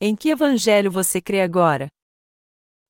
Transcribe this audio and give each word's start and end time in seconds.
Em 0.00 0.14
que 0.14 0.28
evangelho 0.30 0.92
você 0.92 1.20
crê 1.20 1.40
agora? 1.40 1.88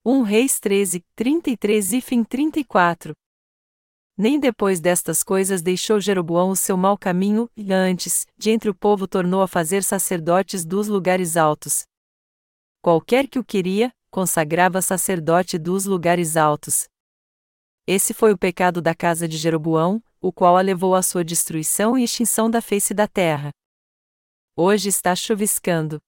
1 0.04 0.20
Reis 0.24 0.60
13, 0.60 1.02
33 1.16 1.92
e 1.94 2.00
fim 2.02 2.22
34. 2.22 3.14
Nem 4.14 4.38
depois 4.38 4.78
destas 4.78 5.22
coisas 5.22 5.62
deixou 5.62 6.00
Jeroboão 6.00 6.50
o 6.50 6.56
seu 6.56 6.76
mau 6.76 6.98
caminho, 6.98 7.48
e 7.56 7.72
antes, 7.72 8.26
de 8.36 8.50
entre 8.50 8.68
o 8.68 8.74
povo 8.74 9.08
tornou 9.08 9.40
a 9.40 9.48
fazer 9.48 9.82
sacerdotes 9.82 10.66
dos 10.66 10.86
lugares 10.86 11.38
altos. 11.38 11.84
Qualquer 12.82 13.26
que 13.26 13.38
o 13.38 13.44
queria, 13.44 13.90
consagrava 14.10 14.82
sacerdote 14.82 15.56
dos 15.56 15.86
lugares 15.86 16.36
altos. 16.36 16.88
Esse 17.86 18.12
foi 18.12 18.34
o 18.34 18.38
pecado 18.38 18.82
da 18.82 18.94
casa 18.94 19.26
de 19.26 19.38
Jeroboão, 19.38 20.02
o 20.20 20.30
qual 20.30 20.58
a 20.58 20.60
levou 20.60 20.94
à 20.94 21.02
sua 21.02 21.24
destruição 21.24 21.96
e 21.96 22.04
extinção 22.04 22.50
da 22.50 22.60
face 22.60 22.92
da 22.92 23.08
terra. 23.08 23.50
Hoje 24.54 24.90
está 24.90 25.16
chuviscando. 25.16 25.98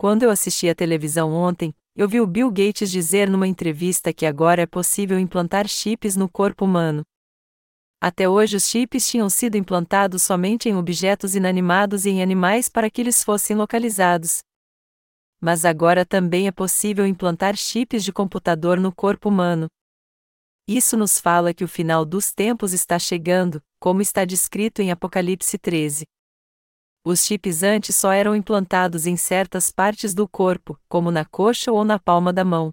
Quando 0.00 0.22
eu 0.22 0.30
assisti 0.30 0.68
à 0.68 0.76
televisão 0.76 1.32
ontem, 1.32 1.74
eu 1.96 2.08
vi 2.08 2.20
o 2.20 2.26
Bill 2.26 2.52
Gates 2.52 2.88
dizer 2.88 3.28
numa 3.28 3.48
entrevista 3.48 4.12
que 4.12 4.24
agora 4.24 4.62
é 4.62 4.66
possível 4.66 5.18
implantar 5.18 5.66
chips 5.66 6.14
no 6.14 6.28
corpo 6.28 6.64
humano. 6.64 7.02
Até 8.00 8.28
hoje 8.28 8.56
os 8.56 8.68
chips 8.68 9.10
tinham 9.10 9.28
sido 9.28 9.56
implantados 9.56 10.22
somente 10.22 10.68
em 10.68 10.76
objetos 10.76 11.34
inanimados 11.34 12.06
e 12.06 12.10
em 12.10 12.22
animais 12.22 12.68
para 12.68 12.88
que 12.88 13.00
eles 13.00 13.24
fossem 13.24 13.56
localizados. 13.56 14.38
Mas 15.40 15.64
agora 15.64 16.06
também 16.06 16.46
é 16.46 16.52
possível 16.52 17.04
implantar 17.04 17.56
chips 17.56 18.04
de 18.04 18.12
computador 18.12 18.78
no 18.78 18.94
corpo 18.94 19.28
humano. 19.28 19.66
Isso 20.68 20.96
nos 20.96 21.18
fala 21.18 21.52
que 21.52 21.64
o 21.64 21.68
final 21.68 22.04
dos 22.04 22.32
tempos 22.32 22.72
está 22.72 23.00
chegando, 23.00 23.60
como 23.80 24.00
está 24.00 24.24
descrito 24.24 24.80
em 24.80 24.92
Apocalipse 24.92 25.58
13. 25.58 26.04
Os 27.10 27.24
chips 27.24 27.62
antes 27.62 27.96
só 27.96 28.12
eram 28.12 28.36
implantados 28.36 29.06
em 29.06 29.16
certas 29.16 29.70
partes 29.70 30.12
do 30.12 30.28
corpo, 30.28 30.78
como 30.90 31.10
na 31.10 31.24
coxa 31.24 31.72
ou 31.72 31.82
na 31.82 31.98
palma 31.98 32.34
da 32.34 32.44
mão. 32.44 32.70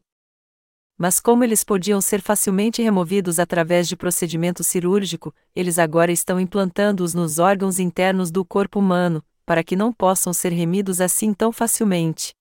Mas 0.98 1.22
como 1.22 1.42
eles 1.42 1.64
podiam 1.64 2.02
ser 2.02 2.22
facilmente 2.22 2.82
removidos 2.82 3.40
através 3.40 3.88
de 3.88 3.96
procedimento 3.96 4.62
cirúrgico, 4.62 5.34
eles 5.56 5.80
agora 5.80 6.12
estão 6.12 6.38
implantando-os 6.38 7.14
nos 7.14 7.40
órgãos 7.40 7.80
internos 7.80 8.30
do 8.30 8.44
corpo 8.44 8.78
humano, 8.78 9.24
para 9.46 9.64
que 9.64 9.74
não 9.74 9.94
possam 9.94 10.34
ser 10.34 10.52
remidos 10.52 11.00
assim 11.00 11.34
tão 11.34 11.50
facilmente. 11.50 12.34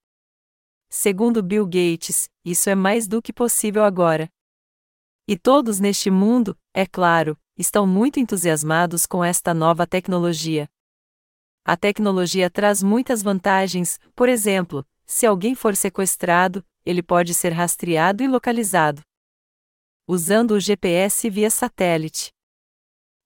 Segundo 0.91 1.45
Bill 1.45 1.65
Gates, 1.65 2.29
isso 2.45 2.69
é 2.69 2.75
mais 2.75 3.07
do 3.07 3.23
que 3.23 3.33
possível 3.33 3.85
agora. 3.85 4.29
E 5.29 5.39
todos 5.39 5.79
neste 5.79 6.11
mundo, 6.11 6.59
é 6.75 6.87
claro, 6.87 7.39
estão 7.57 7.87
muito 7.87 8.19
entusiasmados 8.19 9.07
com 9.07 9.23
esta 9.23 9.55
nova 9.55 9.87
tecnologia. 9.87 10.69
A 11.67 11.79
tecnologia 11.79 12.51
traz 12.51 12.83
muitas 12.83 13.23
vantagens, 13.23 13.99
por 14.15 14.29
exemplo, 14.29 14.87
se 15.07 15.25
alguém 15.25 15.55
for 15.55 15.75
sequestrado, 15.75 16.63
ele 16.85 17.03
pode 17.03 17.33
ser 17.33 17.55
rastreado 17.55 18.23
e 18.23 18.29
localizado. 18.29 19.01
Usando 20.07 20.51
o 20.51 20.61
GPS 20.61 21.31
via 21.31 21.49
satélite. 21.49 22.29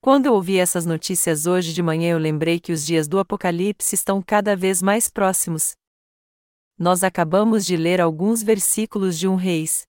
Quando 0.00 0.26
eu 0.26 0.34
ouvi 0.34 0.56
essas 0.56 0.86
notícias 0.86 1.46
hoje 1.46 1.72
de 1.72 1.82
manhã, 1.82 2.12
eu 2.12 2.18
lembrei 2.18 2.60
que 2.60 2.70
os 2.70 2.86
dias 2.86 3.08
do 3.08 3.18
Apocalipse 3.18 3.96
estão 3.96 4.22
cada 4.22 4.54
vez 4.54 4.80
mais 4.80 5.08
próximos. 5.08 5.72
Nós 6.78 7.02
acabamos 7.02 7.66
de 7.66 7.76
ler 7.76 8.00
alguns 8.00 8.40
versículos 8.40 9.18
de 9.18 9.26
um 9.26 9.34
Reis. 9.34 9.82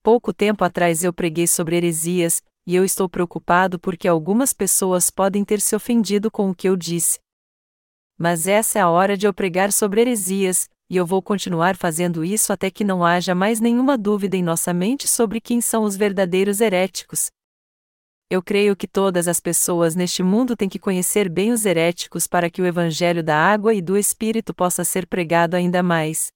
Pouco 0.00 0.32
tempo 0.32 0.62
atrás 0.62 1.02
eu 1.02 1.12
preguei 1.12 1.48
sobre 1.48 1.74
heresias, 1.74 2.40
e 2.64 2.76
eu 2.76 2.84
estou 2.84 3.08
preocupado 3.08 3.80
porque 3.80 4.06
algumas 4.06 4.52
pessoas 4.52 5.10
podem 5.10 5.44
ter 5.44 5.60
se 5.60 5.74
ofendido 5.74 6.30
com 6.30 6.50
o 6.50 6.54
que 6.54 6.68
eu 6.68 6.76
disse. 6.76 7.18
Mas 8.18 8.48
essa 8.48 8.80
é 8.80 8.82
a 8.82 8.90
hora 8.90 9.16
de 9.16 9.26
eu 9.28 9.32
pregar 9.32 9.72
sobre 9.72 10.00
heresias, 10.00 10.68
e 10.90 10.96
eu 10.96 11.06
vou 11.06 11.22
continuar 11.22 11.76
fazendo 11.76 12.24
isso 12.24 12.52
até 12.52 12.68
que 12.68 12.82
não 12.82 13.04
haja 13.04 13.32
mais 13.32 13.60
nenhuma 13.60 13.96
dúvida 13.96 14.36
em 14.36 14.42
nossa 14.42 14.74
mente 14.74 15.06
sobre 15.06 15.40
quem 15.40 15.60
são 15.60 15.84
os 15.84 15.96
verdadeiros 15.96 16.60
heréticos. 16.60 17.30
Eu 18.28 18.42
creio 18.42 18.74
que 18.74 18.88
todas 18.88 19.28
as 19.28 19.38
pessoas 19.38 19.94
neste 19.94 20.22
mundo 20.22 20.56
têm 20.56 20.68
que 20.68 20.78
conhecer 20.78 21.30
bem 21.30 21.52
os 21.52 21.64
heréticos 21.64 22.26
para 22.26 22.50
que 22.50 22.60
o 22.60 22.66
evangelho 22.66 23.22
da 23.22 23.36
água 23.36 23.72
e 23.72 23.80
do 23.80 23.96
Espírito 23.96 24.52
possa 24.52 24.84
ser 24.84 25.06
pregado 25.06 25.54
ainda 25.54 25.82
mais. 25.82 26.32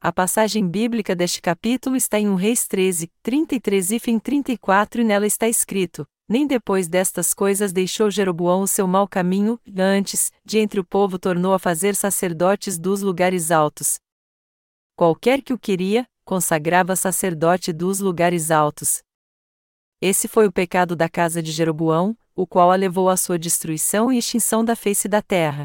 A 0.00 0.12
passagem 0.12 0.66
bíblica 0.66 1.16
deste 1.16 1.42
capítulo 1.42 1.96
está 1.96 2.18
em 2.18 2.28
1 2.28 2.34
Reis 2.36 2.68
13, 2.68 3.10
33 3.22 3.90
e 3.90 3.98
fim 3.98 4.18
34 4.18 5.00
e 5.00 5.04
nela 5.04 5.26
está 5.26 5.48
escrito: 5.48 6.06
nem 6.28 6.46
depois 6.46 6.88
destas 6.88 7.32
coisas 7.32 7.72
deixou 7.72 8.10
Jeroboão 8.10 8.62
o 8.62 8.66
seu 8.66 8.86
mau 8.86 9.06
caminho, 9.06 9.60
antes, 9.76 10.32
de 10.44 10.58
entre 10.58 10.80
o 10.80 10.84
povo 10.84 11.18
tornou 11.18 11.54
a 11.54 11.58
fazer 11.58 11.94
sacerdotes 11.94 12.78
dos 12.78 13.02
lugares 13.02 13.50
altos. 13.50 13.98
Qualquer 14.96 15.42
que 15.42 15.52
o 15.52 15.58
queria, 15.58 16.06
consagrava 16.24 16.96
sacerdote 16.96 17.72
dos 17.72 18.00
lugares 18.00 18.50
altos. 18.50 19.02
Esse 20.00 20.26
foi 20.26 20.46
o 20.46 20.52
pecado 20.52 20.96
da 20.96 21.08
casa 21.08 21.42
de 21.42 21.52
Jeroboão, 21.52 22.16
o 22.34 22.46
qual 22.46 22.70
a 22.70 22.76
levou 22.76 23.08
à 23.08 23.16
sua 23.16 23.38
destruição 23.38 24.12
e 24.12 24.18
extinção 24.18 24.64
da 24.64 24.74
face 24.74 25.08
da 25.08 25.22
terra. 25.22 25.64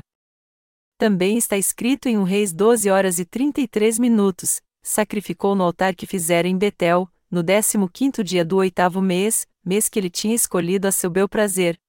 Também 0.98 1.38
está 1.38 1.58
escrito 1.58 2.08
em 2.08 2.18
1 2.18 2.24
Reis 2.24 2.54
12 2.54 2.90
horas 2.90 3.20
e 3.20 3.26
33 3.26 3.98
minutos: 3.98 4.62
sacrificou 4.84 5.56
no 5.56 5.64
altar 5.64 5.96
que 5.96 6.06
fizera 6.06 6.48
em 6.48 6.58
Betel, 6.58 7.10
no 7.32 7.42
décimo 7.42 7.90
quinto 7.90 8.24
dia 8.24 8.44
do 8.44 8.58
oitavo 8.58 9.02
mês, 9.02 9.48
mês 9.64 9.88
que 9.88 9.98
ele 9.98 10.10
tinha 10.10 10.36
escolhido 10.36 10.88
a 10.88 10.92
seu 10.92 11.10
bel 11.10 11.30
prazer. 11.30 11.80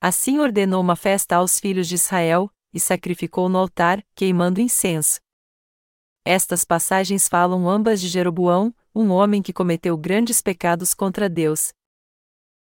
Assim 0.00 0.40
ordenou 0.40 0.80
uma 0.80 0.96
festa 0.96 1.36
aos 1.36 1.60
filhos 1.60 1.86
de 1.86 1.94
Israel, 1.94 2.50
e 2.72 2.80
sacrificou 2.80 3.48
no 3.48 3.58
altar, 3.58 4.04
queimando 4.14 4.60
incenso. 4.60 5.20
Estas 6.24 6.64
passagens 6.64 7.28
falam 7.28 7.68
ambas 7.68 8.00
de 8.00 8.08
Jeroboão, 8.08 8.74
um 8.94 9.10
homem 9.10 9.40
que 9.40 9.52
cometeu 9.52 9.96
grandes 9.96 10.42
pecados 10.42 10.92
contra 10.92 11.28
Deus. 11.28 11.72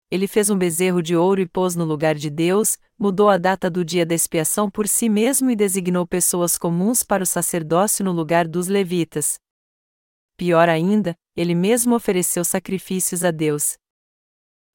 Ele 0.10 0.26
fez 0.26 0.50
um 0.50 0.58
bezerro 0.58 1.02
de 1.02 1.18
ouro 1.18 1.42
e 1.42 1.48
pôs 1.48 1.76
no 1.76 1.84
lugar 1.84 2.16
de 2.16 2.30
Deus, 2.30 2.78
mudou 2.98 3.30
a 3.30 3.38
data 3.38 3.70
do 3.70 3.84
dia 3.84 4.06
da 4.06 4.16
expiação 4.16 4.72
por 4.72 4.88
si 4.88 5.10
mesmo 5.10 5.52
e 5.52 5.56
designou 5.56 6.08
pessoas 6.08 6.58
comuns 6.58 7.04
para 7.04 7.24
o 7.24 7.26
sacerdócio 7.26 8.06
no 8.06 8.14
lugar 8.14 8.48
dos 8.48 8.68
levitas. 8.68 9.38
Pior 10.38 10.70
ainda, 10.70 11.18
ele 11.38 11.54
mesmo 11.54 11.94
ofereceu 11.94 12.44
sacrifícios 12.44 13.24
a 13.24 13.30
Deus. 13.30 13.78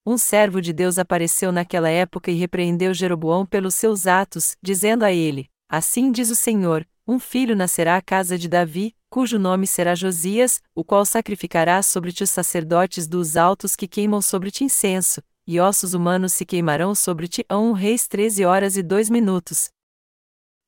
Um 0.06 0.16
servo 0.16 0.62
de 0.62 0.72
Deus 0.72 0.96
apareceu 0.96 1.50
naquela 1.50 1.88
época 1.90 2.30
e 2.30 2.34
repreendeu 2.34 2.94
Jeroboão 2.94 3.44
pelos 3.44 3.74
seus 3.74 4.06
atos, 4.06 4.56
dizendo 4.62 5.04
a 5.04 5.12
ele: 5.12 5.50
Assim 5.68 6.12
diz 6.12 6.30
o 6.30 6.36
Senhor: 6.36 6.86
Um 7.06 7.18
filho 7.18 7.56
nascerá 7.56 7.96
à 7.96 8.00
casa 8.00 8.38
de 8.38 8.48
Davi, 8.48 8.94
cujo 9.10 9.38
nome 9.38 9.66
será 9.66 9.94
Josias, 9.96 10.60
o 10.74 10.84
qual 10.84 11.04
sacrificará 11.04 11.82
sobre 11.82 12.12
ti 12.12 12.22
os 12.22 12.30
sacerdotes 12.30 13.08
dos 13.08 13.36
altos 13.36 13.74
que 13.74 13.88
queimam 13.88 14.22
sobre 14.22 14.50
ti 14.50 14.64
incenso, 14.64 15.20
e 15.46 15.58
ossos 15.58 15.94
humanos 15.94 16.32
se 16.32 16.44
queimarão 16.44 16.94
sobre 16.94 17.26
ti. 17.26 17.44
1 17.50 17.72
Reis 17.72 18.06
13 18.06 18.44
horas 18.44 18.76
e 18.76 18.82
2 18.82 19.10
minutos. 19.10 19.70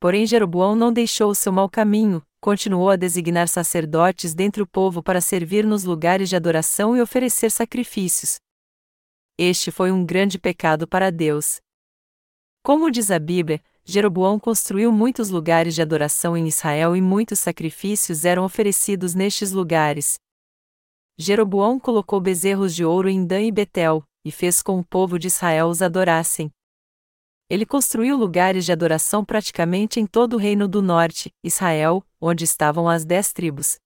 Porém 0.01 0.27
Jeroboão 0.27 0.77
não 0.77 0.93
deixou 0.93 1.31
o 1.31 1.35
seu 1.35 1.53
mau 1.53 1.69
caminho, 1.69 2.23
continuou 2.45 2.91
a 2.91 2.97
designar 2.97 3.49
sacerdotes 3.49 4.35
dentre 4.35 4.61
o 4.61 4.67
povo 4.67 5.03
para 5.03 5.19
servir 5.19 5.65
nos 5.65 5.85
lugares 5.85 6.29
de 6.29 6.37
adoração 6.37 6.95
e 6.95 7.01
oferecer 7.01 7.51
sacrifícios. 7.51 8.37
Este 9.39 9.71
foi 9.71 9.91
um 9.91 10.05
grande 10.05 10.39
pecado 10.39 10.87
para 10.87 11.11
Deus. 11.11 11.59
Como 12.63 12.91
diz 12.91 13.11
a 13.11 13.19
Bíblia, 13.19 13.63
Jeroboão 13.83 14.39
construiu 14.39 14.93
muitos 14.93 15.31
lugares 15.31 15.75
de 15.75 15.81
adoração 15.81 16.37
em 16.37 16.47
Israel 16.47 16.95
e 16.95 17.01
muitos 17.01 17.41
sacrifícios 17.41 18.27
eram 18.27 18.45
oferecidos 18.45 19.15
nestes 19.15 19.51
lugares. 19.51 20.19
Jeroboão 21.17 21.81
colocou 21.81 22.21
bezerros 22.21 22.75
de 22.75 22.85
ouro 22.85 23.09
em 23.09 23.25
Dan 23.25 23.41
e 23.41 23.51
Betel, 23.51 24.05
e 24.23 24.31
fez 24.31 24.61
com 24.61 24.79
o 24.79 24.85
povo 24.85 25.19
de 25.19 25.29
Israel 25.29 25.69
os 25.69 25.81
adorassem. 25.81 26.51
Ele 27.49 27.67
construiu 27.67 28.17
lugares 28.17 28.65
de 28.65 28.73
adoração 28.73 29.25
praticamente 29.25 30.01
em 30.01 30.07
todo 30.07 30.35
o 30.35 30.39
reino 30.39 30.67
do 30.67 30.81
norte, 30.81 31.31
Israel, 31.43 32.03
onde 32.21 32.45
estavam 32.45 32.89
as 32.89 33.05
dez 33.05 33.33
tribos. 33.33 33.77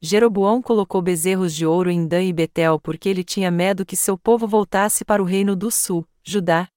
Jeroboão 0.00 0.62
colocou 0.62 1.02
bezerros 1.02 1.54
de 1.54 1.66
ouro 1.66 1.90
em 1.90 2.06
Dan 2.06 2.22
e 2.22 2.32
Betel 2.32 2.78
porque 2.78 3.08
ele 3.08 3.24
tinha 3.24 3.50
medo 3.50 3.86
que 3.86 3.96
seu 3.96 4.16
povo 4.16 4.46
voltasse 4.46 5.04
para 5.04 5.22
o 5.22 5.24
reino 5.24 5.56
do 5.56 5.70
sul, 5.70 6.06
Judá. 6.22 6.68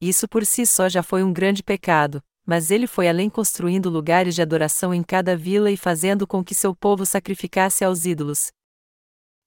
Isso 0.00 0.26
por 0.26 0.44
si 0.44 0.66
só 0.66 0.88
já 0.88 1.02
foi 1.02 1.22
um 1.22 1.32
grande 1.32 1.62
pecado, 1.62 2.22
mas 2.44 2.70
ele 2.70 2.86
foi 2.86 3.08
além 3.08 3.30
construindo 3.30 3.88
lugares 3.88 4.34
de 4.34 4.42
adoração 4.42 4.92
em 4.92 5.02
cada 5.02 5.36
vila 5.36 5.70
e 5.70 5.76
fazendo 5.76 6.26
com 6.26 6.42
que 6.42 6.54
seu 6.54 6.74
povo 6.74 7.06
sacrificasse 7.06 7.84
aos 7.84 8.04
ídolos. 8.04 8.50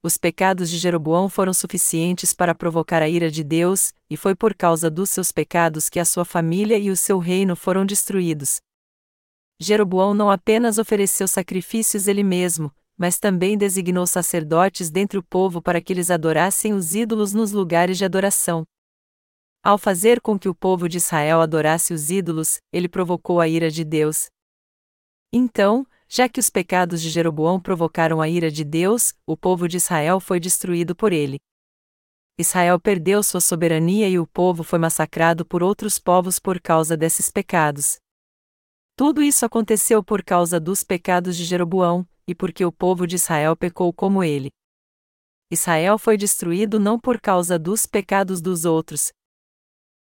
Os 0.08 0.16
pecados 0.16 0.70
de 0.70 0.78
Jeroboão 0.78 1.28
foram 1.28 1.54
suficientes 1.54 2.32
para 2.34 2.56
provocar 2.56 3.02
a 3.02 3.10
ira 3.10 3.30
de 3.30 3.44
Deus, 3.44 3.94
e 4.10 4.16
foi 4.16 4.34
por 4.34 4.54
causa 4.56 4.90
dos 4.90 5.10
seus 5.10 5.34
pecados 5.34 5.90
que 5.90 6.00
a 6.00 6.06
sua 6.06 6.24
família 6.24 6.78
e 6.78 6.90
o 6.90 6.96
seu 6.96 7.20
reino 7.20 7.58
foram 7.58 7.86
destruídos. 7.86 8.62
Jeroboão 9.60 10.14
não 10.14 10.32
apenas 10.32 10.78
ofereceu 10.78 11.28
sacrifícios 11.28 12.08
ele 12.08 12.24
mesmo, 12.24 12.74
mas 12.98 13.20
também 13.20 13.58
designou 13.58 14.08
sacerdotes 14.08 14.90
dentre 14.90 15.18
o 15.18 15.24
povo 15.24 15.62
para 15.62 15.82
que 15.82 15.92
eles 15.92 16.10
adorassem 16.10 16.72
os 16.72 16.96
ídolos 16.96 17.34
nos 17.34 17.52
lugares 17.52 17.98
de 17.98 18.06
adoração. 18.06 18.64
Ao 19.62 19.78
fazer 19.78 20.22
com 20.22 20.40
que 20.40 20.48
o 20.48 20.56
povo 20.56 20.88
de 20.88 21.00
Israel 21.00 21.42
adorasse 21.42 21.94
os 21.94 22.10
ídolos, 22.10 22.62
ele 22.72 22.88
provocou 22.88 23.42
a 23.42 23.48
ira 23.50 23.70
de 23.70 23.84
Deus. 23.84 24.28
Então, 25.34 25.86
já 26.08 26.30
que 26.30 26.40
os 26.40 26.50
pecados 26.50 27.02
de 27.02 27.10
Jeroboão 27.10 27.60
provocaram 27.60 28.22
a 28.22 28.30
ira 28.30 28.50
de 28.50 28.64
Deus, 28.64 29.14
o 29.26 29.36
povo 29.36 29.68
de 29.68 29.78
Israel 29.78 30.20
foi 30.20 30.40
destruído 30.40 30.96
por 30.96 31.12
ele. 31.12 31.38
Israel 32.40 32.80
perdeu 32.80 33.24
sua 33.24 33.42
soberania 33.42 34.08
e 34.08 34.20
o 34.20 34.28
povo 34.28 34.64
foi 34.64 34.80
massacrado 34.80 35.46
por 35.46 35.64
outros 35.64 35.98
povos 35.98 36.38
por 36.38 36.62
causa 36.62 36.96
desses 36.96 37.30
pecados. 37.30 37.98
Tudo 38.96 39.22
isso 39.22 39.46
aconteceu 39.46 40.04
por 40.04 40.24
causa 40.24 40.60
dos 40.60 40.84
pecados 40.84 41.36
de 41.36 41.44
Jeroboão, 41.44 42.08
e 42.28 42.36
porque 42.36 42.64
o 42.64 42.72
povo 42.72 43.08
de 43.08 43.16
Israel 43.16 43.56
pecou 43.56 43.92
como 43.92 44.24
ele. 44.24 44.50
Israel 45.52 45.98
foi 45.98 46.18
destruído 46.18 46.80
não 46.80 47.00
por 47.00 47.22
causa 47.22 47.58
dos 47.58 47.86
pecados 47.86 48.42
dos 48.42 48.66
outros, 48.66 49.12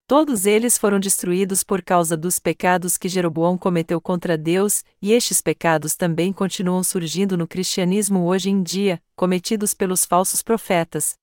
Todos 0.06 0.44
eles 0.44 0.76
foram 0.76 1.00
destruídos 1.00 1.64
por 1.64 1.82
causa 1.82 2.14
dos 2.14 2.38
pecados 2.38 2.98
que 2.98 3.08
Jeroboão 3.08 3.56
cometeu 3.56 3.98
contra 4.02 4.36
Deus, 4.36 4.84
e 5.00 5.12
estes 5.12 5.40
pecados 5.40 5.96
também 5.96 6.30
continuam 6.30 6.84
surgindo 6.84 7.38
no 7.38 7.48
cristianismo 7.48 8.26
hoje 8.26 8.50
em 8.50 8.62
dia, 8.62 9.02
cometidos 9.16 9.72
pelos 9.72 10.04
falsos 10.04 10.42
profetas. 10.42 11.14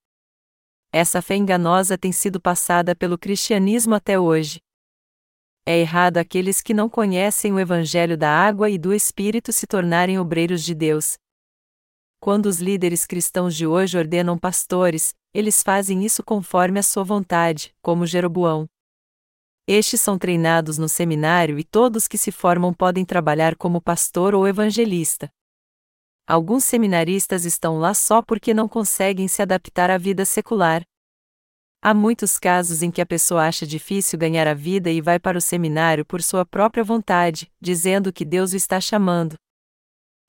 Essa 0.92 1.22
fé 1.22 1.36
enganosa 1.36 1.96
tem 1.96 2.12
sido 2.12 2.42
passada 2.42 2.96
pelo 2.96 3.20
cristianismo 3.20 3.94
até 3.94 4.20
hoje. 4.20 4.60
É 5.64 5.78
errado 5.78 6.18
aqueles 6.18 6.60
que 6.60 6.74
não 6.74 6.90
conhecem 6.90 7.54
o 7.54 7.60
Evangelho 7.60 8.18
da 8.18 8.32
água 8.32 8.68
e 8.68 8.80
do 8.80 8.92
Espírito 8.92 9.54
se 9.54 9.68
tornarem 9.68 10.18
obreiros 10.18 10.64
de 10.64 10.74
Deus. 10.74 11.20
Quando 12.20 12.48
os 12.48 12.60
líderes 12.60 13.06
cristãos 13.06 13.56
de 13.56 13.68
hoje 13.68 13.96
ordenam 13.96 14.40
pastores, 14.40 15.14
eles 15.34 15.64
fazem 15.64 16.04
isso 16.04 16.24
conforme 16.24 16.80
a 16.80 16.84
sua 16.84 17.04
vontade, 17.04 17.74
como 17.82 18.06
Jeroboão. 18.06 18.68
Estes 19.68 20.02
são 20.02 20.18
treinados 20.18 20.78
no 20.78 20.90
seminário 20.90 21.58
e 21.58 21.64
todos 21.64 22.08
que 22.08 22.18
se 22.18 22.32
formam 22.32 22.74
podem 22.74 23.06
trabalhar 23.06 23.56
como 23.56 23.82
pastor 23.82 24.36
ou 24.36 24.48
evangelista. 24.48 25.32
Alguns 26.28 26.64
seminaristas 26.66 27.46
estão 27.46 27.78
lá 27.78 27.94
só 27.94 28.22
porque 28.22 28.54
não 28.54 28.68
conseguem 28.68 29.28
se 29.28 29.42
adaptar 29.42 29.90
à 29.90 29.98
vida 29.98 30.26
secular. 30.26 30.84
Há 31.82 31.94
muitos 31.94 32.38
casos 32.38 32.84
em 32.84 32.92
que 32.92 33.02
a 33.02 33.06
pessoa 33.06 33.48
acha 33.48 33.66
difícil 33.66 34.20
ganhar 34.20 34.48
a 34.48 34.54
vida 34.54 34.92
e 34.92 35.02
vai 35.02 35.20
para 35.20 35.38
o 35.38 35.42
seminário 35.42 36.06
por 36.06 36.22
sua 36.22 36.46
própria 36.46 36.84
vontade, 36.84 37.52
dizendo 37.60 38.14
que 38.14 38.24
Deus 38.24 38.54
o 38.54 38.56
está 38.56 38.80
chamando. 38.80 39.36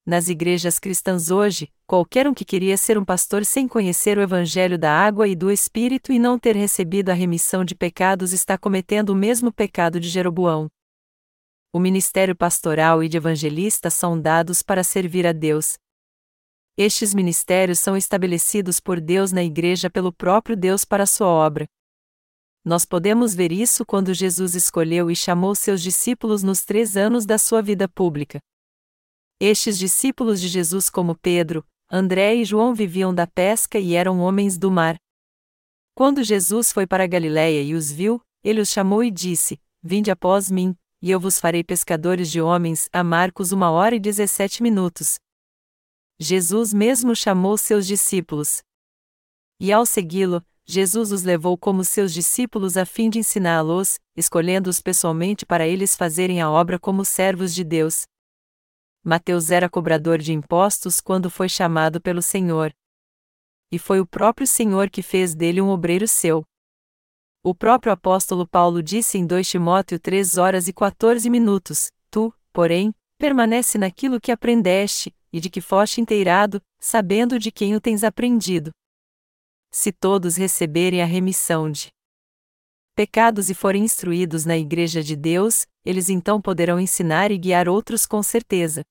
Nas 0.04 0.26
igrejas 0.26 0.80
cristãs 0.80 1.30
hoje, 1.30 1.68
qualquer 1.86 2.26
um 2.26 2.34
que 2.34 2.44
queria 2.44 2.76
ser 2.76 2.98
um 2.98 3.04
pastor 3.04 3.44
sem 3.44 3.68
conhecer 3.68 4.18
o 4.18 4.20
Evangelho 4.20 4.76
da 4.76 4.92
água 4.92 5.28
e 5.28 5.36
do 5.36 5.48
Espírito 5.48 6.12
e 6.12 6.18
não 6.18 6.36
ter 6.36 6.56
recebido 6.56 7.10
a 7.10 7.14
remissão 7.14 7.64
de 7.64 7.76
pecados 7.76 8.32
está 8.32 8.58
cometendo 8.58 9.10
o 9.10 9.14
mesmo 9.14 9.52
pecado 9.52 10.00
de 10.00 10.08
Jeroboão. 10.08 10.68
O 11.72 11.78
ministério 11.78 12.34
pastoral 12.34 13.02
e 13.02 13.08
de 13.08 13.16
evangelista 13.16 13.90
são 13.90 14.20
dados 14.20 14.60
para 14.60 14.82
servir 14.82 15.24
a 15.24 15.32
Deus. 15.32 15.78
Estes 16.76 17.14
ministérios 17.14 17.78
são 17.78 17.96
estabelecidos 17.96 18.80
por 18.80 19.00
Deus 19.00 19.30
na 19.30 19.42
igreja 19.44 19.88
pelo 19.88 20.12
próprio 20.12 20.56
Deus 20.56 20.84
para 20.84 21.06
sua 21.06 21.28
obra. 21.28 21.64
Nós 22.64 22.84
podemos 22.84 23.34
ver 23.34 23.52
isso 23.52 23.86
quando 23.86 24.12
Jesus 24.12 24.54
escolheu 24.54 25.10
e 25.10 25.16
chamou 25.16 25.54
seus 25.54 25.80
discípulos 25.80 26.42
nos 26.42 26.64
três 26.64 26.96
anos 26.96 27.24
da 27.24 27.38
sua 27.38 27.62
vida 27.62 27.88
pública. 27.88 28.40
Estes 29.44 29.76
discípulos 29.76 30.40
de 30.40 30.46
Jesus, 30.46 30.88
como 30.88 31.16
Pedro, 31.16 31.66
André 31.90 32.36
e 32.36 32.44
João, 32.44 32.72
viviam 32.72 33.12
da 33.12 33.26
pesca 33.26 33.76
e 33.76 33.92
eram 33.92 34.20
homens 34.20 34.56
do 34.56 34.70
mar. 34.70 34.94
Quando 35.96 36.22
Jesus 36.22 36.70
foi 36.70 36.86
para 36.86 37.08
Galiléia 37.08 37.60
e 37.60 37.74
os 37.74 37.90
viu, 37.90 38.20
ele 38.44 38.60
os 38.60 38.68
chamou 38.68 39.02
e 39.02 39.10
disse: 39.10 39.60
Vinde 39.82 40.12
após 40.12 40.48
mim, 40.48 40.76
e 41.02 41.10
eu 41.10 41.18
vos 41.18 41.40
farei 41.40 41.64
pescadores 41.64 42.30
de 42.30 42.40
homens. 42.40 42.88
A 42.92 43.02
Marcos, 43.02 43.50
uma 43.50 43.68
hora 43.68 43.96
e 43.96 43.98
dezessete 43.98 44.62
minutos. 44.62 45.18
Jesus 46.20 46.72
mesmo 46.72 47.16
chamou 47.16 47.58
seus 47.58 47.84
discípulos. 47.84 48.62
E 49.58 49.72
ao 49.72 49.84
segui-lo, 49.84 50.40
Jesus 50.64 51.10
os 51.10 51.24
levou 51.24 51.58
como 51.58 51.84
seus 51.84 52.14
discípulos 52.14 52.76
a 52.76 52.86
fim 52.86 53.10
de 53.10 53.18
ensiná-los, 53.18 53.98
escolhendo-os 54.16 54.78
pessoalmente 54.78 55.44
para 55.44 55.66
eles 55.66 55.96
fazerem 55.96 56.40
a 56.40 56.48
obra 56.48 56.78
como 56.78 57.04
servos 57.04 57.52
de 57.52 57.64
Deus. 57.64 58.06
Mateus 59.04 59.50
era 59.50 59.68
cobrador 59.68 60.18
de 60.18 60.32
impostos 60.32 61.00
quando 61.00 61.28
foi 61.28 61.48
chamado 61.48 62.00
pelo 62.00 62.22
Senhor. 62.22 62.72
E 63.70 63.76
foi 63.78 63.98
o 63.98 64.06
próprio 64.06 64.46
Senhor 64.46 64.88
que 64.88 65.02
fez 65.02 65.34
dele 65.34 65.60
um 65.60 65.70
obreiro 65.70 66.06
seu. 66.06 66.44
O 67.42 67.52
próprio 67.52 67.92
apóstolo 67.92 68.46
Paulo 68.46 68.80
disse 68.80 69.18
em 69.18 69.26
2 69.26 69.48
Timóteo 69.48 69.98
3 69.98 70.38
horas 70.38 70.68
e 70.68 70.72
14 70.72 71.28
minutos: 71.28 71.90
Tu, 72.12 72.32
porém, 72.52 72.94
permanece 73.18 73.76
naquilo 73.76 74.20
que 74.20 74.30
aprendeste, 74.30 75.12
e 75.32 75.40
de 75.40 75.50
que 75.50 75.60
foste 75.60 76.00
inteirado, 76.00 76.62
sabendo 76.78 77.40
de 77.40 77.50
quem 77.50 77.74
o 77.74 77.80
tens 77.80 78.04
aprendido. 78.04 78.70
Se 79.72 79.90
todos 79.90 80.36
receberem 80.36 81.02
a 81.02 81.06
remissão 81.06 81.68
de 81.68 81.88
pecados 82.94 83.50
e 83.50 83.54
forem 83.54 83.82
instruídos 83.82 84.44
na 84.44 84.56
Igreja 84.56 85.02
de 85.02 85.16
Deus, 85.16 85.66
eles 85.84 86.08
então 86.08 86.40
poderão 86.40 86.78
ensinar 86.78 87.32
e 87.32 87.38
guiar 87.38 87.68
outros 87.68 88.06
com 88.06 88.22
certeza. 88.22 88.84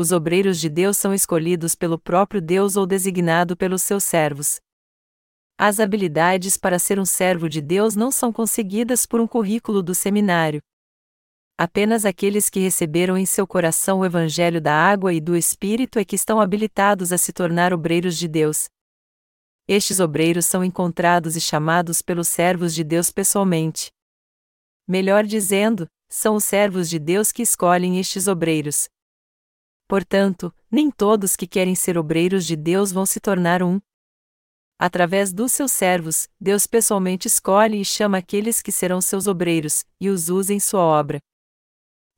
Os 0.00 0.12
obreiros 0.12 0.58
de 0.58 0.70
Deus 0.70 0.96
são 0.96 1.12
escolhidos 1.12 1.74
pelo 1.74 1.98
próprio 1.98 2.40
Deus 2.40 2.74
ou 2.74 2.86
designado 2.86 3.54
pelos 3.54 3.82
seus 3.82 4.02
servos. 4.02 4.58
As 5.58 5.78
habilidades 5.78 6.56
para 6.56 6.78
ser 6.78 6.98
um 6.98 7.04
servo 7.04 7.50
de 7.50 7.60
Deus 7.60 7.94
não 7.94 8.10
são 8.10 8.32
conseguidas 8.32 9.04
por 9.04 9.20
um 9.20 9.26
currículo 9.26 9.82
do 9.82 9.94
seminário. 9.94 10.62
Apenas 11.58 12.06
aqueles 12.06 12.48
que 12.48 12.60
receberam 12.60 13.14
em 13.14 13.26
seu 13.26 13.46
coração 13.46 14.00
o 14.00 14.04
Evangelho 14.06 14.58
da 14.58 14.72
água 14.72 15.12
e 15.12 15.20
do 15.20 15.36
Espírito 15.36 15.98
é 15.98 16.04
que 16.06 16.16
estão 16.16 16.40
habilitados 16.40 17.12
a 17.12 17.18
se 17.18 17.30
tornar 17.30 17.74
obreiros 17.74 18.16
de 18.16 18.26
Deus. 18.26 18.70
Estes 19.68 20.00
obreiros 20.00 20.46
são 20.46 20.64
encontrados 20.64 21.36
e 21.36 21.42
chamados 21.42 22.00
pelos 22.00 22.28
servos 22.28 22.74
de 22.74 22.82
Deus 22.82 23.10
pessoalmente. 23.10 23.90
Melhor 24.88 25.24
dizendo, 25.24 25.86
são 26.08 26.36
os 26.36 26.44
servos 26.46 26.88
de 26.88 26.98
Deus 26.98 27.30
que 27.30 27.42
escolhem 27.42 28.00
estes 28.00 28.26
obreiros. 28.26 28.88
Portanto, 29.90 30.54
nem 30.70 30.88
todos 30.88 31.34
que 31.34 31.48
querem 31.48 31.74
ser 31.74 31.98
obreiros 31.98 32.46
de 32.46 32.54
Deus 32.54 32.92
vão 32.92 33.04
se 33.04 33.18
tornar 33.18 33.60
um. 33.60 33.80
Através 34.78 35.32
dos 35.32 35.50
seus 35.50 35.72
servos, 35.72 36.28
Deus 36.40 36.64
pessoalmente 36.64 37.26
escolhe 37.26 37.80
e 37.80 37.84
chama 37.84 38.18
aqueles 38.18 38.62
que 38.62 38.70
serão 38.70 39.00
seus 39.00 39.26
obreiros, 39.26 39.84
e 40.00 40.08
os 40.08 40.28
usa 40.28 40.54
em 40.54 40.60
sua 40.60 40.82
obra. 40.82 41.18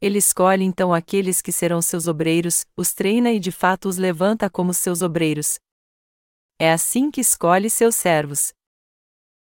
Ele 0.02 0.18
escolhe 0.18 0.64
então 0.64 0.92
aqueles 0.92 1.40
que 1.40 1.50
serão 1.50 1.80
seus 1.80 2.06
obreiros, 2.06 2.66
os 2.76 2.92
treina 2.92 3.32
e 3.32 3.40
de 3.40 3.50
fato 3.50 3.88
os 3.88 3.96
levanta 3.96 4.50
como 4.50 4.74
seus 4.74 5.00
obreiros, 5.00 5.58
é 6.58 6.70
assim 6.70 7.10
que 7.10 7.20
escolhe 7.20 7.68
seus 7.68 7.96
servos. 7.96 8.52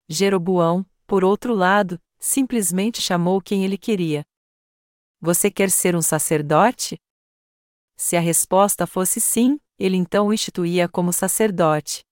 Jeroboão, 0.10 0.84
por 1.06 1.24
outro 1.24 1.54
lado, 1.54 2.00
simplesmente 2.20 3.02
chamou 3.02 3.42
quem 3.42 3.66
ele 3.66 3.78
queria. 3.78 4.24
Você 5.22 5.52
quer 5.52 5.70
ser 5.70 5.96
um 5.96 6.02
sacerdote? 6.02 6.98
Se 7.96 8.16
a 8.16 8.20
resposta 8.20 8.88
fosse 8.88 9.22
sim, 9.22 9.60
ele 9.78 9.98
então 9.98 10.28
o 10.28 10.34
instituía 10.34 10.88
como 10.88 11.14
sacerdote. 11.14 12.04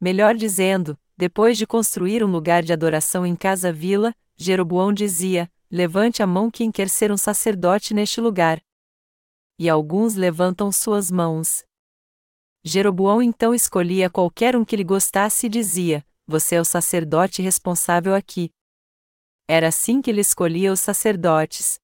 Melhor 0.00 0.34
dizendo, 0.34 0.98
depois 1.16 1.56
de 1.56 1.66
construir 1.66 2.24
um 2.24 2.30
lugar 2.30 2.62
de 2.62 2.72
adoração 2.72 3.24
em 3.24 3.36
casa-vila, 3.36 4.14
Jeroboão 4.36 4.92
dizia: 4.92 5.50
Levante 5.70 6.22
a 6.22 6.26
mão 6.26 6.50
quem 6.50 6.70
quer 6.70 6.88
ser 6.88 7.10
um 7.10 7.16
sacerdote 7.16 7.94
neste 7.94 8.20
lugar. 8.20 8.60
E 9.58 9.68
alguns 9.68 10.14
levantam 10.14 10.70
suas 10.72 11.10
mãos. 11.10 11.64
Jeroboão 12.64 13.22
então 13.22 13.54
escolhia 13.54 14.08
qualquer 14.10 14.56
um 14.56 14.64
que 14.64 14.76
lhe 14.76 14.84
gostasse 14.84 15.46
e 15.46 15.50
dizia: 15.50 16.04
Você 16.26 16.56
é 16.56 16.60
o 16.60 16.64
sacerdote 16.64 17.42
responsável 17.42 18.14
aqui. 18.14 18.50
Era 19.46 19.68
assim 19.68 20.00
que 20.00 20.10
ele 20.10 20.20
escolhia 20.20 20.72
os 20.72 20.80
sacerdotes. 20.80 21.78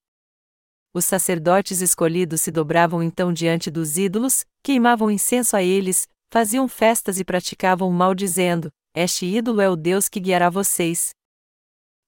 Os 0.92 1.04
sacerdotes 1.04 1.80
escolhidos 1.80 2.40
se 2.40 2.50
dobravam 2.50 3.00
então 3.02 3.32
diante 3.32 3.70
dos 3.70 3.96
ídolos, 3.96 4.44
queimavam 4.62 5.08
incenso 5.10 5.56
a 5.56 5.62
eles, 5.62 6.08
faziam 6.32 6.66
festas 6.66 7.20
e 7.20 7.24
praticavam 7.24 7.88
o 7.88 7.92
mal, 7.92 8.12
dizendo: 8.14 8.72
Este 8.94 9.24
ídolo 9.24 9.60
é 9.60 9.68
o 9.68 9.76
Deus 9.76 10.08
que 10.08 10.18
guiará 10.18 10.50
vocês. 10.50 11.10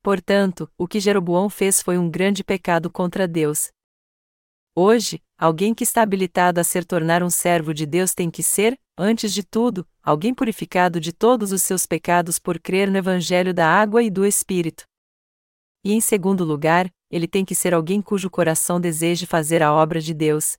Portanto, 0.02 0.68
o 0.76 0.88
que 0.88 0.98
Jeroboão 0.98 1.48
fez 1.48 1.80
foi 1.80 1.96
um 1.96 2.10
grande 2.10 2.42
pecado 2.42 2.90
contra 2.90 3.28
Deus. 3.28 3.70
Hoje, 4.74 5.22
alguém 5.38 5.72
que 5.72 5.84
está 5.84 6.02
habilitado 6.02 6.58
a 6.58 6.64
ser 6.64 6.84
tornar 6.84 7.22
um 7.22 7.30
servo 7.30 7.72
de 7.72 7.86
Deus 7.86 8.14
tem 8.14 8.30
que 8.30 8.42
ser, 8.42 8.76
antes 8.98 9.32
de 9.32 9.44
tudo, 9.44 9.86
alguém 10.02 10.34
purificado 10.34 10.98
de 10.98 11.12
todos 11.12 11.52
os 11.52 11.62
seus 11.62 11.86
pecados 11.86 12.38
por 12.38 12.58
crer 12.58 12.90
no 12.90 12.96
Evangelho 12.96 13.54
da 13.54 13.68
água 13.68 14.02
e 14.02 14.10
do 14.10 14.26
Espírito. 14.26 14.84
E 15.84 15.92
em 15.92 16.00
segundo 16.00 16.44
lugar, 16.44 16.88
ele 17.10 17.26
tem 17.26 17.44
que 17.44 17.54
ser 17.54 17.74
alguém 17.74 18.00
cujo 18.00 18.30
coração 18.30 18.80
deseje 18.80 19.26
fazer 19.26 19.62
a 19.62 19.72
obra 19.72 20.00
de 20.00 20.14
Deus. 20.14 20.56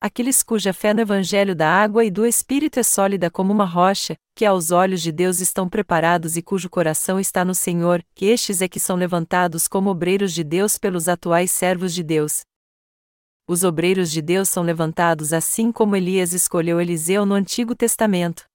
Aqueles 0.00 0.44
cuja 0.44 0.72
fé 0.72 0.94
no 0.94 1.00
Evangelho 1.00 1.56
da 1.56 1.68
água 1.68 2.04
e 2.04 2.10
do 2.10 2.24
Espírito 2.24 2.78
é 2.78 2.84
sólida 2.84 3.28
como 3.28 3.52
uma 3.52 3.64
rocha, 3.64 4.14
que 4.36 4.44
aos 4.44 4.70
olhos 4.70 5.02
de 5.02 5.10
Deus 5.10 5.40
estão 5.40 5.68
preparados 5.68 6.36
e 6.36 6.42
cujo 6.42 6.70
coração 6.70 7.18
está 7.18 7.44
no 7.44 7.54
Senhor, 7.54 8.04
que 8.14 8.26
estes 8.26 8.62
é 8.62 8.68
que 8.68 8.78
são 8.78 8.94
levantados 8.94 9.66
como 9.66 9.90
obreiros 9.90 10.32
de 10.32 10.44
Deus 10.44 10.78
pelos 10.78 11.08
atuais 11.08 11.50
servos 11.50 11.92
de 11.92 12.04
Deus. 12.04 12.42
Os 13.48 13.64
obreiros 13.64 14.12
de 14.12 14.22
Deus 14.22 14.48
são 14.48 14.62
levantados 14.62 15.32
assim 15.32 15.72
como 15.72 15.96
Elias 15.96 16.32
escolheu 16.32 16.80
Eliseu 16.80 17.26
no 17.26 17.34
Antigo 17.34 17.74
Testamento. 17.74 18.47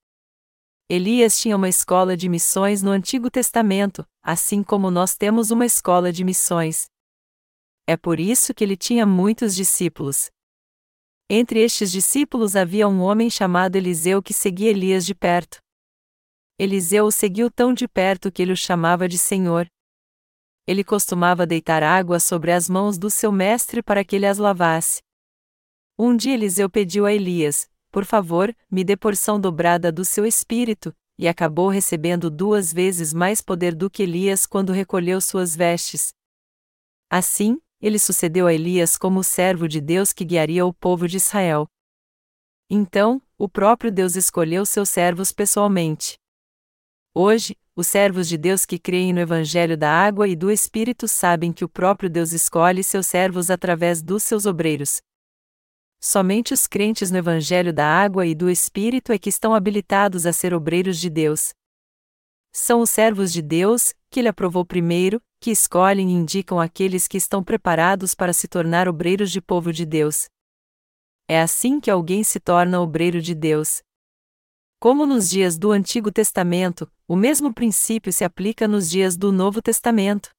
Elias 0.89 1.39
tinha 1.39 1.55
uma 1.55 1.69
escola 1.69 2.15
de 2.15 2.27
missões 2.27 2.83
no 2.83 2.91
Antigo 2.91 3.31
Testamento, 3.31 4.05
assim 4.21 4.61
como 4.61 4.91
nós 4.91 5.15
temos 5.15 5.49
uma 5.49 5.65
escola 5.65 6.11
de 6.11 6.23
missões. 6.23 6.87
É 7.87 7.95
por 7.95 8.19
isso 8.19 8.53
que 8.53 8.63
ele 8.63 8.75
tinha 8.75 9.05
muitos 9.05 9.55
discípulos. 9.55 10.29
Entre 11.29 11.61
estes 11.61 11.91
discípulos 11.91 12.55
havia 12.55 12.87
um 12.87 13.01
homem 13.01 13.29
chamado 13.29 13.75
Eliseu 13.75 14.21
que 14.21 14.33
seguia 14.33 14.69
Elias 14.69 15.05
de 15.05 15.15
perto. 15.15 15.57
Eliseu 16.59 17.05
o 17.05 17.11
seguiu 17.11 17.49
tão 17.49 17.73
de 17.73 17.87
perto 17.87 18.31
que 18.31 18.41
ele 18.41 18.51
o 18.51 18.57
chamava 18.57 19.07
de 19.07 19.17
Senhor. 19.17 19.67
Ele 20.67 20.83
costumava 20.83 21.47
deitar 21.47 21.81
água 21.81 22.19
sobre 22.19 22.51
as 22.51 22.69
mãos 22.69 22.97
do 22.97 23.09
seu 23.09 23.31
mestre 23.31 23.81
para 23.81 24.03
que 24.03 24.15
ele 24.15 24.25
as 24.25 24.37
lavasse. 24.37 25.01
Um 25.97 26.15
dia 26.15 26.33
Eliseu 26.33 26.69
pediu 26.69 27.05
a 27.05 27.13
Elias: 27.13 27.69
Por 27.93 28.05
favor, 28.05 28.53
me 28.71 28.83
dê 28.83 28.97
porção 28.97 29.39
dobrada 29.39 29.91
do 29.91 30.03
seu 30.03 30.25
espírito, 30.25 30.91
e 31.15 31.27
acabou 31.27 31.69
recebendo 31.69 32.27
duas 32.27 32.73
vezes 32.73 33.13
mais 33.13 33.39
poder 33.39 33.75
do 33.75 33.87
que 33.87 34.01
Elias 34.01 34.47
quando 34.47 34.73
recolheu 34.73 35.21
suas 35.21 35.55
vestes. 35.55 36.11
Assim, 37.07 37.61
ele 37.79 37.99
sucedeu 37.99 38.47
a 38.47 38.53
Elias 38.53 38.97
como 38.97 39.19
o 39.19 39.23
servo 39.23 39.67
de 39.67 39.79
Deus 39.79 40.11
que 40.11 40.25
guiaria 40.25 40.65
o 40.65 40.73
povo 40.73 41.07
de 41.07 41.17
Israel. 41.17 41.67
Então, 42.67 43.21
o 43.37 43.47
próprio 43.47 43.91
Deus 43.91 44.15
escolheu 44.15 44.65
seus 44.65 44.89
servos 44.89 45.31
pessoalmente. 45.31 46.15
Hoje, 47.13 47.55
os 47.75 47.85
servos 47.85 48.27
de 48.27 48.39
Deus 48.39 48.65
que 48.65 48.79
creem 48.79 49.13
no 49.13 49.19
Evangelho 49.19 49.77
da 49.77 49.91
Água 49.91 50.27
e 50.27 50.35
do 50.35 50.49
Espírito 50.49 51.07
sabem 51.07 51.53
que 51.53 51.63
o 51.63 51.69
próprio 51.69 52.09
Deus 52.09 52.31
escolhe 52.31 52.83
seus 52.83 53.05
servos 53.05 53.51
através 53.51 54.01
dos 54.01 54.23
seus 54.23 54.47
obreiros. 54.47 54.99
Somente 56.05 56.53
os 56.53 56.67
crentes 56.67 57.11
no 57.11 57.17
Evangelho 57.17 57.71
da 57.71 57.87
Água 57.87 58.25
e 58.25 58.35
do 58.35 58.49
Espírito 58.49 59.13
é 59.13 59.17
que 59.17 59.29
estão 59.29 59.55
habilitados 59.55 60.25
a 60.25 60.33
ser 60.33 60.53
obreiros 60.53 60.99
de 60.99 61.09
Deus. 61.09 61.53
São 62.51 62.81
os 62.81 62.89
servos 62.89 63.31
de 63.31 63.41
Deus, 63.41 63.93
que 64.11 64.19
ele 64.19 64.27
aprovou 64.27 64.65
primeiro, 64.65 65.21
que 65.39 65.49
escolhem 65.49 66.09
e 66.09 66.13
indicam 66.13 66.59
aqueles 66.59 67.07
que 67.07 67.15
estão 67.15 67.41
preparados 67.41 68.13
para 68.13 68.33
se 68.33 68.49
tornar 68.49 68.89
obreiros 68.89 69.31
de 69.31 69.39
povo 69.39 69.71
de 69.71 69.85
Deus. 69.85 70.25
É 71.25 71.39
assim 71.39 71.79
que 71.79 71.89
alguém 71.89 72.21
se 72.21 72.37
torna 72.37 72.81
obreiro 72.81 73.21
de 73.21 73.33
Deus. 73.33 73.81
Como 74.81 75.05
nos 75.05 75.29
dias 75.29 75.57
do 75.57 75.71
Antigo 75.71 76.11
Testamento, 76.11 76.91
o 77.07 77.15
mesmo 77.15 77.53
princípio 77.53 78.11
se 78.11 78.25
aplica 78.25 78.67
nos 78.67 78.89
dias 78.89 79.15
do 79.15 79.31
Novo 79.31 79.61
Testamento. 79.61 80.31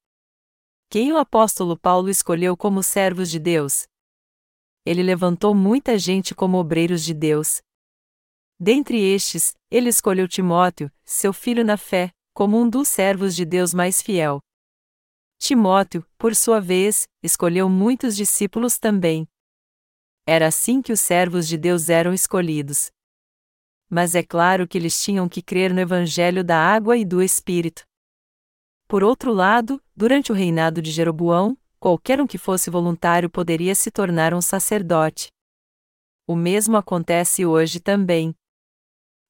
Quem 0.90 1.10
o 1.10 1.16
apóstolo 1.16 1.74
Paulo 1.74 2.10
escolheu 2.10 2.54
como 2.54 2.82
servos 2.82 3.30
de 3.30 3.38
Deus? 3.38 3.86
Ele 4.84 5.02
levantou 5.02 5.54
muita 5.54 5.98
gente 5.98 6.34
como 6.34 6.58
obreiros 6.58 7.02
de 7.04 7.14
Deus. 7.14 7.62
Dentre 8.60 8.98
estes, 8.98 9.54
ele 9.70 9.88
escolheu 9.88 10.28
Timóteo, 10.28 10.90
seu 11.04 11.32
filho 11.32 11.64
na 11.64 11.76
fé, 11.76 12.10
como 12.34 12.60
um 12.60 12.68
dos 12.68 12.88
servos 12.88 13.34
de 13.34 13.44
Deus 13.44 13.72
mais 13.72 14.02
fiel. 14.02 14.40
Timóteo, 15.38 16.06
por 16.18 16.34
sua 16.34 16.60
vez, 16.60 17.06
escolheu 17.22 17.68
muitos 17.68 18.14
discípulos 18.16 18.78
também. 18.78 19.26
Era 20.26 20.48
assim 20.48 20.80
que 20.80 20.92
os 20.92 21.00
servos 21.00 21.46
de 21.46 21.58
Deus 21.58 21.88
eram 21.88 22.14
escolhidos. 22.14 22.90
Mas 23.90 24.14
é 24.14 24.22
claro 24.22 24.66
que 24.66 24.78
eles 24.78 25.02
tinham 25.02 25.28
que 25.28 25.42
crer 25.42 25.72
no 25.72 25.80
Evangelho 25.80 26.42
da 26.42 26.58
água 26.58 26.96
e 26.96 27.04
do 27.04 27.22
Espírito. 27.22 27.84
Por 28.88 29.04
outro 29.04 29.32
lado, 29.32 29.82
durante 29.94 30.32
o 30.32 30.34
reinado 30.34 30.80
de 30.80 30.90
Jeroboão, 30.90 31.56
qualquer 31.84 32.18
um 32.18 32.26
que 32.26 32.38
fosse 32.38 32.70
voluntário 32.70 33.28
poderia 33.28 33.74
se 33.74 33.90
tornar 33.90 34.32
um 34.32 34.40
sacerdote. 34.40 35.30
O 36.26 36.34
mesmo 36.34 36.78
acontece 36.78 37.44
hoje 37.44 37.78
também. 37.78 38.34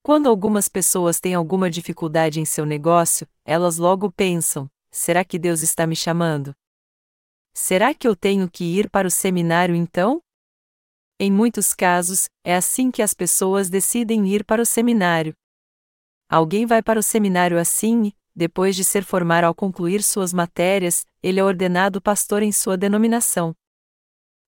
Quando 0.04 0.28
algumas 0.28 0.68
pessoas 0.68 1.18
têm 1.18 1.34
alguma 1.34 1.68
dificuldade 1.68 2.38
em 2.38 2.44
seu 2.44 2.64
negócio, 2.64 3.26
elas 3.44 3.76
logo 3.76 4.08
pensam: 4.08 4.70
será 4.88 5.24
que 5.24 5.36
Deus 5.36 5.62
está 5.62 5.84
me 5.84 5.96
chamando? 5.96 6.54
Será 7.52 7.92
que 7.92 8.06
eu 8.06 8.14
tenho 8.14 8.48
que 8.48 8.62
ir 8.62 8.88
para 8.88 9.08
o 9.08 9.10
seminário 9.10 9.74
então? 9.74 10.22
Em 11.18 11.32
muitos 11.32 11.74
casos, 11.74 12.28
é 12.44 12.54
assim 12.54 12.88
que 12.92 13.02
as 13.02 13.12
pessoas 13.12 13.68
decidem 13.68 14.28
ir 14.28 14.44
para 14.44 14.62
o 14.62 14.66
seminário. 14.66 15.34
Alguém 16.30 16.66
vai 16.66 16.84
para 16.84 17.00
o 17.00 17.02
seminário 17.02 17.58
assim 17.58 18.04
e, 18.04 18.14
depois 18.34 18.74
de 18.74 18.82
ser 18.82 19.04
formado 19.04 19.44
ao 19.44 19.54
concluir 19.54 20.02
suas 20.02 20.32
matérias, 20.32 21.06
ele 21.22 21.38
é 21.38 21.44
ordenado 21.44 22.00
pastor 22.00 22.42
em 22.42 22.50
sua 22.50 22.76
denominação. 22.76 23.54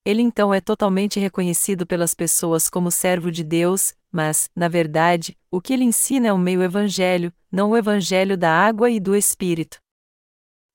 Ele 0.05 0.23
então 0.23 0.55
é 0.55 0.61
totalmente 0.61 1.19
reconhecido 1.19 1.87
pelas 1.87 2.15
pessoas 2.15 2.71
como 2.71 2.91
servo 2.91 3.31
de 3.31 3.43
Deus, 3.43 3.95
mas, 4.11 4.49
na 4.55 4.69
verdade, 4.69 5.37
o 5.51 5.61
que 5.61 5.73
ele 5.73 5.85
ensina 5.85 6.29
é 6.29 6.33
o 6.33 6.39
meio 6.39 6.63
evangelho, 6.63 7.33
não 7.51 7.71
o 7.71 7.77
evangelho 7.77 8.37
da 8.37 8.51
água 8.51 8.89
e 8.89 9.01
do 9.01 9.17
Espírito. 9.17 9.79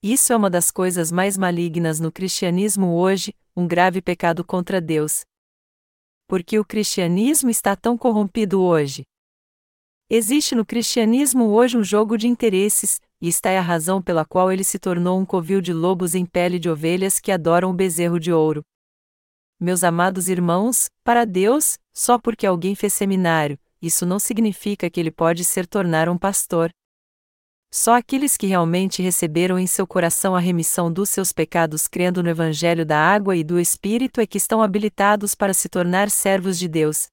Isso 0.03 0.33
é 0.33 0.35
uma 0.35 0.49
das 0.49 0.71
coisas 0.71 1.11
mais 1.11 1.37
malignas 1.37 1.99
no 1.99 2.11
cristianismo 2.11 2.95
hoje, 2.95 3.35
um 3.55 3.67
grave 3.67 4.01
pecado 4.01 4.43
contra 4.43 4.81
Deus. 4.81 5.21
Porque 6.27 6.57
o 6.57 6.65
cristianismo 6.65 7.49
está 7.49 7.75
tão 7.75 7.97
corrompido 7.97 8.61
hoje. 8.61 9.03
Existe 10.13 10.55
no 10.55 10.65
cristianismo 10.65 11.45
hoje 11.45 11.77
um 11.77 11.83
jogo 11.85 12.17
de 12.17 12.27
interesses, 12.27 12.99
e 13.21 13.29
está 13.29 13.49
é 13.49 13.57
a 13.57 13.61
razão 13.61 14.01
pela 14.01 14.25
qual 14.25 14.51
ele 14.51 14.61
se 14.61 14.77
tornou 14.77 15.17
um 15.17 15.25
covil 15.25 15.61
de 15.61 15.71
lobos 15.71 16.15
em 16.15 16.25
pele 16.25 16.59
de 16.59 16.69
ovelhas 16.69 17.17
que 17.17 17.31
adoram 17.31 17.69
o 17.69 17.73
bezerro 17.73 18.19
de 18.19 18.29
ouro. 18.29 18.61
Meus 19.57 19.85
amados 19.85 20.27
irmãos, 20.27 20.89
para 21.01 21.23
Deus, 21.23 21.77
só 21.93 22.19
porque 22.19 22.45
alguém 22.45 22.75
fez 22.75 22.93
seminário, 22.93 23.57
isso 23.81 24.05
não 24.05 24.19
significa 24.19 24.89
que 24.89 24.99
ele 24.99 25.11
pode 25.11 25.45
ser 25.45 25.65
tornar 25.65 26.09
um 26.09 26.17
pastor. 26.17 26.71
Só 27.73 27.95
aqueles 27.95 28.35
que 28.35 28.47
realmente 28.47 29.01
receberam 29.01 29.57
em 29.57 29.65
seu 29.65 29.87
coração 29.87 30.35
a 30.35 30.41
remissão 30.41 30.91
dos 30.91 31.09
seus 31.09 31.31
pecados 31.31 31.87
crendo 31.87 32.21
no 32.21 32.27
Evangelho 32.27 32.85
da 32.85 32.99
água 32.99 33.33
e 33.37 33.45
do 33.45 33.57
Espírito 33.57 34.19
é 34.19 34.27
que 34.27 34.37
estão 34.37 34.61
habilitados 34.61 35.33
para 35.33 35.53
se 35.53 35.69
tornar 35.69 36.11
servos 36.11 36.59
de 36.59 36.67
Deus. 36.67 37.07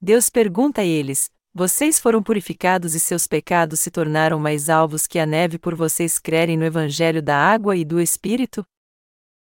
Deus 0.00 0.30
pergunta 0.30 0.82
a 0.82 0.84
eles: 0.84 1.34
Vocês 1.58 1.98
foram 1.98 2.22
purificados 2.22 2.94
e 2.94 3.00
seus 3.00 3.26
pecados 3.26 3.80
se 3.80 3.90
tornaram 3.90 4.38
mais 4.38 4.68
alvos 4.68 5.06
que 5.06 5.18
a 5.18 5.24
neve 5.24 5.58
por 5.58 5.74
vocês 5.74 6.18
crerem 6.18 6.54
no 6.54 6.66
Evangelho 6.66 7.22
da 7.22 7.34
água 7.34 7.74
e 7.74 7.82
do 7.82 7.98
Espírito? 7.98 8.62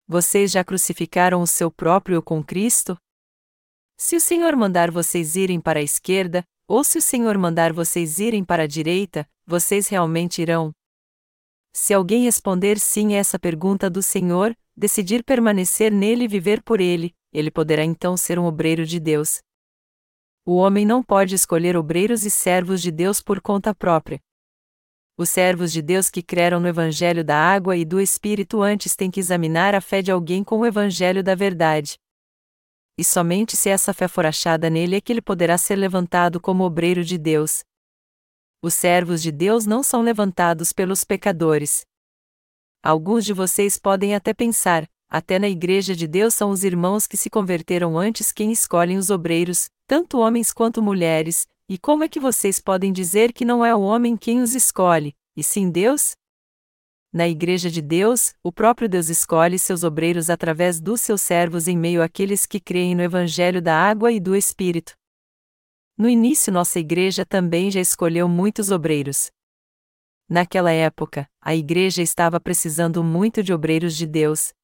Vocês 0.08 0.50
já 0.50 0.64
crucificaram 0.64 1.40
o 1.40 1.46
seu 1.46 1.70
próprio 1.70 2.20
com 2.20 2.42
Cristo? 2.42 2.98
Se 3.96 4.16
o 4.16 4.20
Senhor 4.20 4.56
mandar 4.56 4.90
vocês 4.90 5.36
irem 5.36 5.60
para 5.60 5.78
a 5.78 5.82
esquerda, 5.84 6.42
ou 6.66 6.82
se 6.82 6.98
o 6.98 7.00
Senhor 7.00 7.38
mandar 7.38 7.72
vocês 7.72 8.18
irem 8.18 8.44
para 8.44 8.64
a 8.64 8.66
direita, 8.66 9.24
vocês 9.46 9.86
realmente 9.86 10.42
irão? 10.42 10.72
Se 11.72 11.94
alguém 11.94 12.24
responder 12.24 12.80
sim 12.80 13.14
a 13.14 13.18
essa 13.18 13.38
pergunta 13.38 13.88
do 13.88 14.02
Senhor, 14.02 14.56
decidir 14.76 15.22
permanecer 15.22 15.92
nele 15.92 16.24
e 16.24 16.28
viver 16.28 16.64
por 16.64 16.80
ele, 16.80 17.14
ele 17.32 17.48
poderá 17.48 17.84
então 17.84 18.16
ser 18.16 18.40
um 18.40 18.44
obreiro 18.44 18.84
de 18.84 18.98
Deus. 18.98 19.40
O 20.44 20.56
homem 20.56 20.84
não 20.84 21.04
pode 21.04 21.36
escolher 21.36 21.76
obreiros 21.76 22.24
e 22.24 22.30
servos 22.30 22.82
de 22.82 22.90
Deus 22.90 23.20
por 23.20 23.40
conta 23.40 23.72
própria. 23.72 24.20
Os 25.16 25.30
servos 25.30 25.70
de 25.70 25.80
Deus 25.80 26.10
que 26.10 26.20
creram 26.20 26.58
no 26.58 26.66
Evangelho 26.66 27.24
da 27.24 27.36
água 27.36 27.76
e 27.76 27.84
do 27.84 28.00
Espírito 28.00 28.60
antes 28.60 28.96
têm 28.96 29.08
que 29.08 29.20
examinar 29.20 29.72
a 29.72 29.80
fé 29.80 30.02
de 30.02 30.10
alguém 30.10 30.42
com 30.42 30.58
o 30.58 30.66
Evangelho 30.66 31.22
da 31.22 31.36
verdade. 31.36 31.96
E 32.98 33.04
somente 33.04 33.56
se 33.56 33.68
essa 33.68 33.94
fé 33.94 34.08
for 34.08 34.26
achada 34.26 34.68
nele 34.68 34.96
é 34.96 35.00
que 35.00 35.12
ele 35.12 35.22
poderá 35.22 35.56
ser 35.56 35.76
levantado 35.76 36.40
como 36.40 36.64
obreiro 36.64 37.04
de 37.04 37.16
Deus. 37.16 37.62
Os 38.60 38.74
servos 38.74 39.22
de 39.22 39.30
Deus 39.30 39.64
não 39.64 39.82
são 39.82 40.02
levantados 40.02 40.72
pelos 40.72 41.04
pecadores. 41.04 41.84
Alguns 42.82 43.24
de 43.24 43.32
vocês 43.32 43.78
podem 43.78 44.12
até 44.12 44.34
pensar, 44.34 44.88
até 45.08 45.38
na 45.38 45.48
Igreja 45.48 45.94
de 45.94 46.08
Deus 46.08 46.34
são 46.34 46.50
os 46.50 46.64
irmãos 46.64 47.06
que 47.06 47.16
se 47.16 47.30
converteram 47.30 47.96
antes 47.96 48.32
quem 48.32 48.50
escolhem 48.50 48.98
os 48.98 49.10
obreiros, 49.10 49.68
tanto 49.92 50.20
homens 50.20 50.54
quanto 50.54 50.80
mulheres, 50.80 51.46
e 51.68 51.76
como 51.76 52.02
é 52.02 52.08
que 52.08 52.18
vocês 52.18 52.58
podem 52.58 52.90
dizer 52.90 53.30
que 53.30 53.44
não 53.44 53.62
é 53.62 53.74
o 53.74 53.82
homem 53.82 54.16
quem 54.16 54.40
os 54.40 54.54
escolhe, 54.54 55.14
e 55.36 55.44
sim 55.44 55.70
Deus? 55.70 56.16
Na 57.12 57.28
Igreja 57.28 57.70
de 57.70 57.82
Deus, 57.82 58.34
o 58.42 58.50
próprio 58.50 58.88
Deus 58.88 59.10
escolhe 59.10 59.58
seus 59.58 59.84
obreiros 59.84 60.30
através 60.30 60.80
dos 60.80 61.02
seus 61.02 61.20
servos 61.20 61.68
em 61.68 61.76
meio 61.76 62.02
àqueles 62.02 62.46
que 62.46 62.58
creem 62.58 62.94
no 62.94 63.02
Evangelho 63.02 63.60
da 63.60 63.76
água 63.76 64.10
e 64.10 64.18
do 64.18 64.34
Espírito. 64.34 64.94
No 65.94 66.08
início, 66.08 66.50
nossa 66.50 66.78
igreja 66.78 67.26
também 67.26 67.70
já 67.70 67.78
escolheu 67.82 68.26
muitos 68.26 68.70
obreiros. 68.70 69.30
Naquela 70.26 70.72
época, 70.72 71.28
a 71.38 71.54
igreja 71.54 72.00
estava 72.00 72.40
precisando 72.40 73.04
muito 73.04 73.42
de 73.42 73.52
obreiros 73.52 73.94
de 73.94 74.06
Deus, 74.06 74.54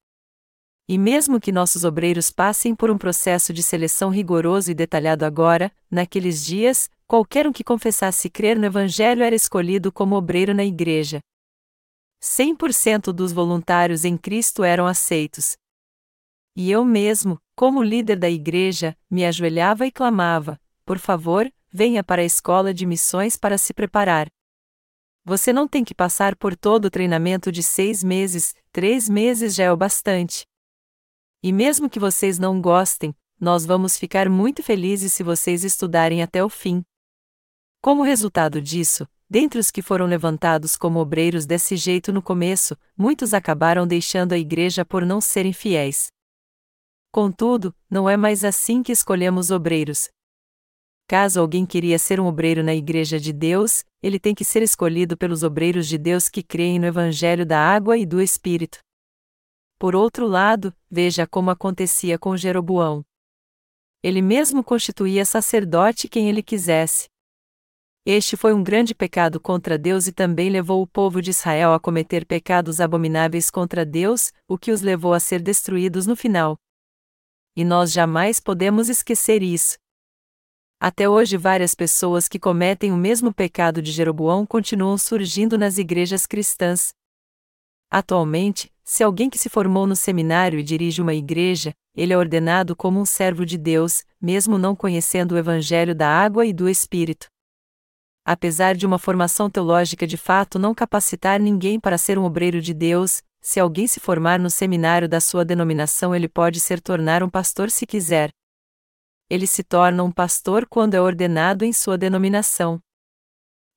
e 0.88 0.96
mesmo 0.96 1.38
que 1.38 1.52
nossos 1.52 1.84
obreiros 1.84 2.30
passem 2.30 2.74
por 2.74 2.90
um 2.90 2.96
processo 2.96 3.52
de 3.52 3.62
seleção 3.62 4.08
rigoroso 4.08 4.70
e 4.70 4.74
detalhado 4.74 5.26
agora, 5.26 5.70
naqueles 5.90 6.42
dias, 6.42 6.88
qualquer 7.06 7.46
um 7.46 7.52
que 7.52 7.62
confessasse 7.62 8.30
crer 8.30 8.58
no 8.58 8.64
Evangelho 8.64 9.22
era 9.22 9.34
escolhido 9.34 9.92
como 9.92 10.16
obreiro 10.16 10.54
na 10.54 10.64
igreja. 10.64 11.20
100% 12.22 13.12
dos 13.12 13.32
voluntários 13.32 14.04
em 14.06 14.16
Cristo 14.16 14.64
eram 14.64 14.86
aceitos. 14.86 15.56
E 16.56 16.70
eu 16.70 16.84
mesmo, 16.84 17.38
como 17.54 17.82
líder 17.82 18.16
da 18.16 18.30
igreja, 18.30 18.96
me 19.10 19.26
ajoelhava 19.26 19.86
e 19.86 19.92
clamava: 19.92 20.58
por 20.86 20.98
favor, 20.98 21.52
venha 21.70 22.02
para 22.02 22.22
a 22.22 22.24
escola 22.24 22.72
de 22.72 22.86
missões 22.86 23.36
para 23.36 23.58
se 23.58 23.74
preparar. 23.74 24.26
Você 25.22 25.52
não 25.52 25.68
tem 25.68 25.84
que 25.84 25.94
passar 25.94 26.34
por 26.34 26.56
todo 26.56 26.86
o 26.86 26.90
treinamento 26.90 27.52
de 27.52 27.62
seis 27.62 28.02
meses, 28.02 28.54
três 28.72 29.06
meses 29.06 29.54
já 29.54 29.64
é 29.64 29.72
o 29.72 29.76
bastante. 29.76 30.47
E 31.42 31.52
mesmo 31.52 31.88
que 31.88 32.00
vocês 32.00 32.38
não 32.38 32.60
gostem, 32.60 33.14
nós 33.40 33.64
vamos 33.64 33.96
ficar 33.96 34.28
muito 34.28 34.62
felizes 34.62 35.12
se 35.12 35.22
vocês 35.22 35.62
estudarem 35.62 36.22
até 36.22 36.42
o 36.44 36.48
fim. 36.48 36.84
Como 37.80 38.02
resultado 38.02 38.60
disso, 38.60 39.08
dentre 39.30 39.60
os 39.60 39.70
que 39.70 39.80
foram 39.80 40.06
levantados 40.06 40.76
como 40.76 40.98
obreiros 40.98 41.46
desse 41.46 41.76
jeito 41.76 42.12
no 42.12 42.20
começo, 42.20 42.76
muitos 42.96 43.32
acabaram 43.32 43.86
deixando 43.86 44.32
a 44.32 44.38
igreja 44.38 44.84
por 44.84 45.06
não 45.06 45.20
serem 45.20 45.52
fiéis. 45.52 46.08
Contudo, 47.12 47.74
não 47.88 48.10
é 48.10 48.16
mais 48.16 48.44
assim 48.44 48.82
que 48.82 48.92
escolhemos 48.92 49.50
obreiros. 49.50 50.08
Caso 51.06 51.40
alguém 51.40 51.64
queria 51.64 51.98
ser 51.98 52.20
um 52.20 52.26
obreiro 52.26 52.62
na 52.62 52.74
Igreja 52.74 53.18
de 53.18 53.32
Deus, 53.32 53.82
ele 54.02 54.20
tem 54.20 54.34
que 54.34 54.44
ser 54.44 54.62
escolhido 54.62 55.16
pelos 55.16 55.42
obreiros 55.42 55.88
de 55.88 55.96
Deus 55.96 56.28
que 56.28 56.42
creem 56.42 56.78
no 56.78 56.84
Evangelho 56.84 57.46
da 57.46 57.58
água 57.58 57.96
e 57.96 58.04
do 58.04 58.20
Espírito. 58.20 58.78
Por 59.78 59.94
outro 59.94 60.26
lado, 60.26 60.74
veja 60.90 61.26
como 61.26 61.50
acontecia 61.50 62.18
com 62.18 62.36
Jeroboão. 62.36 63.04
Ele 64.02 64.20
mesmo 64.20 64.64
constituía 64.64 65.24
sacerdote 65.24 66.08
quem 66.08 66.28
ele 66.28 66.42
quisesse. 66.42 67.08
Este 68.04 68.36
foi 68.36 68.52
um 68.54 68.62
grande 68.62 68.94
pecado 68.94 69.38
contra 69.38 69.78
Deus 69.78 70.06
e 70.06 70.12
também 70.12 70.50
levou 70.50 70.82
o 70.82 70.86
povo 70.86 71.22
de 71.22 71.30
Israel 71.30 71.72
a 71.74 71.78
cometer 71.78 72.24
pecados 72.24 72.80
abomináveis 72.80 73.50
contra 73.50 73.84
Deus, 73.84 74.32
o 74.48 74.58
que 74.58 74.72
os 74.72 74.80
levou 74.80 75.12
a 75.12 75.20
ser 75.20 75.42
destruídos 75.42 76.06
no 76.06 76.16
final. 76.16 76.58
E 77.54 77.64
nós 77.64 77.92
jamais 77.92 78.40
podemos 78.40 78.88
esquecer 78.88 79.42
isso. 79.42 79.76
Até 80.80 81.08
hoje, 81.08 81.36
várias 81.36 81.74
pessoas 81.74 82.28
que 82.28 82.38
cometem 82.38 82.92
o 82.92 82.96
mesmo 82.96 83.34
pecado 83.34 83.82
de 83.82 83.92
Jeroboão 83.92 84.46
continuam 84.46 84.96
surgindo 84.96 85.58
nas 85.58 85.76
igrejas 85.76 86.24
cristãs. 86.24 86.94
Atualmente, 87.90 88.72
se 88.90 89.04
alguém 89.04 89.28
que 89.28 89.36
se 89.36 89.50
formou 89.50 89.86
no 89.86 89.94
seminário 89.94 90.58
e 90.58 90.62
dirige 90.62 91.02
uma 91.02 91.12
igreja, 91.12 91.74
ele 91.94 92.14
é 92.14 92.16
ordenado 92.16 92.74
como 92.74 92.98
um 92.98 93.04
servo 93.04 93.44
de 93.44 93.58
Deus, 93.58 94.02
mesmo 94.18 94.56
não 94.56 94.74
conhecendo 94.74 95.32
o 95.32 95.38
Evangelho 95.38 95.94
da 95.94 96.08
água 96.08 96.46
e 96.46 96.54
do 96.54 96.66
Espírito. 96.66 97.26
Apesar 98.24 98.74
de 98.74 98.86
uma 98.86 98.98
formação 98.98 99.50
teológica 99.50 100.06
de 100.06 100.16
fato 100.16 100.58
não 100.58 100.74
capacitar 100.74 101.38
ninguém 101.38 101.78
para 101.78 101.98
ser 101.98 102.18
um 102.18 102.24
obreiro 102.24 102.62
de 102.62 102.72
Deus, 102.72 103.22
se 103.42 103.60
alguém 103.60 103.86
se 103.86 104.00
formar 104.00 104.38
no 104.38 104.48
seminário 104.48 105.06
da 105.06 105.20
sua 105.20 105.44
denominação, 105.44 106.14
ele 106.14 106.26
pode 106.26 106.58
ser 106.58 106.80
tornar 106.80 107.22
um 107.22 107.28
pastor 107.28 107.70
se 107.70 107.84
quiser. 107.84 108.30
Ele 109.28 109.46
se 109.46 109.62
torna 109.62 110.02
um 110.02 110.10
pastor 110.10 110.66
quando 110.66 110.94
é 110.94 111.00
ordenado 111.00 111.62
em 111.62 111.74
sua 111.74 111.98
denominação. 111.98 112.80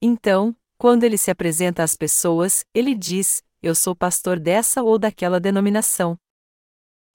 Então, 0.01 0.55
quando 0.77 1.03
ele 1.03 1.17
se 1.17 1.29
apresenta 1.29 1.83
às 1.83 1.97
pessoas, 1.97 2.63
ele 2.73 2.95
diz: 2.95 3.43
Eu 3.61 3.75
sou 3.75 3.95
pastor 3.95 4.39
dessa 4.39 4.81
ou 4.83 4.97
daquela 4.97 5.39
denominação. 5.39 6.17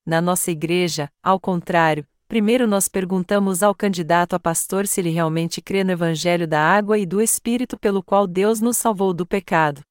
Na 0.04 0.20
nossa 0.20 0.50
igreja, 0.50 1.10
ao 1.22 1.40
contrário, 1.40 2.06
primeiro 2.28 2.66
nós 2.66 2.88
perguntamos 2.88 3.62
ao 3.62 3.74
candidato 3.74 4.34
a 4.34 4.38
pastor 4.38 4.86
se 4.86 5.00
ele 5.00 5.10
realmente 5.10 5.60
crê 5.60 5.82
no 5.82 5.92
Evangelho 5.92 6.46
da 6.46 6.60
água 6.60 6.98
e 6.98 7.04
do 7.04 7.20
Espírito 7.20 7.78
pelo 7.78 8.02
qual 8.02 8.26
Deus 8.26 8.60
nos 8.60 8.76
salvou 8.76 9.12
do 9.12 9.26
pecado 9.26 9.82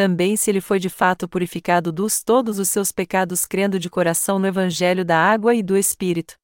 também 0.00 0.34
se 0.34 0.50
ele 0.50 0.62
foi 0.62 0.78
de 0.78 0.88
fato 0.88 1.28
purificado 1.28 1.92
dos 1.92 2.22
todos 2.22 2.58
os 2.58 2.70
seus 2.70 2.90
pecados 2.90 3.44
crendo 3.44 3.78
de 3.78 3.90
coração 3.90 4.38
no 4.38 4.46
Evangelho 4.46 5.04
da 5.04 5.18
água 5.18 5.54
e 5.54 5.62
do 5.62 5.76
Espírito. 5.76 6.36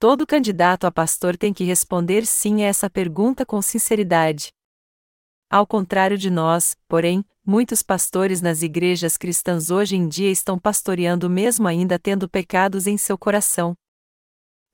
Todo 0.00 0.26
candidato 0.26 0.84
a 0.84 0.90
pastor 0.90 1.36
tem 1.36 1.54
que 1.54 1.62
responder 1.62 2.26
sim 2.26 2.64
a 2.64 2.66
essa 2.66 2.90
pergunta 2.90 3.46
com 3.46 3.62
sinceridade. 3.62 4.48
Ao 5.50 5.66
contrário 5.66 6.18
de 6.18 6.30
nós, 6.30 6.76
porém, 6.88 7.24
muitos 7.44 7.82
pastores 7.82 8.40
nas 8.40 8.62
igrejas 8.62 9.16
cristãs 9.16 9.70
hoje 9.70 9.96
em 9.96 10.08
dia 10.08 10.30
estão 10.30 10.58
pastoreando 10.58 11.30
mesmo 11.30 11.68
ainda 11.68 11.98
tendo 11.98 12.28
pecados 12.28 12.86
em 12.86 12.96
seu 12.96 13.16
coração. 13.16 13.74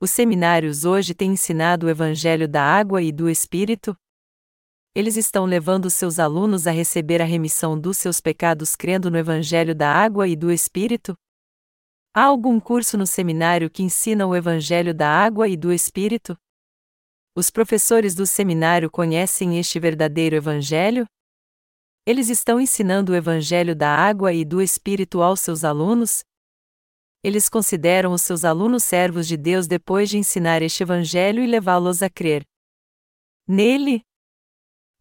Os 0.00 0.10
seminários 0.10 0.84
hoje 0.84 1.14
têm 1.14 1.32
ensinado 1.32 1.86
o 1.86 1.90
Evangelho 1.90 2.48
da 2.48 2.62
água 2.62 3.02
e 3.02 3.12
do 3.12 3.28
Espírito, 3.28 3.96
eles 4.94 5.16
estão 5.16 5.46
levando 5.46 5.88
seus 5.88 6.18
alunos 6.18 6.66
a 6.66 6.70
receber 6.70 7.22
a 7.22 7.24
remissão 7.24 7.80
dos 7.80 7.96
seus 7.96 8.20
pecados 8.20 8.76
crendo 8.76 9.10
no 9.10 9.16
Evangelho 9.16 9.74
da 9.74 9.90
água 9.90 10.28
e 10.28 10.36
do 10.36 10.52
Espírito? 10.52 11.16
Há 12.14 12.24
algum 12.24 12.60
curso 12.60 12.98
no 12.98 13.06
seminário 13.06 13.70
que 13.70 13.82
ensina 13.82 14.26
o 14.26 14.36
Evangelho 14.36 14.92
da 14.92 15.08
água 15.08 15.48
e 15.48 15.56
do 15.56 15.72
Espírito? 15.72 16.36
Os 17.34 17.48
professores 17.48 18.14
do 18.14 18.26
seminário 18.26 18.90
conhecem 18.90 19.58
este 19.58 19.80
verdadeiro 19.80 20.36
Evangelho? 20.36 21.06
Eles 22.06 22.28
estão 22.28 22.60
ensinando 22.60 23.12
o 23.12 23.14
Evangelho 23.16 23.74
da 23.74 23.88
água 23.88 24.34
e 24.34 24.44
do 24.44 24.60
Espírito 24.60 25.22
aos 25.22 25.40
seus 25.40 25.64
alunos? 25.64 26.22
Eles 27.24 27.48
consideram 27.48 28.12
os 28.12 28.20
seus 28.20 28.44
alunos 28.44 28.84
servos 28.84 29.26
de 29.26 29.38
Deus 29.38 29.66
depois 29.66 30.10
de 30.10 30.18
ensinar 30.18 30.60
este 30.60 30.82
Evangelho 30.82 31.42
e 31.42 31.46
levá-los 31.46 32.02
a 32.02 32.10
crer 32.10 32.44
nele? 33.48 34.02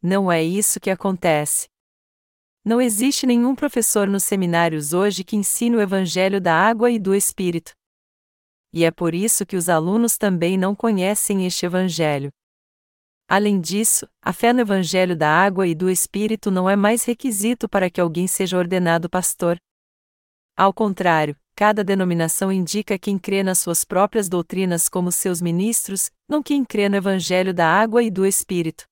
Não 0.01 0.31
é 0.31 0.41
isso 0.41 0.79
que 0.79 0.89
acontece. 0.89 1.67
Não 2.63 2.79
existe 2.79 3.25
nenhum 3.27 3.55
professor 3.55 4.07
nos 4.07 4.23
seminários 4.23 4.93
hoje 4.93 5.23
que 5.23 5.35
ensine 5.35 5.75
o 5.75 5.81
Evangelho 5.81 6.39
da 6.39 6.55
água 6.55 6.89
e 6.89 6.97
do 6.97 7.13
Espírito. 7.13 7.73
E 8.73 8.85
é 8.85 8.91
por 8.91 9.13
isso 9.13 9.45
que 9.45 9.57
os 9.57 9.67
alunos 9.67 10.17
também 10.17 10.57
não 10.57 10.73
conhecem 10.73 11.45
este 11.45 11.65
Evangelho. 11.65 12.31
Além 13.27 13.59
disso, 13.61 14.07
a 14.21 14.33
fé 14.33 14.51
no 14.51 14.61
Evangelho 14.61 15.15
da 15.15 15.29
água 15.29 15.67
e 15.67 15.73
do 15.73 15.89
Espírito 15.89 16.51
não 16.51 16.69
é 16.69 16.75
mais 16.75 17.03
requisito 17.03 17.67
para 17.67 17.89
que 17.89 17.99
alguém 17.99 18.27
seja 18.27 18.57
ordenado 18.57 19.09
pastor. 19.09 19.57
Ao 20.57 20.73
contrário, 20.73 21.35
cada 21.55 21.83
denominação 21.83 22.51
indica 22.51 22.99
quem 22.99 23.17
crê 23.17 23.41
nas 23.41 23.59
suas 23.59 23.83
próprias 23.83 24.27
doutrinas 24.27 24.89
como 24.89 25.11
seus 25.11 25.41
ministros, 25.41 26.11
não 26.27 26.43
quem 26.43 26.63
crê 26.65 26.89
no 26.89 26.95
Evangelho 26.95 27.53
da 27.53 27.67
água 27.67 28.03
e 28.03 28.11
do 28.11 28.25
Espírito. 28.25 28.83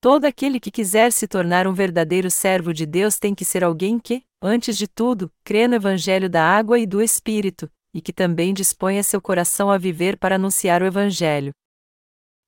Todo 0.00 0.26
aquele 0.26 0.60
que 0.60 0.70
quiser 0.70 1.12
se 1.12 1.26
tornar 1.26 1.66
um 1.66 1.72
verdadeiro 1.72 2.30
servo 2.30 2.74
de 2.74 2.84
Deus 2.84 3.18
tem 3.18 3.34
que 3.34 3.44
ser 3.44 3.64
alguém 3.64 3.98
que, 3.98 4.22
antes 4.42 4.76
de 4.76 4.86
tudo, 4.86 5.32
crê 5.42 5.66
no 5.66 5.74
Evangelho 5.74 6.28
da 6.28 6.42
água 6.42 6.78
e 6.78 6.86
do 6.86 7.00
Espírito, 7.00 7.70
e 7.94 8.02
que 8.02 8.12
também 8.12 8.52
disponha 8.52 9.02
seu 9.02 9.20
coração 9.22 9.70
a 9.70 9.78
viver 9.78 10.18
para 10.18 10.34
anunciar 10.34 10.82
o 10.82 10.86
Evangelho. 10.86 11.52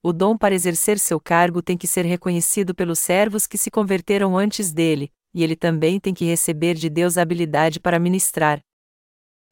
O 0.03 0.13
dom 0.13 0.37
para 0.37 0.55
exercer 0.55 0.99
seu 0.99 1.21
cargo 1.21 1.63
tem 1.63 1.79
que 1.79 1.87
ser 1.87 2.05
reconhecido 2.05 2.75
pelos 2.75 2.99
servos 2.99 3.47
que 3.47 3.57
se 3.57 3.71
converteram 3.71 4.37
antes 4.37 4.73
dele, 4.73 5.11
e 5.33 5.43
ele 5.43 5.55
também 5.55 6.01
tem 6.01 6.13
que 6.13 6.25
receber 6.25 6.75
de 6.75 6.91
Deus 6.91 7.17
a 7.17 7.23
habilidade 7.23 7.81
para 7.81 7.99
ministrar. 7.99 8.61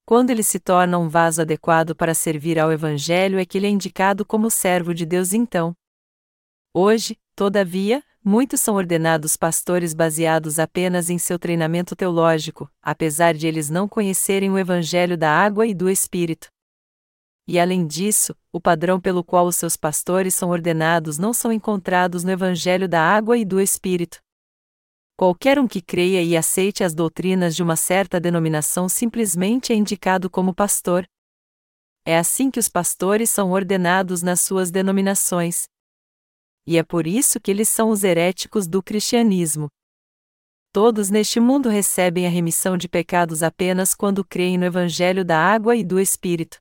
Quando 0.04 0.30
ele 0.30 0.42
se 0.42 0.58
torna 0.58 0.98
um 0.98 1.08
vaso 1.08 1.40
adequado 1.40 1.94
para 1.94 2.12
servir 2.12 2.58
ao 2.58 2.72
Evangelho 2.72 3.38
é 3.38 3.46
que 3.46 3.56
ele 3.56 3.68
é 3.68 3.70
indicado 3.70 4.26
como 4.26 4.50
servo 4.50 4.92
de 4.92 5.06
Deus 5.06 5.32
então. 5.32 5.74
Hoje, 6.74 7.16
Todavia, 7.36 8.00
muitos 8.24 8.62
são 8.62 8.76
ordenados 8.76 9.36
pastores 9.36 9.92
baseados 9.92 10.58
apenas 10.58 11.10
em 11.10 11.18
seu 11.18 11.38
treinamento 11.38 11.94
teológico, 11.94 12.70
apesar 12.80 13.34
de 13.34 13.46
eles 13.46 13.68
não 13.68 13.86
conhecerem 13.86 14.50
o 14.50 14.58
Evangelho 14.58 15.18
da 15.18 15.30
água 15.30 15.66
e 15.66 15.74
do 15.74 15.90
Espírito. 15.90 16.48
E 17.46 17.60
além 17.60 17.86
disso, 17.86 18.34
o 18.50 18.58
padrão 18.58 18.98
pelo 18.98 19.22
qual 19.22 19.46
os 19.46 19.56
seus 19.56 19.76
pastores 19.76 20.34
são 20.34 20.48
ordenados 20.48 21.18
não 21.18 21.34
são 21.34 21.52
encontrados 21.52 22.24
no 22.24 22.30
Evangelho 22.30 22.88
da 22.88 23.02
água 23.02 23.36
e 23.36 23.44
do 23.44 23.60
Espírito. 23.60 24.18
Qualquer 25.16 25.58
um 25.58 25.68
que 25.68 25.82
creia 25.82 26.22
e 26.22 26.34
aceite 26.34 26.82
as 26.82 26.94
doutrinas 26.94 27.54
de 27.54 27.62
uma 27.62 27.76
certa 27.76 28.18
denominação 28.18 28.88
simplesmente 28.88 29.72
é 29.72 29.76
indicado 29.76 30.30
como 30.30 30.54
pastor. 30.54 31.06
É 32.06 32.18
assim 32.18 32.50
que 32.50 32.58
os 32.58 32.68
pastores 32.70 33.28
são 33.28 33.52
ordenados 33.52 34.22
nas 34.22 34.40
suas 34.40 34.70
denominações 34.70 35.68
e 36.66 36.78
é 36.78 36.82
por 36.82 37.06
isso 37.06 37.40
que 37.40 37.50
eles 37.50 37.68
são 37.68 37.90
os 37.90 38.04
heréticos 38.04 38.66
do 38.66 38.82
cristianismo. 38.82 39.68
Todos 40.72 41.08
neste 41.08 41.38
mundo 41.38 41.68
recebem 41.68 42.26
a 42.26 42.30
remissão 42.30 42.76
de 42.76 42.88
pecados 42.88 43.42
apenas 43.42 43.94
quando 43.94 44.24
creem 44.24 44.58
no 44.58 44.64
Evangelho 44.64 45.24
da 45.24 45.38
água 45.38 45.76
e 45.76 45.84
do 45.84 46.00
Espírito. 46.00 46.58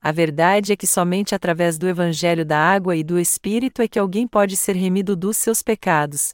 A 0.00 0.12
verdade 0.12 0.72
é 0.72 0.76
que 0.76 0.86
somente 0.86 1.34
através 1.34 1.76
do 1.76 1.88
Evangelho 1.88 2.46
da 2.46 2.58
água 2.58 2.94
e 2.94 3.02
do 3.02 3.18
Espírito 3.18 3.82
é 3.82 3.88
que 3.88 3.98
alguém 3.98 4.28
pode 4.28 4.56
ser 4.56 4.76
remido 4.76 5.16
dos 5.16 5.36
seus 5.36 5.62
pecados. 5.62 6.30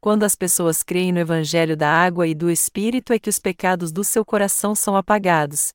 Quando 0.00 0.24
as 0.24 0.34
pessoas 0.34 0.82
creem 0.82 1.10
no 1.10 1.18
Evangelho 1.18 1.76
da 1.76 1.90
água 1.90 2.26
e 2.26 2.34
do 2.34 2.50
Espírito 2.50 3.12
é 3.12 3.18
que 3.18 3.30
os 3.30 3.38
pecados 3.38 3.90
do 3.90 4.04
seu 4.04 4.24
coração 4.24 4.74
são 4.74 4.94
apagados. 4.94 5.70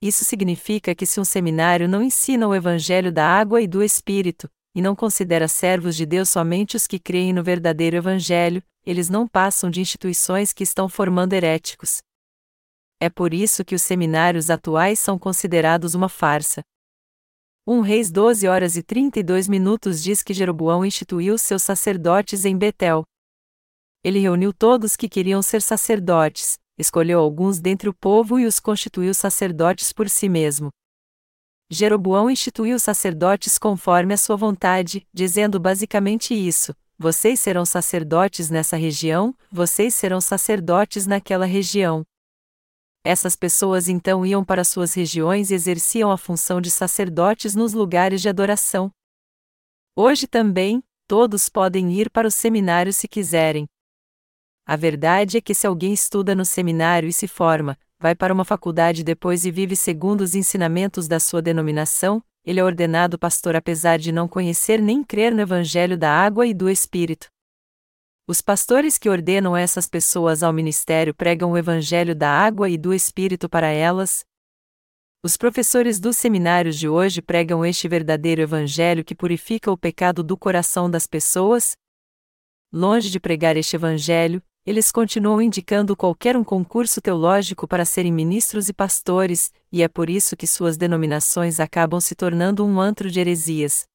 Isso 0.00 0.24
significa 0.24 0.94
que 0.94 1.04
se 1.04 1.18
um 1.18 1.24
seminário 1.24 1.88
não 1.88 2.02
ensina 2.02 2.46
o 2.46 2.54
Evangelho 2.54 3.10
da 3.10 3.26
água 3.26 3.60
e 3.60 3.66
do 3.66 3.82
Espírito, 3.82 4.48
e 4.78 4.80
não 4.80 4.94
considera 4.94 5.48
servos 5.48 5.96
de 5.96 6.06
Deus 6.06 6.30
somente 6.30 6.76
os 6.76 6.86
que 6.86 7.00
creem 7.00 7.32
no 7.32 7.42
verdadeiro 7.42 7.96
Evangelho, 7.96 8.62
eles 8.86 9.08
não 9.08 9.26
passam 9.26 9.68
de 9.68 9.80
instituições 9.80 10.52
que 10.52 10.62
estão 10.62 10.88
formando 10.88 11.32
heréticos. 11.32 11.98
É 13.00 13.10
por 13.10 13.34
isso 13.34 13.64
que 13.64 13.74
os 13.74 13.82
seminários 13.82 14.50
atuais 14.50 15.00
são 15.00 15.18
considerados 15.18 15.96
uma 15.96 16.08
farsa. 16.08 16.62
1 17.66 17.80
Reis 17.80 18.08
12 18.12 18.46
horas 18.46 18.76
e 18.76 18.82
32 18.84 19.48
minutos 19.48 20.00
diz 20.00 20.22
que 20.22 20.32
Jeroboão 20.32 20.84
instituiu 20.84 21.36
seus 21.38 21.64
sacerdotes 21.64 22.44
em 22.44 22.56
Betel. 22.56 23.02
Ele 24.04 24.20
reuniu 24.20 24.52
todos 24.52 24.94
que 24.94 25.08
queriam 25.08 25.42
ser 25.42 25.60
sacerdotes, 25.60 26.56
escolheu 26.78 27.18
alguns 27.18 27.58
dentre 27.58 27.88
o 27.88 27.92
povo 27.92 28.38
e 28.38 28.46
os 28.46 28.60
constituiu 28.60 29.12
sacerdotes 29.12 29.92
por 29.92 30.08
si 30.08 30.28
mesmo. 30.28 30.70
Jeroboão 31.70 32.30
instituiu 32.30 32.78
sacerdotes 32.78 33.58
conforme 33.58 34.14
a 34.14 34.16
sua 34.16 34.36
vontade, 34.36 35.06
dizendo 35.12 35.60
basicamente 35.60 36.32
isso: 36.32 36.74
vocês 36.98 37.40
serão 37.40 37.66
sacerdotes 37.66 38.48
nessa 38.48 38.76
região, 38.76 39.34
vocês 39.52 39.94
serão 39.94 40.20
sacerdotes 40.20 41.06
naquela 41.06 41.44
região. 41.44 42.04
Essas 43.04 43.36
pessoas 43.36 43.88
então 43.88 44.24
iam 44.24 44.44
para 44.44 44.64
suas 44.64 44.94
regiões 44.94 45.50
e 45.50 45.54
exerciam 45.54 46.10
a 46.10 46.18
função 46.18 46.60
de 46.60 46.70
sacerdotes 46.70 47.54
nos 47.54 47.72
lugares 47.72 48.22
de 48.22 48.28
adoração. 48.28 48.90
Hoje 49.94 50.26
também, 50.26 50.82
todos 51.06 51.48
podem 51.48 51.92
ir 51.92 52.10
para 52.10 52.26
o 52.26 52.30
seminário 52.30 52.92
se 52.92 53.06
quiserem. 53.06 53.66
A 54.66 54.74
verdade 54.74 55.36
é 55.36 55.40
que 55.40 55.54
se 55.54 55.66
alguém 55.66 55.92
estuda 55.92 56.34
no 56.34 56.44
seminário 56.44 57.08
e 57.08 57.12
se 57.12 57.28
forma, 57.28 57.78
vai 58.00 58.14
para 58.14 58.32
uma 58.32 58.44
faculdade 58.44 59.02
depois 59.02 59.44
e 59.44 59.50
vive 59.50 59.74
segundo 59.74 60.20
os 60.20 60.34
ensinamentos 60.34 61.08
da 61.08 61.18
sua 61.18 61.42
denominação, 61.42 62.22
ele 62.44 62.60
é 62.60 62.64
ordenado 62.64 63.18
pastor 63.18 63.56
apesar 63.56 63.98
de 63.98 64.12
não 64.12 64.28
conhecer 64.28 64.80
nem 64.80 65.02
crer 65.02 65.34
no 65.34 65.42
Evangelho 65.42 65.98
da 65.98 66.10
água 66.10 66.46
e 66.46 66.54
do 66.54 66.70
Espírito. 66.70 67.28
Os 68.26 68.40
pastores 68.40 68.98
que 68.98 69.08
ordenam 69.08 69.56
essas 69.56 69.88
pessoas 69.88 70.42
ao 70.42 70.52
ministério 70.52 71.14
pregam 71.14 71.52
o 71.52 71.58
Evangelho 71.58 72.14
da 72.14 72.30
água 72.30 72.68
e 72.68 72.76
do 72.76 72.94
Espírito 72.94 73.48
para 73.48 73.68
elas. 73.68 74.24
Os 75.22 75.36
professores 75.36 75.98
dos 75.98 76.16
seminários 76.16 76.78
de 76.78 76.88
hoje 76.88 77.20
pregam 77.20 77.64
este 77.64 77.88
verdadeiro 77.88 78.40
Evangelho 78.40 79.04
que 79.04 79.14
purifica 79.14 79.70
o 79.72 79.76
pecado 79.76 80.22
do 80.22 80.36
coração 80.36 80.90
das 80.90 81.06
pessoas. 81.06 81.76
Longe 82.72 83.10
de 83.10 83.18
pregar 83.18 83.56
este 83.56 83.76
Evangelho, 83.76 84.42
eles 84.68 84.92
continuam 84.92 85.40
indicando 85.40 85.96
qualquer 85.96 86.36
um 86.36 86.44
concurso 86.44 87.00
teológico 87.00 87.66
para 87.66 87.86
serem 87.86 88.12
ministros 88.12 88.68
e 88.68 88.74
pastores, 88.74 89.50
e 89.72 89.82
é 89.82 89.88
por 89.88 90.10
isso 90.10 90.36
que 90.36 90.46
suas 90.46 90.76
denominações 90.76 91.58
acabam 91.58 91.98
se 91.98 92.14
tornando 92.14 92.66
um 92.66 92.78
antro 92.78 93.10
de 93.10 93.18
heresias. 93.18 93.86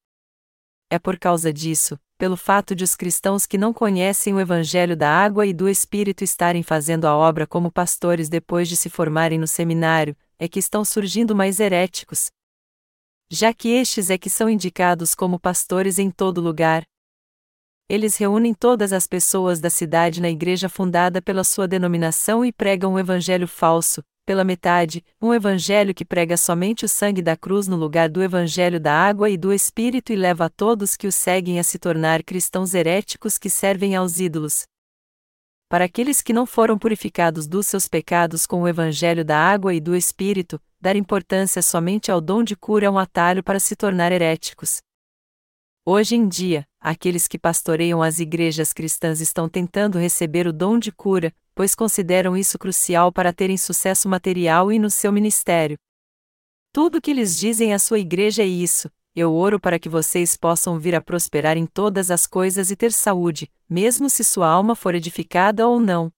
É 0.90 0.98
por 0.98 1.16
causa 1.16 1.52
disso, 1.52 1.96
pelo 2.18 2.36
fato 2.36 2.74
de 2.74 2.82
os 2.82 2.96
cristãos 2.96 3.46
que 3.46 3.56
não 3.56 3.72
conhecem 3.72 4.34
o 4.34 4.40
Evangelho 4.40 4.96
da 4.96 5.08
água 5.08 5.46
e 5.46 5.52
do 5.52 5.68
Espírito 5.68 6.24
estarem 6.24 6.64
fazendo 6.64 7.04
a 7.04 7.14
obra 7.14 7.46
como 7.46 7.70
pastores 7.70 8.28
depois 8.28 8.68
de 8.68 8.76
se 8.76 8.90
formarem 8.90 9.38
no 9.38 9.46
seminário, 9.46 10.16
é 10.40 10.48
que 10.48 10.58
estão 10.58 10.84
surgindo 10.84 11.36
mais 11.36 11.60
heréticos. 11.60 12.32
Já 13.30 13.54
que 13.54 13.68
estes 13.68 14.10
é 14.10 14.18
que 14.18 14.28
são 14.28 14.50
indicados 14.50 15.14
como 15.14 15.38
pastores 15.38 16.00
em 16.00 16.10
todo 16.10 16.40
lugar, 16.40 16.84
eles 17.88 18.16
reúnem 18.16 18.54
todas 18.54 18.92
as 18.92 19.06
pessoas 19.06 19.60
da 19.60 19.68
cidade 19.68 20.20
na 20.20 20.30
igreja 20.30 20.68
fundada 20.68 21.20
pela 21.20 21.44
sua 21.44 21.68
denominação 21.68 22.44
e 22.44 22.50
pregam 22.50 22.94
um 22.94 22.98
evangelho 22.98 23.46
falso, 23.46 24.02
pela 24.24 24.42
metade, 24.42 25.04
um 25.20 25.34
evangelho 25.34 25.94
que 25.94 26.04
prega 26.04 26.36
somente 26.36 26.84
o 26.84 26.88
sangue 26.88 27.20
da 27.20 27.36
cruz 27.36 27.68
no 27.68 27.76
lugar 27.76 28.08
do 28.08 28.22
evangelho 28.22 28.80
da 28.80 28.92
água 28.94 29.28
e 29.28 29.36
do 29.36 29.52
espírito 29.52 30.12
e 30.12 30.16
leva 30.16 30.46
a 30.46 30.48
todos 30.48 30.96
que 30.96 31.06
o 31.06 31.12
seguem 31.12 31.58
a 31.58 31.64
se 31.64 31.78
tornar 31.78 32.22
cristãos 32.22 32.72
heréticos 32.72 33.36
que 33.36 33.50
servem 33.50 33.94
aos 33.94 34.18
ídolos. 34.18 34.62
Para 35.68 35.84
aqueles 35.84 36.22
que 36.22 36.32
não 36.32 36.46
foram 36.46 36.78
purificados 36.78 37.46
dos 37.46 37.66
seus 37.66 37.86
pecados 37.86 38.46
com 38.46 38.62
o 38.62 38.68
evangelho 38.68 39.24
da 39.24 39.38
água 39.38 39.74
e 39.74 39.80
do 39.80 39.94
espírito, 39.94 40.60
dar 40.80 40.96
importância 40.96 41.60
somente 41.60 42.10
ao 42.10 42.20
dom 42.20 42.42
de 42.42 42.56
cura 42.56 42.86
é 42.86 42.90
um 42.90 42.98
atalho 42.98 43.42
para 43.42 43.60
se 43.60 43.76
tornar 43.76 44.12
heréticos. 44.12 44.80
Hoje 45.86 46.16
em 46.16 46.26
dia, 46.26 46.66
aqueles 46.84 47.26
que 47.26 47.38
pastoreiam 47.38 48.02
as 48.02 48.18
igrejas 48.18 48.74
cristãs 48.74 49.22
estão 49.22 49.48
tentando 49.48 49.98
receber 49.98 50.46
o 50.46 50.52
dom 50.52 50.78
de 50.78 50.92
cura, 50.92 51.34
pois 51.54 51.74
consideram 51.74 52.36
isso 52.36 52.58
crucial 52.58 53.10
para 53.10 53.32
terem 53.32 53.56
sucesso 53.56 54.06
material 54.06 54.70
e 54.70 54.78
no 54.78 54.90
seu 54.90 55.10
ministério. 55.10 55.78
Tudo 56.70 56.98
o 56.98 57.00
que 57.00 57.14
lhes 57.14 57.38
dizem 57.38 57.72
à 57.72 57.78
sua 57.78 57.98
igreja 57.98 58.42
é 58.42 58.46
isso: 58.46 58.90
eu 59.16 59.32
oro 59.32 59.58
para 59.58 59.78
que 59.78 59.88
vocês 59.88 60.36
possam 60.36 60.78
vir 60.78 60.94
a 60.94 61.00
prosperar 61.00 61.56
em 61.56 61.64
todas 61.64 62.10
as 62.10 62.26
coisas 62.26 62.70
e 62.70 62.76
ter 62.76 62.92
saúde, 62.92 63.50
mesmo 63.66 64.10
se 64.10 64.22
sua 64.22 64.48
alma 64.48 64.74
for 64.74 64.94
edificada 64.94 65.66
ou 65.66 65.80
não. 65.80 66.12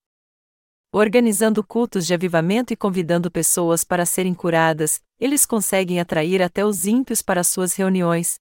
Organizando 0.93 1.63
cultos 1.63 2.07
de 2.07 2.15
avivamento 2.15 2.73
e 2.73 2.77
convidando 2.77 3.31
pessoas 3.31 3.85
para 3.85 4.05
serem 4.05 4.35
curadas, 4.35 5.01
eles 5.21 5.47
conseguem 5.47 6.01
atrair 6.01 6.43
até 6.43 6.65
os 6.65 6.87
ímpios 6.87 7.23
para 7.23 7.45
suas 7.45 7.75
reuniões, 7.75 8.41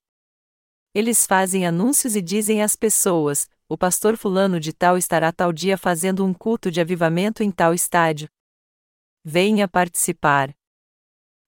eles 0.96 1.28
fazem 1.28 1.68
anúncios 1.68 2.16
e 2.16 2.22
dizem 2.22 2.64
às 2.64 2.74
pessoas: 2.74 3.50
o 3.68 3.78
pastor 3.78 4.16
Fulano 4.16 4.62
de 4.62 4.72
Tal 4.72 4.98
estará 4.98 5.30
tal 5.30 5.52
dia 5.52 5.78
fazendo 5.78 6.24
um 6.24 6.34
culto 6.34 6.72
de 6.72 6.80
avivamento 6.80 7.44
em 7.44 7.52
tal 7.52 7.74
estádio. 7.74 8.30
Venha 9.22 9.68
participar. 9.68 10.56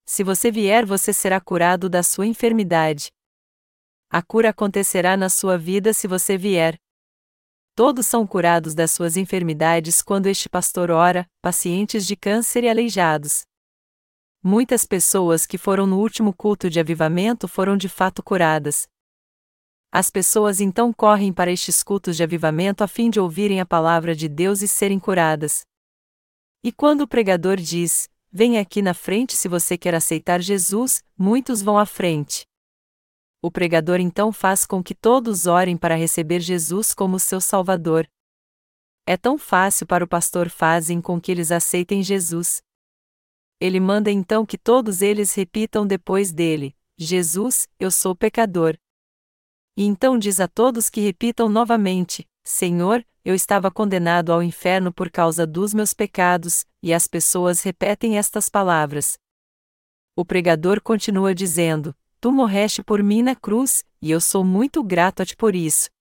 Se 0.06 0.22
você 0.22 0.52
vier, 0.52 0.86
você 0.86 1.14
será 1.14 1.40
curado 1.40 1.90
da 1.90 2.04
sua 2.04 2.26
enfermidade. 2.26 3.10
A 4.10 4.22
cura 4.22 4.50
acontecerá 4.50 5.16
na 5.16 5.30
sua 5.30 5.58
vida 5.58 5.94
se 5.94 6.10
você 6.10 6.38
vier. 6.38 6.78
Todos 7.74 8.06
são 8.06 8.28
curados 8.28 8.74
das 8.74 8.92
suas 8.92 9.16
enfermidades 9.16 10.02
quando 10.02 10.28
este 10.28 10.50
pastor 10.50 10.92
ora, 10.92 11.26
pacientes 11.42 12.06
de 12.06 12.18
câncer 12.18 12.66
e 12.66 12.70
aleijados. 12.70 13.44
Muitas 14.44 14.84
pessoas 14.84 15.46
que 15.46 15.58
foram 15.58 15.86
no 15.86 16.00
último 16.00 16.34
culto 16.34 16.70
de 16.70 16.80
avivamento 16.82 17.48
foram 17.48 17.78
de 17.78 17.88
fato 17.88 18.22
curadas. 18.22 18.88
As 19.92 20.10
pessoas 20.10 20.60
então 20.60 20.92
correm 20.92 21.32
para 21.32 21.52
estes 21.52 21.82
cultos 21.82 22.18
de 22.18 22.24
avivamento 22.24 22.84
a 22.84 22.88
fim 22.88 23.10
de 23.10 23.20
ouvirem 23.20 23.62
a 23.62 23.66
palavra 23.66 24.16
de 24.16 24.28
Deus 24.28 24.62
e 24.62 24.68
serem 24.68 25.00
curadas. 25.00 25.66
E 26.64 26.72
quando 26.72 27.02
o 27.02 27.08
pregador 27.08 27.58
diz: 27.58 28.10
Venha 28.32 28.62
aqui 28.62 28.82
na 28.82 28.94
frente 28.94 29.36
se 29.36 29.48
você 29.48 29.78
quer 29.78 29.96
aceitar 29.96 30.42
Jesus, 30.42 31.04
muitos 31.18 31.62
vão 31.62 31.78
à 31.78 31.86
frente. 31.86 32.46
O 33.42 33.50
pregador 33.50 34.00
então 34.00 34.32
faz 34.32 34.66
com 34.66 34.84
que 34.84 34.94
todos 34.94 35.46
orem 35.46 35.78
para 35.78 35.96
receber 35.96 36.42
Jesus 36.42 36.94
como 36.94 37.20
seu 37.20 37.40
Salvador. 37.40 38.10
É 39.06 39.16
tão 39.16 39.38
fácil 39.38 39.88
para 39.88 40.04
o 40.04 40.08
pastor 40.08 40.50
fazem 40.50 41.00
com 41.00 41.22
que 41.22 41.32
eles 41.32 41.52
aceitem 41.52 42.04
Jesus. 42.04 42.62
Ele 43.60 43.80
manda 43.80 44.12
então 44.12 44.46
que 44.46 44.58
todos 44.58 45.02
eles 45.02 45.34
repitam 45.34 45.88
depois 45.88 46.34
dele: 46.34 46.76
Jesus, 46.98 47.68
eu 47.80 47.90
sou 47.90 48.14
pecador. 48.14 48.78
E 49.78 49.84
então 49.86 50.18
diz 50.18 50.40
a 50.40 50.48
todos 50.48 50.90
que 50.90 51.00
repitam 51.00 51.48
novamente: 51.48 52.28
Senhor, 52.44 53.06
eu 53.24 53.36
estava 53.36 53.70
condenado 53.70 54.34
ao 54.34 54.42
inferno 54.42 54.92
por 54.92 55.12
causa 55.12 55.46
dos 55.46 55.72
meus 55.72 55.94
pecados, 55.94 56.66
e 56.82 56.92
as 56.92 57.08
pessoas 57.08 57.62
repetem 57.62 58.18
estas 58.18 58.50
palavras. 58.50 59.20
O 60.16 60.26
pregador 60.26 60.82
continua 60.82 61.36
dizendo: 61.36 61.96
Tu 62.20 62.32
morreste 62.32 62.82
por 62.82 63.04
mim 63.04 63.22
na 63.22 63.36
cruz, 63.36 63.86
e 64.02 64.10
eu 64.10 64.20
sou 64.20 64.44
muito 64.44 64.84
grato 64.84 65.22
a 65.22 65.26
ti 65.26 65.36
por 65.36 65.54
isso. 65.54 65.92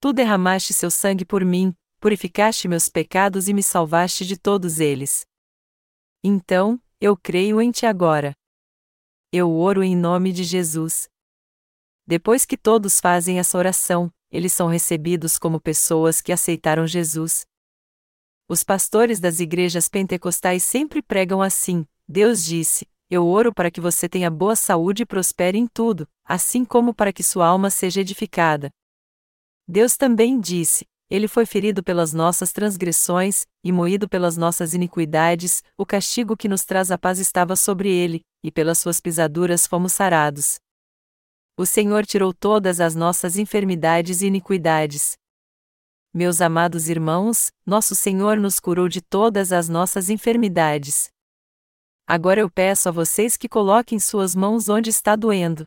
Tu 0.00 0.12
derramaste 0.12 0.74
seu 0.74 0.90
sangue 0.90 1.24
por 1.24 1.44
mim, 1.44 1.72
purificaste 2.00 2.66
meus 2.66 2.88
pecados 2.88 3.48
e 3.48 3.54
me 3.54 3.62
salvaste 3.62 4.26
de 4.26 4.36
todos 4.36 4.80
eles. 4.80 5.24
Então, 6.24 6.80
eu 7.00 7.16
creio 7.16 7.60
em 7.60 7.70
ti 7.70 7.86
agora. 7.86 8.34
Eu 9.32 9.54
oro 9.54 9.84
em 9.84 9.94
nome 9.94 10.32
de 10.32 10.42
Jesus. 10.42 11.08
Depois 12.10 12.44
que 12.44 12.56
todos 12.56 12.98
fazem 12.98 13.38
essa 13.38 13.56
oração, 13.56 14.12
eles 14.32 14.52
são 14.52 14.66
recebidos 14.66 15.38
como 15.38 15.60
pessoas 15.60 16.20
que 16.20 16.32
aceitaram 16.32 16.84
Jesus. 16.84 17.46
Os 18.48 18.64
pastores 18.64 19.20
das 19.20 19.38
igrejas 19.38 19.88
pentecostais 19.88 20.64
sempre 20.64 21.02
pregam 21.02 21.40
assim: 21.40 21.86
Deus 22.08 22.44
disse: 22.44 22.84
Eu 23.08 23.28
oro 23.28 23.54
para 23.54 23.70
que 23.70 23.80
você 23.80 24.08
tenha 24.08 24.28
boa 24.28 24.56
saúde 24.56 25.04
e 25.04 25.06
prospere 25.06 25.56
em 25.56 25.68
tudo, 25.68 26.04
assim 26.24 26.64
como 26.64 26.92
para 26.92 27.12
que 27.12 27.22
sua 27.22 27.46
alma 27.46 27.70
seja 27.70 28.00
edificada. 28.00 28.70
Deus 29.68 29.96
também 29.96 30.40
disse: 30.40 30.88
Ele 31.08 31.28
foi 31.28 31.46
ferido 31.46 31.80
pelas 31.80 32.12
nossas 32.12 32.50
transgressões, 32.50 33.46
e 33.62 33.70
moído 33.70 34.08
pelas 34.08 34.36
nossas 34.36 34.74
iniquidades, 34.74 35.62
o 35.78 35.86
castigo 35.86 36.36
que 36.36 36.48
nos 36.48 36.64
traz 36.64 36.90
a 36.90 36.98
paz 36.98 37.20
estava 37.20 37.54
sobre 37.54 37.88
ele, 37.88 38.22
e 38.42 38.50
pelas 38.50 38.78
suas 38.78 39.00
pisaduras 39.00 39.64
fomos 39.64 39.92
sarados 39.92 40.58
o 41.60 41.66
Senhor 41.66 42.06
tirou 42.06 42.32
todas 42.32 42.80
as 42.80 42.94
nossas 42.94 43.36
enfermidades 43.36 44.22
e 44.22 44.26
iniquidades. 44.28 45.18
Meus 46.10 46.40
amados 46.40 46.88
irmãos, 46.88 47.52
nosso 47.66 47.94
Senhor 47.94 48.38
nos 48.38 48.58
curou 48.58 48.88
de 48.88 49.02
todas 49.02 49.52
as 49.52 49.68
nossas 49.68 50.08
enfermidades. 50.08 51.10
Agora 52.06 52.40
eu 52.40 52.50
peço 52.50 52.88
a 52.88 52.92
vocês 52.92 53.36
que 53.36 53.46
coloquem 53.46 54.00
suas 54.00 54.34
mãos 54.34 54.70
onde 54.70 54.88
está 54.88 55.14
doendo. 55.14 55.66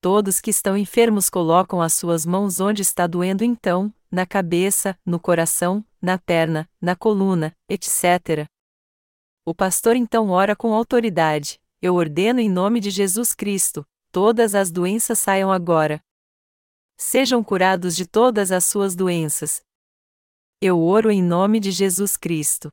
Todos 0.00 0.40
que 0.40 0.50
estão 0.50 0.76
enfermos 0.76 1.30
colocam 1.30 1.80
as 1.80 1.92
suas 1.92 2.26
mãos 2.26 2.58
onde 2.58 2.82
está 2.82 3.06
doendo 3.06 3.44
então, 3.44 3.94
na 4.10 4.26
cabeça, 4.26 4.98
no 5.06 5.20
coração, 5.20 5.84
na 6.02 6.18
perna, 6.18 6.68
na 6.80 6.96
coluna, 6.96 7.54
etc. 7.68 8.48
O 9.46 9.54
pastor 9.54 9.94
então 9.94 10.30
ora 10.30 10.56
com 10.56 10.74
autoridade: 10.74 11.60
Eu 11.80 11.94
ordeno 11.94 12.40
em 12.40 12.50
nome 12.50 12.80
de 12.80 12.90
Jesus 12.90 13.32
Cristo, 13.32 13.86
todas 14.18 14.52
as 14.52 14.72
doenças 14.72 15.16
saiam 15.20 15.52
agora. 15.52 16.02
Sejam 16.96 17.44
curados 17.44 17.94
de 17.94 18.04
todas 18.04 18.50
as 18.50 18.64
suas 18.64 18.96
doenças. 18.96 19.62
Eu 20.60 20.82
oro 20.82 21.08
em 21.08 21.22
nome 21.22 21.60
de 21.60 21.70
Jesus 21.70 22.16
Cristo. 22.16 22.68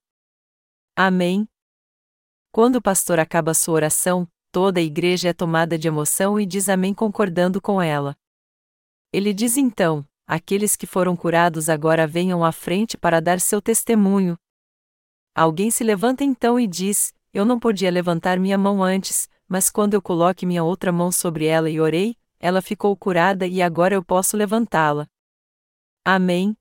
Amém. 0.95 1.47
Quando 2.51 2.77
o 2.77 2.81
pastor 2.81 3.19
acaba 3.19 3.53
sua 3.53 3.75
oração, 3.75 4.27
toda 4.51 4.79
a 4.79 4.84
igreja 4.84 5.29
é 5.29 5.34
tomada 5.34 5.77
de 5.77 5.88
emoção 5.88 6.39
e 6.39 6.47
diz 6.47 6.67
amém 6.67 6.95
concordando 6.95 7.62
com 7.62 7.79
ela. 7.79 8.17
Ele 9.13 9.31
diz 9.31 9.55
então: 9.55 10.03
Aqueles 10.25 10.75
que 10.75 10.88
foram 10.88 11.15
curados 11.15 11.69
agora 11.69 12.08
venham 12.08 12.43
à 12.43 12.51
frente 12.51 12.97
para 12.97 13.21
dar 13.21 13.39
seu 13.39 13.62
testemunho. 13.62 14.36
Alguém 15.36 15.69
se 15.69 15.84
levanta 15.84 16.23
então 16.23 16.60
e 16.60 16.65
diz: 16.65 17.13
Eu 17.31 17.45
não 17.45 17.60
podia 17.60 17.91
levantar 17.91 18.39
minha 18.39 18.58
mão 18.58 18.81
antes, 18.81 19.29
mas 19.47 19.69
quando 19.69 19.93
eu 19.93 20.01
coloquei 20.01 20.47
minha 20.47 20.63
outra 20.63 20.91
mão 20.91 21.12
sobre 21.12 21.45
ela 21.45 21.69
e 21.69 21.79
orei, 21.79 22.17
ela 22.39 22.62
ficou 22.62 22.95
curada 22.95 23.47
e 23.47 23.62
agora 23.62 23.95
eu 23.95 24.03
posso 24.03 24.36
levantá-la. 24.38 25.08
Amém. 26.03 26.55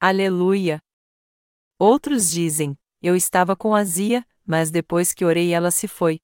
Aleluia. 0.00 0.80
Outros 1.78 2.30
dizem: 2.30 2.76
Eu 3.00 3.14
estava 3.14 3.54
com 3.54 3.74
azia, 3.74 4.26
mas 4.44 4.70
depois 4.70 5.12
que 5.12 5.24
orei 5.24 5.52
ela 5.52 5.70
se 5.70 5.86
foi. 5.86 6.20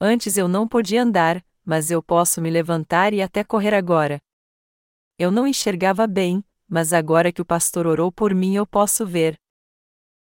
Antes 0.00 0.36
eu 0.36 0.46
não 0.46 0.68
podia 0.68 1.02
andar, 1.02 1.44
mas 1.64 1.90
eu 1.90 2.02
posso 2.02 2.40
me 2.40 2.50
levantar 2.50 3.12
e 3.12 3.22
até 3.22 3.42
correr 3.42 3.74
agora. 3.74 4.20
Eu 5.18 5.30
não 5.30 5.46
enxergava 5.46 6.06
bem, 6.06 6.44
mas 6.68 6.92
agora 6.92 7.32
que 7.32 7.40
o 7.40 7.44
pastor 7.44 7.86
orou 7.86 8.12
por 8.12 8.34
mim 8.34 8.54
eu 8.54 8.66
posso 8.66 9.06
ver. 9.06 9.38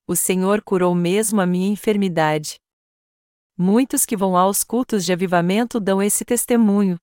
O 0.06 0.14
Senhor 0.14 0.62
curou 0.62 0.94
mesmo 0.94 1.40
a 1.40 1.46
minha 1.46 1.68
enfermidade. 1.68 2.60
Muitos 3.58 4.04
que 4.04 4.16
vão 4.16 4.36
aos 4.36 4.62
cultos 4.62 5.02
de 5.02 5.14
avivamento 5.14 5.80
dão 5.80 6.02
esse 6.02 6.26
testemunho. 6.26 6.98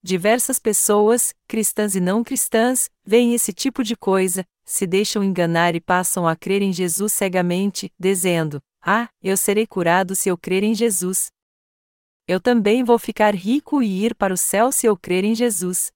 Diversas 0.00 0.60
pessoas, 0.60 1.34
cristãs 1.48 1.96
e 1.96 2.00
não 2.00 2.22
cristãs, 2.22 2.88
veem 3.04 3.34
esse 3.34 3.52
tipo 3.52 3.82
de 3.82 3.96
coisa, 3.96 4.44
se 4.64 4.86
deixam 4.86 5.24
enganar 5.24 5.74
e 5.74 5.80
passam 5.80 6.28
a 6.28 6.36
crer 6.36 6.62
em 6.62 6.72
Jesus 6.72 7.12
cegamente, 7.12 7.92
dizendo: 7.98 8.62
Ah, 8.80 9.08
eu 9.20 9.36
serei 9.36 9.66
curado 9.66 10.14
se 10.14 10.28
eu 10.28 10.38
crer 10.38 10.62
em 10.62 10.76
Jesus. 10.76 11.32
Eu 12.28 12.40
também 12.40 12.84
vou 12.84 12.98
ficar 12.98 13.34
rico 13.34 13.82
e 13.82 14.04
ir 14.04 14.14
para 14.14 14.32
o 14.32 14.36
céu 14.36 14.70
se 14.70 14.86
eu 14.86 14.96
crer 14.96 15.24
em 15.24 15.34
Jesus. 15.34 15.90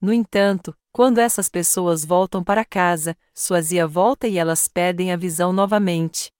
No 0.00 0.12
entanto, 0.12 0.76
quando 0.92 1.18
essas 1.18 1.48
pessoas 1.48 2.04
voltam 2.04 2.44
para 2.44 2.64
casa, 2.64 3.16
sua 3.34 3.60
zia 3.60 3.86
volta 3.86 4.28
e 4.28 4.38
elas 4.38 4.68
perdem 4.68 5.10
a 5.10 5.16
visão 5.16 5.52
novamente. 5.52 6.30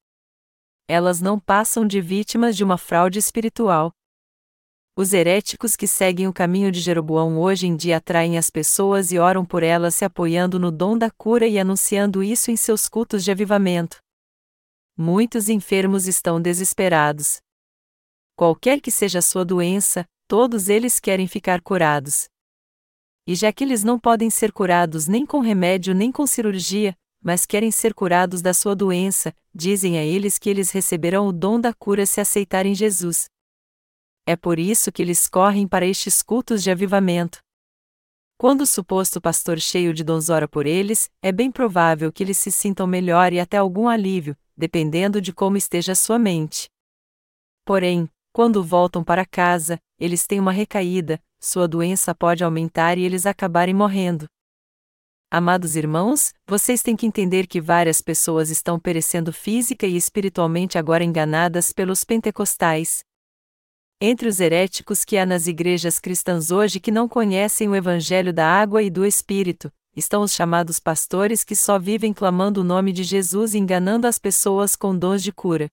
Elas 0.92 1.20
não 1.20 1.38
passam 1.38 1.87
de 1.87 2.00
vítimas 2.00 2.57
de 2.57 2.64
uma 2.64 2.76
fraude 2.76 3.16
espiritual. 3.16 3.92
Os 4.96 5.12
heréticos 5.12 5.76
que 5.76 5.87
seguem 5.87 6.26
o 6.26 6.33
caminho 6.33 6.72
de 6.72 6.81
Jeroboão 6.81 7.38
hoje 7.38 7.68
em 7.68 7.76
dia 7.76 7.98
atraem 7.98 8.37
as 8.37 8.50
pessoas 8.50 9.12
e 9.12 9.18
oram 9.20 9.44
por 9.44 9.62
elas 9.62 9.94
se 9.94 10.05
apoiando 10.05 10.59
no 10.59 10.72
dom 10.72 10.98
da 10.98 11.09
cura 11.09 11.46
e 11.46 11.61
anunciando 11.61 12.24
isso 12.24 12.50
em 12.50 12.57
seus 12.57 12.88
cultos 12.88 13.22
de 13.22 13.31
avivamento. 13.31 13.98
Muitos 14.96 15.48
enfermos 15.48 16.09
estão 16.09 16.42
desesperados. 16.42 17.40
Qualquer 18.35 18.81
que 18.81 18.90
seja 18.90 19.20
a 19.20 19.22
sua 19.22 19.44
doença, 19.44 20.05
todos 20.26 20.68
eles 20.68 20.98
querem 20.98 21.29
ficar 21.29 21.61
curados. 21.61 22.29
E 23.29 23.37
já 23.37 23.53
que 23.53 23.62
eles 23.62 23.85
não 23.85 23.96
podem 23.96 24.29
ser 24.29 24.50
curados 24.50 25.07
nem 25.07 25.24
com 25.24 25.38
remédio 25.38 25.94
nem 25.94 26.11
com 26.11 26.26
cirurgia, 26.26 26.96
mas 27.22 27.44
querem 27.44 27.70
ser 27.70 27.94
curados 27.94 28.40
da 28.40 28.54
sua 28.54 28.74
doença, 28.74 29.35
dizem 29.54 29.98
a 29.98 30.04
eles 30.04 30.38
que 30.38 30.48
eles 30.48 30.70
receberão 30.70 31.28
o 31.28 31.33
dom 31.33 31.61
da 31.61 31.72
cura 31.72 32.06
se 32.06 32.20
aceitarem 32.20 32.74
Jesus. 32.74 33.26
É 34.26 34.37
por 34.37 34.59
isso 34.59 34.90
que 34.92 35.02
eles 35.02 35.28
correm 35.28 35.66
para 35.66 35.87
estes 35.87 36.22
cultos 36.22 36.62
de 36.62 36.70
avivamento. 36.70 37.38
Quando 38.38 38.62
o 38.62 38.66
suposto 38.66 39.20
pastor 39.20 39.61
cheio 39.61 39.92
de 39.92 40.02
dons 40.02 40.30
ora 40.30 40.48
por 40.48 40.64
eles, 40.66 41.11
é 41.20 41.30
bem 41.30 41.50
provável 41.50 42.11
que 42.11 42.22
eles 42.22 42.38
se 42.38 42.50
sintam 42.50 42.87
melhor 42.87 43.33
e 43.33 43.40
até 43.40 43.59
algum 43.59 43.87
alívio, 43.87 44.35
dependendo 44.56 45.20
de 45.20 45.33
como 45.33 45.59
esteja 45.59 45.94
sua 45.94 46.18
mente. 46.18 46.70
Porém, 47.66 48.09
quando 48.33 48.64
voltam 48.64 49.04
para 49.04 49.26
casa, 49.26 49.78
eles 49.98 50.26
têm 50.26 50.40
uma 50.40 50.52
recaída, 50.52 51.20
sua 51.38 51.68
doença 51.68 52.14
pode 52.14 52.42
aumentar 52.42 52.96
e 52.96 53.02
eles 53.02 53.26
acabarem 53.26 53.74
morrendo. 53.74 54.26
Amados 55.32 55.76
irmãos, 55.76 56.34
vocês 56.44 56.82
têm 56.82 56.96
que 56.96 57.06
entender 57.06 57.46
que 57.46 57.60
várias 57.60 58.00
pessoas 58.00 58.50
estão 58.50 58.80
perecendo 58.80 59.32
física 59.32 59.86
e 59.86 59.96
espiritualmente 59.96 60.76
agora 60.76 61.04
enganadas 61.04 61.72
pelos 61.72 62.02
pentecostais. 62.02 63.04
Entre 64.00 64.26
os 64.26 64.40
heréticos 64.40 65.04
que 65.04 65.16
há 65.16 65.24
nas 65.24 65.46
igrejas 65.46 66.00
cristãs 66.00 66.50
hoje 66.50 66.80
que 66.80 66.90
não 66.90 67.08
conhecem 67.08 67.68
o 67.68 67.76
evangelho 67.76 68.32
da 68.32 68.44
água 68.44 68.82
e 68.82 68.90
do 68.90 69.06
espírito, 69.06 69.72
estão 69.94 70.22
os 70.22 70.32
chamados 70.32 70.80
pastores 70.80 71.44
que 71.44 71.54
só 71.54 71.78
vivem 71.78 72.12
clamando 72.12 72.62
o 72.62 72.64
nome 72.64 72.92
de 72.92 73.04
Jesus 73.04 73.54
e 73.54 73.58
enganando 73.58 74.08
as 74.08 74.18
pessoas 74.18 74.74
com 74.74 74.98
dons 74.98 75.22
de 75.22 75.30
cura. 75.30 75.68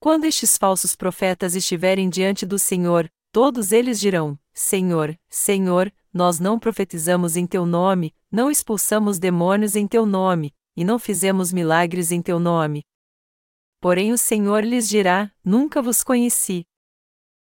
Quando 0.00 0.24
estes 0.24 0.56
falsos 0.56 0.96
profetas 0.96 1.54
estiverem 1.54 2.08
diante 2.08 2.46
do 2.46 2.58
Senhor, 2.58 3.10
todos 3.30 3.72
eles 3.72 4.00
dirão: 4.00 4.38
Senhor, 4.54 5.18
Senhor, 5.28 5.92
nós 6.12 6.38
não 6.38 6.60
profetizamos 6.60 7.36
em 7.36 7.44
teu 7.44 7.66
nome, 7.66 8.14
não 8.30 8.48
expulsamos 8.48 9.18
demônios 9.18 9.74
em 9.74 9.86
teu 9.86 10.06
nome, 10.06 10.54
e 10.76 10.84
não 10.84 10.96
fizemos 10.96 11.52
milagres 11.52 12.12
em 12.12 12.22
teu 12.22 12.38
nome. 12.38 12.84
Porém 13.80 14.12
o 14.12 14.18
Senhor 14.18 14.64
lhes 14.64 14.88
dirá: 14.88 15.30
Nunca 15.44 15.82
vos 15.82 16.04
conheci. 16.04 16.64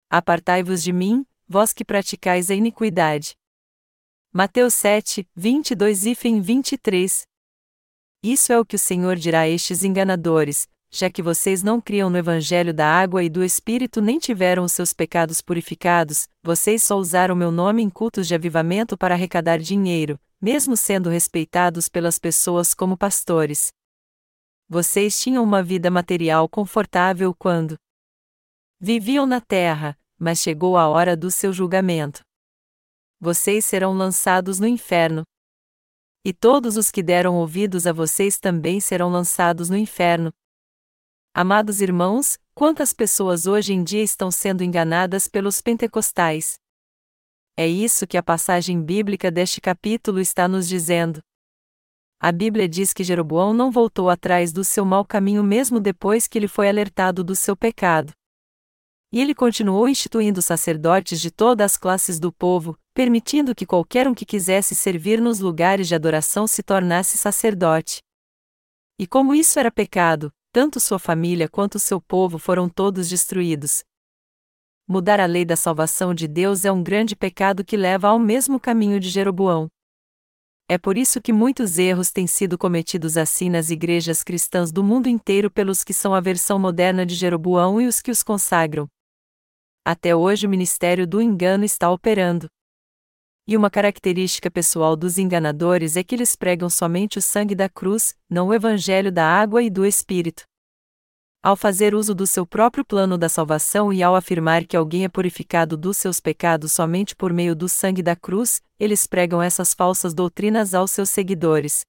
Apartai-vos 0.09 0.83
de 0.83 0.93
mim, 0.93 1.27
vós 1.49 1.73
que 1.73 1.85
praticais 1.85 2.51
a 2.51 2.55
iniquidade. 2.55 3.37
Mateus 4.33 4.75
7, 4.75 5.29
22 5.35 6.07
e 6.07 6.15
23. 6.41 7.27
Isso 8.23 8.53
é 8.53 8.59
o 8.59 8.65
que 8.65 8.77
o 8.77 8.79
Senhor 8.79 9.17
dirá 9.17 9.41
a 9.41 9.49
estes 9.49 9.83
enganadores, 9.83 10.69
já 10.95 11.09
que 11.11 11.23
vocês 11.23 11.63
não 11.63 11.81
criam 11.81 12.11
no 12.11 12.19
Evangelho 12.19 12.75
da 12.75 12.87
água 12.87 13.25
e 13.25 13.31
do 13.31 13.43
Espírito 13.43 14.03
nem 14.03 14.19
tiveram 14.19 14.63
os 14.63 14.73
seus 14.73 14.93
pecados 14.93 15.41
purificados, 15.41 16.29
vocês 16.43 16.83
só 16.83 16.97
usaram 16.97 17.35
meu 17.35 17.51
nome 17.51 17.83
em 17.83 17.89
cultos 17.89 18.29
de 18.29 18.35
avivamento 18.35 18.97
para 18.97 19.15
arrecadar 19.15 19.59
dinheiro, 19.59 20.21
mesmo 20.41 20.77
sendo 20.77 21.09
respeitados 21.09 21.89
pelas 21.89 22.19
pessoas 22.19 22.75
como 22.75 22.97
pastores. 22.97 23.73
Vocês 24.69 25.19
tinham 25.19 25.43
uma 25.43 25.63
vida 25.63 25.91
material 25.91 26.47
confortável 26.47 27.35
quando 27.35 27.77
viviam 28.79 29.25
na 29.25 29.41
terra, 29.41 29.99
mas 30.19 30.41
chegou 30.41 30.77
a 30.77 30.89
hora 30.89 31.17
do 31.17 31.31
seu 31.31 31.55
julgamento. 31.55 32.21
Vocês 33.19 33.65
serão 33.65 33.95
lançados 33.95 34.61
no 34.61 34.67
inferno. 34.67 35.23
E 36.25 36.33
todos 36.33 36.77
os 36.77 36.91
que 36.91 37.03
deram 37.03 37.37
ouvidos 37.37 37.87
a 37.87 37.93
vocês 37.93 38.39
também 38.39 38.79
serão 38.79 39.11
lançados 39.11 39.71
no 39.71 39.77
inferno, 39.77 40.33
Amados 41.35 41.81
irmãos, 41.81 42.39
quantas 42.55 42.93
pessoas 42.93 43.47
hoje 43.47 43.73
em 43.73 43.83
dia 43.83 44.03
estão 44.03 44.31
sendo 44.31 44.63
enganadas 44.63 45.27
pelos 45.27 45.63
pentecostais? 45.63 46.57
É 47.57 47.67
isso 47.67 48.07
que 48.07 48.19
a 48.19 48.23
passagem 48.23 48.83
bíblica 48.83 49.31
deste 49.31 49.59
capítulo 49.59 50.21
está 50.21 50.47
nos 50.47 50.69
dizendo. 50.69 51.23
A 52.21 52.31
Bíblia 52.31 52.69
diz 52.69 52.93
que 52.93 53.03
Jeroboão 53.03 53.55
não 53.55 53.71
voltou 53.71 54.11
atrás 54.11 54.53
do 54.53 54.63
seu 54.63 54.85
mau 54.85 55.07
caminho 55.07 55.43
mesmo 55.43 55.81
depois 55.81 56.27
que 56.27 56.37
ele 56.37 56.47
foi 56.47 56.69
alertado 56.69 57.25
do 57.25 57.35
seu 57.35 57.57
pecado. 57.57 58.13
E 59.11 59.19
ele 59.19 59.35
continuou 59.35 59.89
instituindo 59.89 60.43
sacerdotes 60.43 61.19
de 61.19 61.31
todas 61.31 61.65
as 61.73 61.77
classes 61.79 62.21
do 62.21 62.31
povo, 62.31 62.79
permitindo 62.93 63.55
que 63.55 63.65
qualquer 63.65 64.07
um 64.07 64.13
que 64.13 64.27
quisesse 64.27 64.75
servir 64.75 65.19
nos 65.19 65.41
lugares 65.41 65.89
de 65.89 65.95
adoração 65.95 66.47
se 66.47 66.63
tornasse 66.63 67.17
sacerdote. 67.17 68.03
E 68.99 69.07
como 69.07 69.35
isso 69.35 69.59
era 69.59 69.73
pecado, 69.73 70.31
tanto 70.53 70.79
sua 70.79 70.99
família 70.99 71.49
quanto 71.49 71.79
seu 71.79 71.99
povo 71.99 72.39
foram 72.39 72.69
todos 72.69 73.09
destruídos. 73.09 73.83
Mudar 74.87 75.19
a 75.19 75.25
lei 75.25 75.45
da 75.45 75.57
salvação 75.57 76.15
de 76.15 76.29
Deus 76.29 76.67
é 76.67 76.71
um 76.71 76.83
grande 76.83 77.17
pecado 77.17 77.65
que 77.65 77.77
leva 77.77 78.09
ao 78.09 78.19
mesmo 78.19 78.61
caminho 78.61 79.01
de 79.01 79.09
Jeroboão. 79.09 79.69
É 80.69 80.77
por 80.77 80.99
isso 80.99 81.21
que 81.21 81.33
muitos 81.33 81.79
erros 81.79 82.11
têm 82.11 82.27
sido 82.27 82.59
cometidos 82.59 83.17
assim 83.17 83.49
nas 83.49 83.71
igrejas 83.71 84.23
cristãs 84.23 84.71
do 84.71 84.85
mundo 84.85 85.09
inteiro 85.09 85.51
pelos 85.51 85.83
que 85.83 85.95
são 85.95 86.15
a 86.15 86.21
versão 86.21 86.59
moderna 86.59 87.07
de 87.07 87.15
Jeroboão 87.15 87.81
e 87.81 87.87
os 87.87 88.01
que 88.01 88.11
os 88.11 88.23
consagram. 88.23 88.87
Até 89.85 90.15
hoje 90.15 90.47
o 90.47 90.51
ministério 90.51 91.07
do 91.07 91.21
engano 91.21 91.65
está 91.65 91.91
operando. 91.91 92.47
E 93.45 93.57
uma 93.57 93.69
característica 93.69 94.49
pessoal 94.49 94.95
dos 94.95 95.19
enganadores 95.19 95.97
é 95.97 96.05
que 96.05 96.15
eles 96.15 96.37
pregam 96.37 96.71
somente 96.71 97.19
o 97.19 97.23
sangue 97.23 97.57
da 97.57 97.69
cruz, 97.69 98.15
não 98.31 98.49
o 98.49 98.55
evangelho 98.55 99.11
da 99.11 99.27
água 99.27 99.61
e 99.61 99.69
do 99.69 99.85
Espírito. 99.85 100.45
Ao 101.43 101.57
fazer 101.57 101.93
uso 101.93 102.15
do 102.15 102.25
seu 102.25 102.47
próprio 102.47 102.85
plano 102.85 103.19
da 103.19 103.29
salvação 103.29 103.93
e 103.93 104.01
ao 104.01 104.15
afirmar 104.15 104.65
que 104.65 104.77
alguém 104.77 105.03
é 105.03 105.09
purificado 105.09 105.77
dos 105.77 105.97
seus 105.97 106.21
pecados 106.21 106.73
somente 106.73 107.17
por 107.17 107.33
meio 107.33 107.57
do 107.57 107.69
sangue 107.69 108.01
da 108.01 108.15
cruz, 108.15 108.63
eles 108.79 109.09
pregam 109.09 109.43
essas 109.43 109.75
falsas 109.75 110.15
doutrinas 110.15 110.73
aos 110.73 110.93
seus 110.93 111.11
seguidores. 111.11 111.81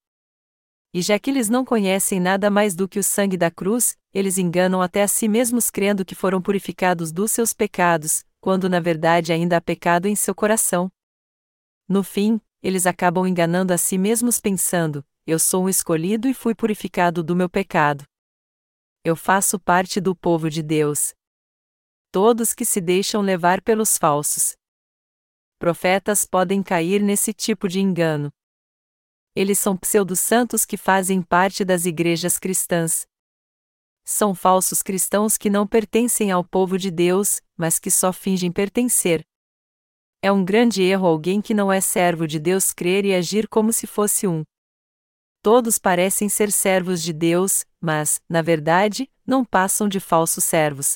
E 0.92 1.04
já 1.04 1.20
que 1.20 1.30
eles 1.30 1.50
não 1.50 1.64
conhecem 1.64 2.20
nada 2.20 2.50
mais 2.50 2.74
do 2.74 2.88
que 2.88 2.98
o 2.98 3.04
sangue 3.04 3.38
da 3.38 3.52
cruz, 3.52 3.96
eles 4.12 4.40
enganam 4.40 4.82
até 4.82 5.04
a 5.04 5.08
si 5.08 5.28
mesmos 5.28 5.70
crendo 5.70 6.04
que 6.04 6.16
foram 6.16 6.42
purificados 6.42 7.12
dos 7.12 7.32
seus 7.32 7.54
pecados, 7.54 8.26
quando 8.42 8.68
na 8.68 8.80
verdade 8.80 9.32
ainda 9.32 9.58
há 9.58 9.62
pecado 9.62 10.08
em 10.08 10.16
seu 10.16 10.34
coração. 10.34 10.90
No 11.88 12.04
fim, 12.04 12.40
eles 12.62 12.86
acabam 12.86 13.28
enganando 13.28 13.74
a 13.74 13.78
si 13.78 13.98
mesmos 13.98 14.40
pensando: 14.40 15.06
eu 15.26 15.40
sou 15.40 15.66
um 15.66 15.70
escolhido 15.70 16.28
e 16.28 16.34
fui 16.34 16.54
purificado 16.54 17.24
do 17.24 17.36
meu 17.36 17.50
pecado. 17.50 18.06
Eu 19.06 19.16
faço 19.16 19.60
parte 19.60 20.02
do 20.02 20.16
povo 20.16 20.50
de 20.50 20.62
Deus. 20.62 21.14
Todos 22.12 22.54
que 22.54 22.66
se 22.66 22.82
deixam 22.82 23.22
levar 23.22 23.62
pelos 23.62 23.98
falsos 23.98 24.56
profetas 25.58 26.26
podem 26.26 26.62
cair 26.62 27.02
nesse 27.02 27.34
tipo 27.34 27.70
de 27.70 27.80
engano. 27.80 28.30
Eles 29.34 29.58
são 29.58 29.78
pseudo-santos 29.78 30.66
que 30.66 30.76
fazem 30.76 31.22
parte 31.22 31.64
das 31.64 31.86
igrejas 31.86 32.38
cristãs. 32.38 33.08
São 34.04 34.36
falsos 34.36 34.84
cristãos 34.84 35.38
que 35.38 35.50
não 35.50 35.66
pertencem 35.66 36.32
ao 36.32 36.44
povo 36.44 36.78
de 36.78 36.92
Deus, 36.92 37.42
mas 37.58 37.80
que 37.80 37.90
só 37.90 38.12
fingem 38.12 38.52
pertencer. 38.52 39.26
É 40.26 40.32
um 40.32 40.46
grande 40.46 40.82
erro 40.82 41.06
alguém 41.06 41.42
que 41.42 41.54
não 41.54 41.70
é 41.70 41.82
servo 41.82 42.26
de 42.26 42.40
Deus 42.40 42.72
crer 42.72 43.04
e 43.04 43.14
agir 43.14 43.46
como 43.46 43.74
se 43.74 43.86
fosse 43.86 44.26
um. 44.26 44.42
Todos 45.42 45.78
parecem 45.78 46.30
ser 46.30 46.50
servos 46.50 47.04
de 47.04 47.12
Deus, 47.12 47.66
mas, 47.82 48.22
na 48.30 48.42
verdade, 48.42 49.12
não 49.28 49.44
passam 49.44 49.90
de 49.90 50.00
falsos 50.00 50.46
servos. 50.46 50.96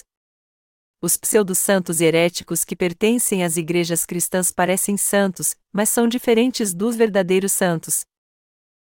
Os 1.01 1.17
pseudo-santos 1.17 1.99
heréticos 1.99 2.63
que 2.63 2.73
pertencem 2.73 3.43
às 3.43 3.57
igrejas 3.57 4.05
cristãs 4.05 4.49
parecem 4.49 4.95
santos, 4.95 5.57
mas 5.73 5.89
são 5.89 6.07
diferentes 6.07 6.73
dos 6.73 6.95
verdadeiros 6.95 7.51
santos. 7.51 8.05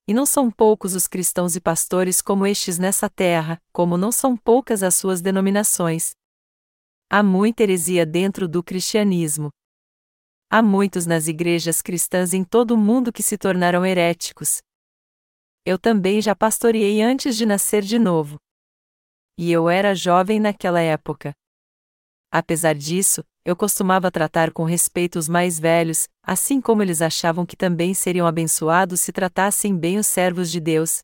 E 0.08 0.13
não 0.13 0.26
são 0.26 0.50
poucos 0.50 0.96
os 0.96 1.08
cristãos 1.08 1.58
e 1.58 1.60
pastores 1.60 2.22
como 2.22 2.48
estes 2.48 2.80
nessa 2.80 3.10
terra, 3.10 3.62
como 3.74 3.98
não 3.98 4.13
são 4.13 4.38
poucas 4.38 4.82
as 4.82 4.96
suas 4.96 5.20
denominações. 5.20 6.12
Há 7.10 7.22
muita 7.22 7.63
heresia 7.63 8.06
dentro 8.06 8.48
do 8.48 8.63
cristianismo. 8.63 9.52
Há 10.54 10.62
muitos 10.62 11.06
nas 11.06 11.30
igrejas 11.30 11.82
cristãs 11.82 12.34
em 12.34 12.44
todo 12.44 12.72
o 12.72 12.78
mundo 12.78 13.14
que 13.14 13.24
se 13.24 13.38
tornaram 13.38 13.86
heréticos. 13.86 14.62
Eu 15.66 15.80
também 15.80 16.22
já 16.22 16.36
pastoreei 16.36 17.02
antes 17.02 17.38
de 17.38 17.46
nascer 17.46 17.82
de 17.82 17.98
novo. 17.98 18.36
E 19.38 19.50
eu 19.50 19.70
era 19.70 19.96
jovem 19.96 20.42
naquela 20.42 20.82
época. 20.82 21.32
Apesar 22.30 22.76
disso, 22.76 23.24
eu 23.46 23.56
costumava 23.56 24.12
tratar 24.12 24.52
com 24.52 24.66
respeito 24.66 25.18
os 25.18 25.30
mais 25.30 25.58
velhos, 25.58 26.10
assim 26.22 26.60
como 26.60 26.84
eles 26.84 27.02
achavam 27.02 27.46
que 27.46 27.56
também 27.56 27.94
seriam 27.94 28.28
abençoados 28.28 29.00
se 29.00 29.14
tratassem 29.14 29.74
bem 29.74 29.98
os 29.98 30.08
servos 30.08 30.52
de 30.52 30.60
Deus. 30.60 31.00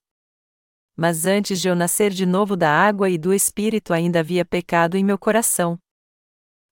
Mas 0.94 1.26
antes 1.26 1.62
de 1.62 1.70
eu 1.70 1.76
nascer 1.76 2.12
de 2.12 2.26
novo 2.26 2.58
da 2.58 2.70
água 2.70 3.10
e 3.10 3.18
do 3.18 3.34
Espírito 3.34 3.94
ainda 3.94 4.20
havia 4.20 4.44
pecado 4.44 4.98
em 4.98 5.06
meu 5.06 5.18
coração. 5.18 5.80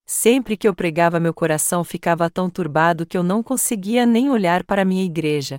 Sempre 0.06 0.56
que 0.56 0.68
eu 0.68 0.74
pregava, 0.74 1.18
meu 1.18 1.34
coração 1.34 1.82
ficava 1.82 2.30
tão 2.30 2.48
turbado 2.48 3.04
que 3.04 3.18
eu 3.18 3.24
não 3.24 3.42
conseguia 3.42 4.06
nem 4.06 4.30
olhar 4.30 4.62
para 4.62 4.84
minha 4.84 5.04
igreja. 5.04 5.58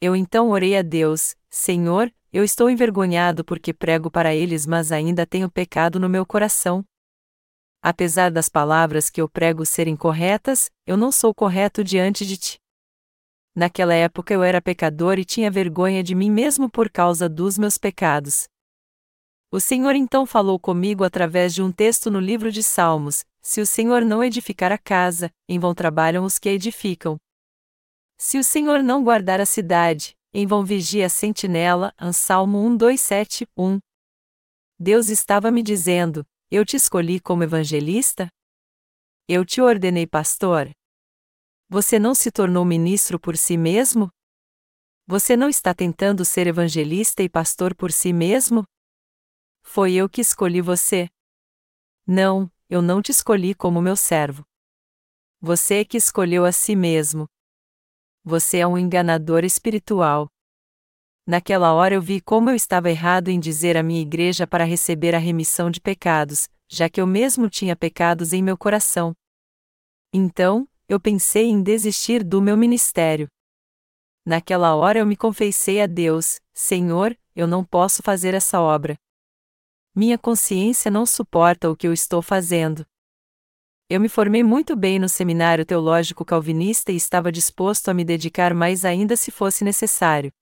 Eu 0.00 0.14
então 0.14 0.50
orei 0.50 0.76
a 0.76 0.82
Deus: 0.82 1.34
Senhor, 1.50 2.12
eu 2.32 2.44
estou 2.44 2.70
envergonhado 2.70 3.44
porque 3.44 3.74
prego 3.74 4.08
para 4.08 4.32
eles, 4.32 4.66
mas 4.66 4.92
ainda 4.92 5.26
tenho 5.26 5.50
pecado 5.50 5.98
no 5.98 6.08
meu 6.08 6.24
coração. 6.24 6.84
Apesar 7.82 8.30
das 8.30 8.48
palavras 8.48 9.10
que 9.10 9.20
eu 9.20 9.28
prego 9.28 9.66
serem 9.66 9.96
corretas, 9.96 10.70
eu 10.86 10.96
não 10.96 11.10
sou 11.10 11.34
correto 11.34 11.82
diante 11.82 12.24
de 12.24 12.36
ti. 12.36 12.60
Naquela 13.52 13.94
época 13.94 14.32
eu 14.32 14.44
era 14.44 14.62
pecador 14.62 15.18
e 15.18 15.24
tinha 15.24 15.50
vergonha 15.50 16.04
de 16.04 16.14
mim 16.14 16.30
mesmo 16.30 16.70
por 16.70 16.88
causa 16.88 17.28
dos 17.28 17.58
meus 17.58 17.76
pecados. 17.76 18.49
O 19.52 19.58
Senhor 19.58 19.96
então 19.96 20.24
falou 20.24 20.58
comigo 20.58 21.02
através 21.02 21.54
de 21.54 21.62
um 21.62 21.72
texto 21.72 22.10
no 22.10 22.20
livro 22.20 22.52
de 22.52 22.62
Salmos: 22.62 23.24
Se 23.42 23.60
o 23.60 23.66
Senhor 23.66 24.04
não 24.04 24.22
edificar 24.22 24.70
a 24.70 24.78
casa, 24.78 25.30
em 25.48 25.58
vão 25.58 25.74
trabalham 25.74 26.24
os 26.24 26.38
que 26.38 26.48
a 26.48 26.52
edificam. 26.52 27.16
Se 28.16 28.38
o 28.38 28.44
Senhor 28.44 28.82
não 28.82 29.02
guardar 29.02 29.40
a 29.40 29.46
cidade, 29.46 30.14
em 30.32 30.46
vão 30.46 30.64
vigia 30.64 31.06
a 31.06 31.08
sentinela. 31.08 31.92
Salmo 32.12 32.64
1, 32.64 32.76
2, 32.76 33.00
7, 33.00 33.48
1. 33.56 33.78
Deus 34.78 35.08
estava 35.08 35.50
me 35.50 35.62
dizendo: 35.62 36.24
eu 36.52 36.64
te 36.64 36.74
escolhi 36.74 37.20
como 37.20 37.44
evangelista? 37.44 38.28
Eu 39.28 39.44
te 39.44 39.60
ordenei 39.60 40.04
pastor? 40.04 40.68
Você 41.68 41.96
não 41.96 42.12
se 42.12 42.32
tornou 42.32 42.64
ministro 42.64 43.20
por 43.20 43.36
si 43.36 43.56
mesmo? 43.56 44.10
Você 45.06 45.36
não 45.36 45.48
está 45.48 45.72
tentando 45.72 46.24
ser 46.24 46.48
evangelista 46.48 47.22
e 47.22 47.28
pastor 47.28 47.72
por 47.72 47.92
si 47.92 48.12
mesmo? 48.12 48.64
Foi 49.72 49.94
eu 49.94 50.08
que 50.08 50.20
escolhi 50.20 50.60
você. 50.60 51.08
Não, 52.04 52.50
eu 52.68 52.82
não 52.82 53.00
te 53.00 53.12
escolhi 53.12 53.54
como 53.54 53.80
meu 53.80 53.94
servo. 53.94 54.44
Você 55.40 55.74
é 55.76 55.84
que 55.84 55.96
escolheu 55.96 56.44
a 56.44 56.50
si 56.50 56.74
mesmo. 56.74 57.28
Você 58.24 58.58
é 58.58 58.66
um 58.66 58.76
enganador 58.76 59.44
espiritual. 59.44 60.28
Naquela 61.24 61.72
hora 61.72 61.94
eu 61.94 62.02
vi 62.02 62.20
como 62.20 62.50
eu 62.50 62.56
estava 62.56 62.90
errado 62.90 63.28
em 63.28 63.38
dizer 63.38 63.76
à 63.76 63.82
minha 63.84 64.02
igreja 64.02 64.44
para 64.44 64.64
receber 64.64 65.14
a 65.14 65.18
remissão 65.18 65.70
de 65.70 65.80
pecados, 65.80 66.48
já 66.68 66.90
que 66.90 67.00
eu 67.00 67.06
mesmo 67.06 67.48
tinha 67.48 67.76
pecados 67.76 68.32
em 68.32 68.42
meu 68.42 68.58
coração. 68.58 69.14
Então, 70.12 70.68
eu 70.88 70.98
pensei 70.98 71.44
em 71.44 71.62
desistir 71.62 72.24
do 72.24 72.42
meu 72.42 72.56
ministério. 72.56 73.28
Naquela 74.26 74.74
hora 74.74 74.98
eu 74.98 75.06
me 75.06 75.16
confessei 75.16 75.80
a 75.80 75.86
Deus: 75.86 76.40
Senhor, 76.52 77.16
eu 77.36 77.46
não 77.46 77.64
posso 77.64 78.02
fazer 78.02 78.34
essa 78.34 78.60
obra. 78.60 78.98
Minha 79.94 80.16
consciência 80.16 80.88
não 80.88 81.04
suporta 81.04 81.68
o 81.68 81.76
que 81.76 81.86
eu 81.86 81.92
estou 81.92 82.22
fazendo. 82.22 82.86
Eu 83.88 84.00
me 84.00 84.08
formei 84.08 84.44
muito 84.44 84.76
bem 84.76 85.00
no 85.00 85.08
seminário 85.08 85.66
teológico 85.66 86.24
calvinista 86.24 86.92
e 86.92 86.96
estava 86.96 87.32
disposto 87.32 87.88
a 87.88 87.94
me 87.94 88.04
dedicar 88.04 88.54
mais 88.54 88.84
ainda 88.84 89.16
se 89.16 89.32
fosse 89.32 89.64
necessário. 89.64 90.32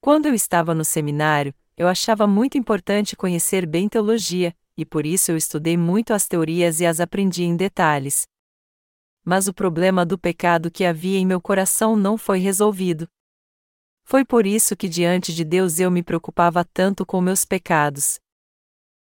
Quando 0.00 0.26
eu 0.26 0.34
estava 0.34 0.74
no 0.74 0.82
seminário, 0.82 1.54
eu 1.76 1.86
achava 1.86 2.26
muito 2.26 2.56
importante 2.56 3.14
conhecer 3.14 3.66
bem 3.66 3.86
teologia, 3.86 4.56
e 4.78 4.84
por 4.86 5.04
isso 5.04 5.30
eu 5.30 5.36
estudei 5.36 5.76
muito 5.76 6.14
as 6.14 6.26
teorias 6.26 6.80
e 6.80 6.86
as 6.86 7.00
aprendi 7.00 7.44
em 7.44 7.56
detalhes. 7.56 8.26
Mas 9.22 9.46
o 9.46 9.52
problema 9.52 10.06
do 10.06 10.18
pecado 10.18 10.70
que 10.70 10.86
havia 10.86 11.18
em 11.18 11.26
meu 11.26 11.40
coração 11.40 11.96
não 11.96 12.16
foi 12.16 12.38
resolvido. 12.38 13.06
Foi 14.04 14.24
por 14.24 14.46
isso 14.46 14.74
que 14.74 14.88
diante 14.88 15.34
de 15.34 15.44
Deus 15.44 15.78
eu 15.80 15.90
me 15.90 16.02
preocupava 16.02 16.64
tanto 16.64 17.04
com 17.04 17.20
meus 17.20 17.44
pecados. 17.44 18.23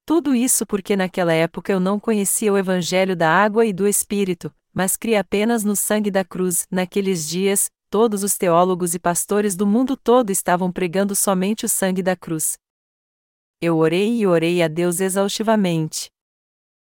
Tudo 0.06 0.36
isso 0.36 0.66
porque 0.66 0.98
naquela 0.98 1.34
época 1.34 1.72
eu 1.72 1.80
não 1.80 1.98
conhecia 1.98 2.52
o 2.52 2.58
Evangelho 2.58 3.16
da 3.16 3.30
água 3.30 3.66
e 3.66 3.72
do 3.72 3.88
Espírito, 3.88 4.54
mas 4.74 4.98
cria 4.98 5.22
apenas 5.22 5.63
no 5.63 5.78
sangue 5.78 6.12
da 6.12 6.26
cruz. 6.26 6.68
Naqueles 6.70 7.28
dias, 7.28 7.70
todos 7.89 8.22
os 8.22 8.38
teólogos 8.38 8.94
e 8.94 9.00
pastores 9.00 9.56
do 9.56 9.66
mundo 9.66 9.96
todo 9.96 10.30
estavam 10.30 10.72
pregando 10.72 11.16
somente 11.16 11.66
o 11.66 11.70
sangue 11.70 12.04
da 12.04 12.18
cruz. 12.18 12.58
Eu 13.62 13.78
orei 13.78 14.18
e 14.18 14.28
orei 14.28 14.62
a 14.62 14.68
Deus 14.68 15.00
exaustivamente. 15.00 16.10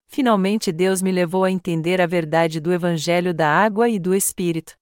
Finalmente 0.06 0.72
Deus 0.72 1.02
me 1.02 1.12
levou 1.12 1.44
a 1.44 1.50
entender 1.50 2.00
a 2.00 2.06
verdade 2.06 2.58
do 2.58 2.72
Evangelho 2.72 3.34
da 3.34 3.48
água 3.48 3.86
e 3.86 3.98
do 3.98 4.14
Espírito. 4.14 4.74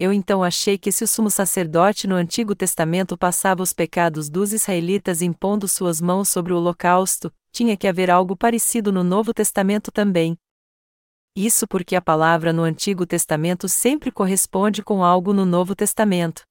Eu 0.00 0.12
então 0.12 0.42
achei 0.42 0.76
que 0.76 0.90
se 0.90 1.04
o 1.04 1.06
sumo 1.06 1.30
sacerdote 1.30 2.08
no 2.08 2.16
Antigo 2.16 2.56
Testamento 2.56 3.16
passava 3.16 3.62
os 3.62 3.72
pecados 3.72 4.28
dos 4.28 4.52
israelitas 4.52 5.22
impondo 5.22 5.68
suas 5.68 6.00
mãos 6.00 6.28
sobre 6.28 6.52
o 6.52 6.56
holocausto, 6.56 7.32
tinha 7.52 7.76
que 7.76 7.86
haver 7.86 8.10
algo 8.10 8.34
parecido 8.34 8.90
no 8.90 9.04
Novo 9.04 9.34
Testamento 9.34 9.92
também, 9.92 10.38
isso 11.36 11.66
porque 11.68 11.94
a 11.94 12.02
palavra 12.02 12.52
no 12.52 12.62
Antigo 12.62 13.06
Testamento 13.06 13.68
sempre 13.68 14.10
corresponde 14.10 14.82
com 14.82 15.04
algo 15.04 15.32
no 15.32 15.46
Novo 15.46 15.76
Testamento. 15.76 16.42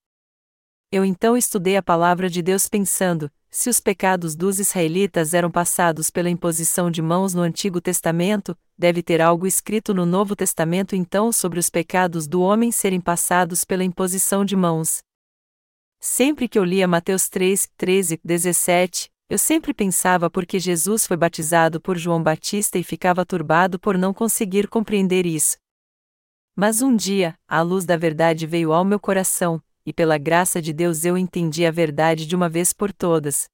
Eu 0.89 1.03
então 1.03 1.35
estudei 1.35 1.75
a 1.75 1.83
palavra 1.83 2.29
de 2.29 2.41
Deus 2.41 2.67
pensando: 2.67 3.29
se 3.51 3.69
os 3.69 3.79
pecados 3.79 4.35
dos 4.35 4.59
israelitas 4.59 5.33
eram 5.33 5.49
passados 5.49 6.11
pela 6.11 6.29
imposição 6.29 6.91
de 6.91 7.01
mãos 7.01 7.33
no 7.33 7.41
Antigo 7.41 7.81
Testamento, 7.81 8.55
deve 8.77 9.01
ter 9.01 9.21
algo 9.21 9.47
escrito 9.47 9.93
no 9.93 10.05
Novo 10.05 10.35
Testamento 10.35 10.95
então 10.95 11.31
sobre 11.31 11.59
os 11.59 11.69
pecados 11.69 12.27
do 12.27 12.41
homem 12.41 12.71
serem 12.71 13.01
passados 13.01 13.65
pela 13.65 13.83
imposição 13.83 14.45
de 14.45 14.55
mãos. 14.55 15.01
Sempre 15.99 16.47
que 16.47 16.59
eu 16.59 16.63
lia 16.63 16.87
Mateus 16.87 17.27
3, 17.27 17.69
13, 17.75 18.19
17, 18.23 19.09
eu 19.29 19.37
sempre 19.37 19.73
pensava 19.73 20.29
porque 20.29 20.59
Jesus 20.59 21.05
foi 21.05 21.17
batizado 21.17 21.81
por 21.81 21.97
João 21.97 22.21
Batista 22.21 22.77
e 22.77 22.83
ficava 22.83 23.25
turbado 23.25 23.79
por 23.79 23.97
não 23.97 24.13
conseguir 24.13 24.67
compreender 24.67 25.25
isso. 25.25 25.57
Mas 26.55 26.81
um 26.81 26.95
dia, 26.95 27.35
a 27.47 27.61
luz 27.61 27.85
da 27.85 27.97
verdade 27.97 28.45
veio 28.45 28.73
ao 28.73 28.85
meu 28.85 28.99
coração, 28.99 29.61
e 29.85 29.93
pela 29.93 30.17
graça 30.17 30.61
de 30.61 30.73
Deus 30.73 31.05
eu 31.05 31.17
entendi 31.17 31.65
a 31.65 31.71
verdade 31.71 32.25
de 32.25 32.35
uma 32.35 32.49
vez 32.49 32.73
por 32.73 32.91
todas. 32.91 33.49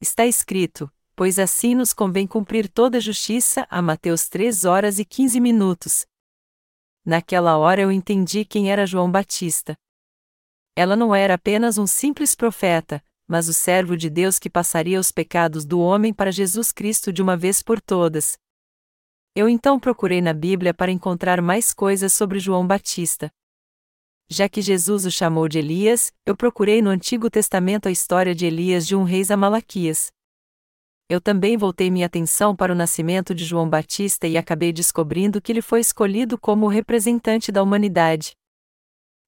Está 0.00 0.26
escrito: 0.26 0.90
Pois 1.16 1.38
assim 1.38 1.74
nos 1.74 1.92
convém 1.92 2.26
cumprir 2.26 2.68
toda 2.68 2.98
a 2.98 3.00
justiça, 3.00 3.66
a 3.68 3.82
Mateus 3.82 4.28
3 4.28 4.64
horas 4.64 4.98
e 4.98 5.04
15 5.04 5.40
minutos. 5.40 6.06
Naquela 7.04 7.56
hora 7.56 7.80
eu 7.80 7.90
entendi 7.90 8.44
quem 8.44 8.70
era 8.70 8.86
João 8.86 9.10
Batista. 9.10 9.76
Ela 10.76 10.94
não 10.94 11.14
era 11.14 11.34
apenas 11.34 11.78
um 11.78 11.86
simples 11.86 12.34
profeta, 12.34 13.02
mas 13.26 13.48
o 13.48 13.52
servo 13.52 13.96
de 13.96 14.08
Deus 14.08 14.38
que 14.38 14.48
passaria 14.48 15.00
os 15.00 15.10
pecados 15.10 15.64
do 15.64 15.80
homem 15.80 16.14
para 16.14 16.30
Jesus 16.30 16.70
Cristo 16.70 17.12
de 17.12 17.20
uma 17.20 17.36
vez 17.36 17.62
por 17.62 17.80
todas. 17.80 18.38
Eu 19.34 19.48
então 19.48 19.78
procurei 19.78 20.20
na 20.20 20.32
Bíblia 20.32 20.72
para 20.72 20.90
encontrar 20.90 21.42
mais 21.42 21.74
coisas 21.74 22.12
sobre 22.12 22.38
João 22.38 22.66
Batista. 22.66 23.30
Já 24.30 24.46
que 24.46 24.60
Jesus 24.60 25.06
o 25.06 25.10
chamou 25.10 25.48
de 25.48 25.58
Elias, 25.58 26.12
eu 26.26 26.36
procurei 26.36 26.82
no 26.82 26.90
Antigo 26.90 27.30
Testamento 27.30 27.88
a 27.88 27.90
história 27.90 28.34
de 28.34 28.44
Elias 28.44 28.86
de 28.86 28.94
um 28.94 29.02
rei 29.02 29.22
a 29.30 29.36
Malaquias. 29.38 30.12
Eu 31.08 31.18
também 31.18 31.56
voltei 31.56 31.90
minha 31.90 32.04
atenção 32.04 32.54
para 32.54 32.70
o 32.70 32.76
nascimento 32.76 33.34
de 33.34 33.42
João 33.42 33.66
Batista 33.66 34.26
e 34.26 34.36
acabei 34.36 34.70
descobrindo 34.70 35.40
que 35.40 35.50
ele 35.50 35.62
foi 35.62 35.80
escolhido 35.80 36.36
como 36.36 36.66
o 36.66 36.68
representante 36.68 37.50
da 37.50 37.62
humanidade. 37.62 38.32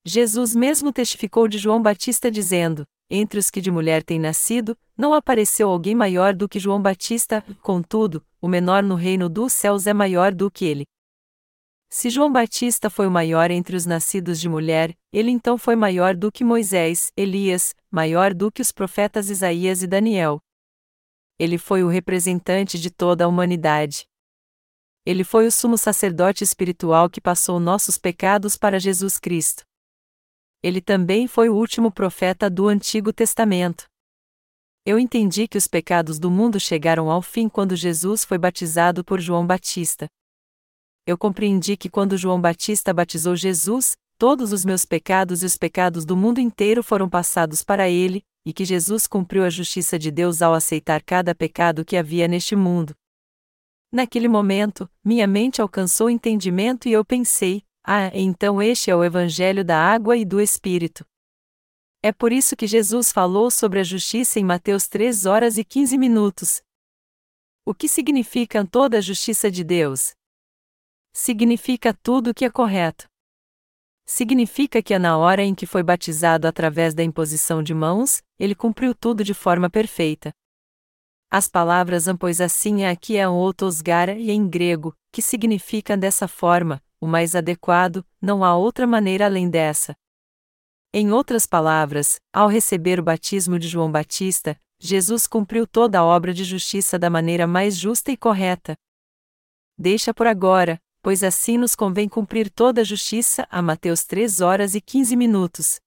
Jesus 0.05 0.55
mesmo 0.55 0.93
testificou 0.93 1.49
de 1.49 1.57
João 1.57 1.81
Batista 1.81 2.31
dizendo: 2.31 2.85
Entre 3.09 3.39
os 3.39 3.49
que 3.49 3.63
de 3.63 3.71
mulher 3.71 4.03
têm 4.03 4.19
nascido, 4.19 4.77
não 4.99 5.15
apareceu 5.15 5.71
alguém 5.71 5.95
maior 5.95 6.35
do 6.35 6.47
que 6.47 6.59
João 6.59 6.81
Batista, 6.81 7.43
contudo, 7.63 8.23
o 8.39 8.47
menor 8.47 8.83
no 8.83 8.97
reino 8.97 9.31
dos 9.31 9.55
céus 9.55 9.87
é 9.87 9.95
maior 9.95 10.35
do 10.35 10.51
que 10.51 10.67
ele. 10.67 10.85
Se 11.93 12.09
João 12.09 12.31
Batista 12.31 12.89
foi 12.89 13.09
o 13.09 13.11
maior 13.11 13.51
entre 13.51 13.75
os 13.75 13.85
nascidos 13.85 14.41
de 14.41 14.49
mulher, 14.49 14.97
ele 15.13 15.29
então 15.29 15.59
foi 15.59 15.75
maior 15.75 16.15
do 16.15 16.31
que 16.31 16.45
Moisés, 16.45 17.13
Elias, 17.17 17.75
maior 17.91 18.33
do 18.33 18.51
que 18.51 18.63
os 18.63 18.71
profetas 18.71 19.29
Isaías 19.29 19.83
e 19.83 19.89
Daniel. 19.89 20.41
Ele 21.37 21.59
foi 21.59 21.83
o 21.83 21.89
representante 21.89 22.79
de 22.79 22.93
toda 22.93 23.25
a 23.25 23.29
humanidade. 23.29 24.05
Ele 25.05 25.25
foi 25.25 25.49
o 25.49 25.51
sumo 25.51 25.77
sacerdote 25.77 26.45
espiritual 26.45 27.11
que 27.11 27.21
passou 27.21 27.59
nossos 27.59 27.99
pecados 27.99 28.57
para 28.57 28.79
Jesus 28.79 29.19
Cristo. 29.19 29.65
Ele 30.63 30.81
também 30.81 31.27
foi 31.27 31.49
o 31.49 31.57
último 31.57 31.91
profeta 31.91 32.49
do 32.49 32.69
Antigo 32.69 33.13
Testamento. 33.13 33.87
Eu 34.87 34.97
entendi 34.97 35.49
que 35.49 35.59
os 35.59 35.67
pecados 35.67 36.21
do 36.21 36.31
mundo 36.31 36.61
chegaram 36.61 37.11
ao 37.11 37.21
fim 37.21 37.49
quando 37.49 37.75
Jesus 37.75 38.25
foi 38.25 38.39
batizado 38.39 39.05
por 39.05 39.21
João 39.21 39.45
Batista 39.45 40.09
eu 41.07 41.17
compreendi 41.17 41.77
que 41.77 41.89
quando 41.89 42.17
João 42.17 42.41
Batista 42.41 42.93
batizou 42.93 43.35
Jesus, 43.35 43.97
todos 44.19 44.53
os 44.53 44.65
meus 44.65 44.85
pecados 44.85 45.43
e 45.43 45.47
os 45.47 45.57
pecados 45.57 46.05
do 46.05 46.17
mundo 46.17 46.41
inteiro 46.41 46.83
foram 46.83 47.09
passados 47.09 47.63
para 47.63 47.89
ele, 47.89 48.23
e 48.45 48.53
que 48.53 48.65
Jesus 48.65 49.07
cumpriu 49.07 49.45
a 49.45 49.51
justiça 49.51 49.99
de 49.99 50.11
Deus 50.11 50.43
ao 50.43 50.55
aceitar 50.55 51.03
cada 51.03 51.35
pecado 51.35 51.85
que 51.85 51.97
havia 51.97 52.29
neste 52.29 52.55
mundo. 52.55 52.95
Naquele 53.93 54.29
momento, 54.29 54.89
minha 55.05 55.27
mente 55.27 55.61
alcançou 55.61 56.09
entendimento 56.09 56.89
e 56.89 56.93
eu 56.93 57.05
pensei: 57.05 57.65
ah, 57.85 58.11
então 58.15 58.63
este 58.63 58.91
é 58.91 58.97
o 58.97 59.03
Evangelho 59.03 59.65
da 59.65 59.79
água 59.79 60.17
e 60.17 60.25
do 60.25 60.41
Espírito. 60.41 61.05
É 62.03 62.13
por 62.13 62.33
isso 62.33 62.57
que 62.57 62.67
Jesus 62.67 63.13
falou 63.13 63.51
sobre 63.51 63.81
a 63.81 63.85
justiça 63.85 64.39
em 64.39 64.45
Mateus 64.45 64.87
3 64.87 65.27
horas 65.27 65.59
e 65.59 65.65
15 65.65 65.99
minutos. 65.99 66.63
O 67.65 67.75
que 67.75 67.89
significa 67.89 68.65
toda 68.67 68.99
a 68.99 69.01
justiça 69.03 69.51
de 69.51 69.63
Deus? 69.63 70.15
Significa 71.13 71.93
tudo 71.93 72.31
o 72.31 72.35
que 72.35 72.45
é 72.45 72.51
correto. 72.51 73.09
Significa 74.07 74.83
que 74.83 74.99
na 74.99 75.17
hora 75.17 75.43
em 75.43 75.55
que 75.55 75.67
foi 75.67 75.83
batizado 75.83 76.49
através 76.49 76.95
da 76.95 77.05
imposição 77.05 77.63
de 77.63 77.73
mãos, 77.73 78.23
ele 78.39 78.55
cumpriu 78.55 78.95
tudo 78.95 79.23
de 79.23 79.33
forma 79.33 79.71
perfeita. 79.71 80.33
As 81.31 81.47
palavras 81.47 82.07
pois 82.19 82.41
assim 82.41 82.83
é 82.83 82.91
aqui 82.91 83.17
é 83.17 83.29
outosgara 83.29 84.15
e 84.15 84.31
em 84.33 84.49
grego, 84.49 84.97
que 85.13 85.23
significa 85.23 85.97
dessa 85.97 86.27
forma, 86.27 86.83
o 87.01 87.07
mais 87.07 87.37
adequado, 87.37 88.05
não 88.21 88.43
há 88.43 88.57
outra 88.57 88.85
maneira 88.87 89.27
além 89.27 89.49
dessa. 89.49 89.95
Em 90.93 91.13
outras 91.13 91.47
palavras, 91.47 92.19
ao 92.33 92.49
receber 92.49 92.99
o 92.99 93.03
batismo 93.05 93.61
de 93.61 93.69
João 93.69 93.93
Batista, 93.93 94.61
Jesus 94.81 95.29
cumpriu 95.29 95.69
toda 95.69 96.01
a 96.01 96.05
obra 96.05 96.35
de 96.35 96.43
justiça 96.43 96.99
da 96.99 97.09
maneira 97.09 97.47
mais 97.47 97.77
justa 97.77 98.11
e 98.11 98.17
correta. 98.17 98.75
Deixa 99.79 100.13
por 100.13 100.27
agora, 100.27 100.81
pois 101.03 101.23
assim 101.23 101.59
nos 101.59 101.75
convém 101.75 102.09
cumprir 102.09 102.51
toda 102.51 102.81
a 102.81 102.85
justiça, 102.85 103.47
a 103.51 103.63
Mateus 103.63 104.05
3 104.05 104.41
horas 104.41 104.75
e 104.75 104.81
15 104.81 105.17
minutos. 105.17 105.81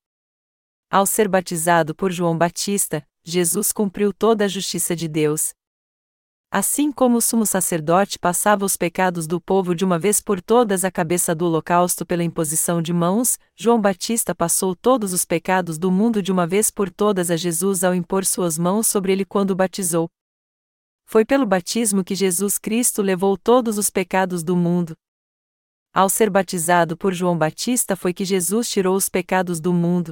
Ao 0.89 1.05
ser 1.05 1.27
batizado 1.27 1.95
por 1.95 2.11
João 2.11 2.37
Batista, 2.37 3.05
Jesus 3.23 3.71
cumpriu 3.71 4.13
toda 4.13 4.45
a 4.45 4.47
justiça 4.47 4.95
de 4.95 5.07
Deus. 5.07 5.53
Assim 6.51 6.91
como 6.91 7.17
o 7.17 7.21
sumo 7.21 7.47
sacerdote 7.47 8.19
passava 8.19 8.63
os 8.63 8.77
pecados 8.77 9.25
do 9.25 9.41
povo 9.41 9.73
de 9.73 9.83
uma 9.83 9.97
vez 9.97 10.21
por 10.21 10.39
todas 10.39 10.85
à 10.85 10.91
cabeça 10.91 11.33
do 11.33 11.47
holocausto 11.47 12.05
pela 12.05 12.23
imposição 12.23 12.79
de 12.79 12.93
mãos, 12.93 13.39
João 13.55 13.81
Batista 13.81 14.35
passou 14.35 14.75
todos 14.75 15.13
os 15.13 15.25
pecados 15.25 15.79
do 15.79 15.89
mundo 15.89 16.21
de 16.21 16.31
uma 16.31 16.45
vez 16.45 16.69
por 16.69 16.91
todas 16.91 17.31
a 17.31 17.35
Jesus 17.35 17.83
ao 17.83 17.95
impor 17.95 18.23
suas 18.23 18.55
mãos 18.55 18.85
sobre 18.85 19.11
ele 19.11 19.25
quando 19.25 19.55
batizou. 19.55 20.07
Foi 21.13 21.23
pelo 21.23 21.45
batismo 21.45 22.03
que 22.03 22.15
Jesus 22.15 22.57
Cristo 22.57 23.03
levou 23.03 23.37
todos 23.37 23.77
os 23.77 23.87
pecados 23.91 24.43
do 24.43 24.57
mundo. 24.57 24.95
Ao 25.93 26.09
ser 26.09 26.27
batizado 26.27 26.97
por 26.97 27.13
João 27.13 27.37
Batista 27.37 27.95
foi 27.95 28.15
que 28.15 28.25
Jesus 28.25 28.67
tirou 28.67 28.95
os 28.95 29.09
pecados 29.09 29.59
do 29.59 29.71
mundo. 29.71 30.11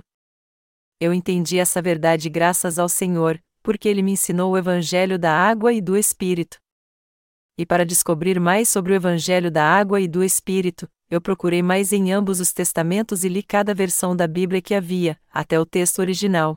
Eu 1.00 1.12
entendi 1.12 1.58
essa 1.58 1.82
verdade 1.82 2.30
graças 2.30 2.78
ao 2.78 2.88
Senhor, 2.88 3.42
porque 3.64 3.90
ele 3.90 4.04
me 4.04 4.12
ensinou 4.12 4.52
o 4.52 4.58
Evangelho 4.60 5.18
da 5.18 5.34
água 5.34 5.74
e 5.74 5.82
do 5.82 5.98
Espírito. 5.98 6.60
E 7.58 7.66
para 7.66 7.84
descobrir 7.84 8.40
mais 8.40 8.70
sobre 8.70 8.94
o 8.94 8.96
Evangelho 8.96 9.50
da 9.50 9.66
água 9.66 10.00
e 10.00 10.08
do 10.08 10.24
Espírito, 10.24 10.88
eu 11.10 11.20
procurei 11.20 11.64
mais 11.64 11.92
em 11.92 12.12
ambos 12.12 12.40
os 12.40 12.54
testamentos 12.54 13.24
e 13.24 13.28
li 13.28 13.42
cada 13.42 13.74
versão 13.74 14.16
da 14.16 14.28
Bíblia 14.28 14.62
que 14.62 14.76
havia, 14.76 15.20
até 15.32 15.60
o 15.60 15.66
texto 15.66 15.98
original. 15.98 16.56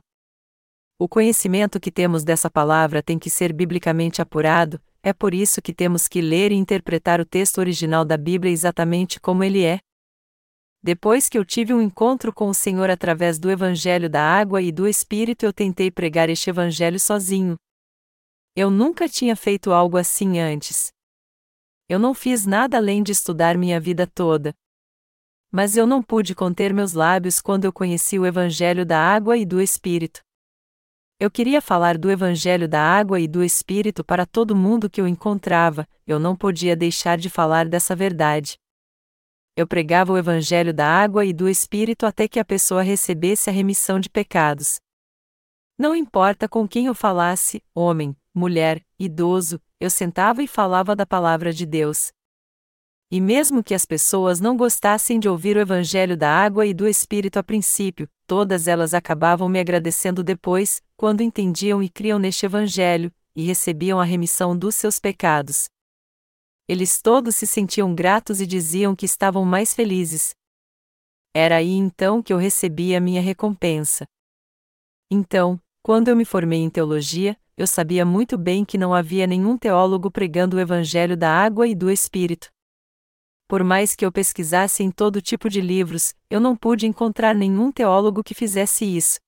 O 0.97 1.09
conhecimento 1.09 1.77
que 1.77 1.91
temos 1.91 2.23
dessa 2.23 2.49
palavra 2.49 3.03
tem 3.03 3.19
que 3.19 3.29
ser 3.29 3.51
biblicamente 3.51 4.21
apurado, 4.21 4.81
é 5.03 5.11
por 5.11 5.33
isso 5.33 5.61
que 5.61 5.73
temos 5.73 6.07
que 6.07 6.21
ler 6.21 6.53
e 6.53 6.55
interpretar 6.55 7.19
o 7.19 7.25
texto 7.25 7.57
original 7.57 8.05
da 8.05 8.15
Bíblia 8.15 8.51
exatamente 8.51 9.19
como 9.19 9.43
ele 9.43 9.63
é. 9.63 9.79
Depois 10.81 11.27
que 11.27 11.37
eu 11.37 11.43
tive 11.43 11.73
um 11.73 11.81
encontro 11.81 12.31
com 12.31 12.47
o 12.47 12.53
Senhor 12.53 12.89
através 12.89 13.37
do 13.37 13.51
Evangelho 13.51 14.09
da 14.09 14.21
Água 14.21 14.61
e 14.61 14.71
do 14.71 14.87
Espírito, 14.87 15.45
eu 15.45 15.51
tentei 15.51 15.91
pregar 15.91 16.29
este 16.29 16.49
Evangelho 16.49 16.99
sozinho. 16.99 17.57
Eu 18.55 18.71
nunca 18.71 19.09
tinha 19.09 19.35
feito 19.35 19.73
algo 19.73 19.97
assim 19.97 20.39
antes. 20.39 20.93
Eu 21.89 21.99
não 21.99 22.13
fiz 22.13 22.45
nada 22.45 22.77
além 22.77 23.03
de 23.03 23.11
estudar 23.11 23.57
minha 23.57 23.81
vida 23.81 24.07
toda. 24.07 24.53
Mas 25.51 25.75
eu 25.75 25.85
não 25.85 26.01
pude 26.01 26.33
conter 26.33 26.73
meus 26.73 26.93
lábios 26.93 27.41
quando 27.41 27.65
eu 27.65 27.73
conheci 27.73 28.17
o 28.17 28.25
Evangelho 28.25 28.85
da 28.85 28.97
Água 28.97 29.37
e 29.37 29.45
do 29.45 29.59
Espírito. 29.59 30.21
Eu 31.17 31.31
queria 31.31 31.61
falar 31.61 31.97
do 31.97 32.11
Evangelho 32.11 32.67
da 32.67 32.81
água 32.81 33.21
e 33.21 33.27
do 33.27 33.41
Espírito 33.41 34.03
para 34.03 34.25
todo 34.25 34.53
mundo 34.53 34.89
que 34.89 34.99
eu 34.99 35.07
encontrava, 35.07 35.87
eu 36.05 36.19
não 36.19 36.35
podia 36.35 36.75
deixar 36.75 37.17
de 37.17 37.29
falar 37.29 37.69
dessa 37.69 37.95
verdade. 37.95 38.59
Eu 39.55 39.65
pregava 39.65 40.11
o 40.11 40.17
Evangelho 40.17 40.73
da 40.73 40.85
água 40.85 41.23
e 41.23 41.31
do 41.31 41.47
Espírito 41.47 42.05
até 42.05 42.27
que 42.27 42.37
a 42.37 42.43
pessoa 42.43 42.81
recebesse 42.81 43.49
a 43.49 43.53
remissão 43.53 43.97
de 43.97 44.09
pecados. 44.09 44.81
Não 45.77 45.95
importa 45.95 46.49
com 46.49 46.67
quem 46.67 46.87
eu 46.87 46.93
falasse, 46.93 47.63
homem, 47.73 48.13
mulher, 48.33 48.85
idoso, 48.99 49.61
eu 49.79 49.89
sentava 49.89 50.43
e 50.43 50.47
falava 50.47 50.97
da 50.97 51.05
palavra 51.05 51.53
de 51.53 51.65
Deus. 51.65 52.11
E 53.11 53.21
mesmo 53.21 53.63
que 53.63 53.73
as 53.73 53.85
pessoas 53.85 54.39
não 54.39 54.57
gostassem 54.57 55.19
de 55.19 55.29
ouvir 55.29 55.55
o 55.57 55.59
Evangelho 55.59 56.17
da 56.17 56.29
água 56.29 56.65
e 56.65 56.73
do 56.73 56.87
Espírito 56.87 57.37
a 57.37 57.43
princípio, 57.43 58.09
todas 58.25 58.67
elas 58.67 58.93
acabavam 58.93 59.47
me 59.47 59.59
agradecendo 59.59 60.23
depois, 60.23 60.81
quando 60.97 61.21
entendiam 61.21 61.83
e 61.83 61.89
criam 61.89 62.17
neste 62.17 62.45
Evangelho, 62.45 63.13
e 63.35 63.43
recebiam 63.43 63.99
a 63.99 64.03
remissão 64.03 64.57
dos 64.57 64.75
seus 64.75 64.97
pecados. 64.97 65.69
Eles 66.67 66.99
todos 66.99 67.35
se 67.35 67.45
sentiam 67.45 67.93
gratos 67.93 68.41
e 68.41 68.47
diziam 68.47 68.95
que 68.95 69.05
estavam 69.05 69.45
mais 69.45 69.73
felizes. 69.73 70.33
Era 71.33 71.57
aí 71.57 71.73
então 71.73 72.23
que 72.23 72.33
eu 72.33 72.37
recebi 72.37 72.95
a 72.95 73.01
minha 73.01 73.21
recompensa. 73.21 74.05
Então, 75.11 75.61
quando 75.83 76.07
eu 76.07 76.15
me 76.15 76.25
formei 76.25 76.59
em 76.59 76.69
teologia, 76.69 77.37
eu 77.55 77.67
sabia 77.67 78.03
muito 78.03 78.37
bem 78.37 78.65
que 78.65 78.77
não 78.77 78.93
havia 78.93 79.27
nenhum 79.27 79.57
teólogo 79.57 80.09
pregando 80.09 80.57
o 80.57 80.59
Evangelho 80.59 81.15
da 81.15 81.29
água 81.29 81.67
e 81.67 81.75
do 81.75 81.91
Espírito. 81.91 82.54
Por 83.47 83.63
mais 83.63 83.95
que 83.95 84.03
eu 84.03 84.11
pesquisasse 84.11 84.81
em 84.81 84.89
todo 84.89 85.21
tipo 85.21 85.49
de 85.49 85.61
livros, 85.61 86.15
eu 86.29 86.39
não 86.39 86.55
pude 86.55 86.87
encontrar 86.87 87.35
nenhum 87.35 87.71
teólogo 87.71 88.23
que 88.23 88.33
fizesse 88.33 88.85
isso. 88.85 89.19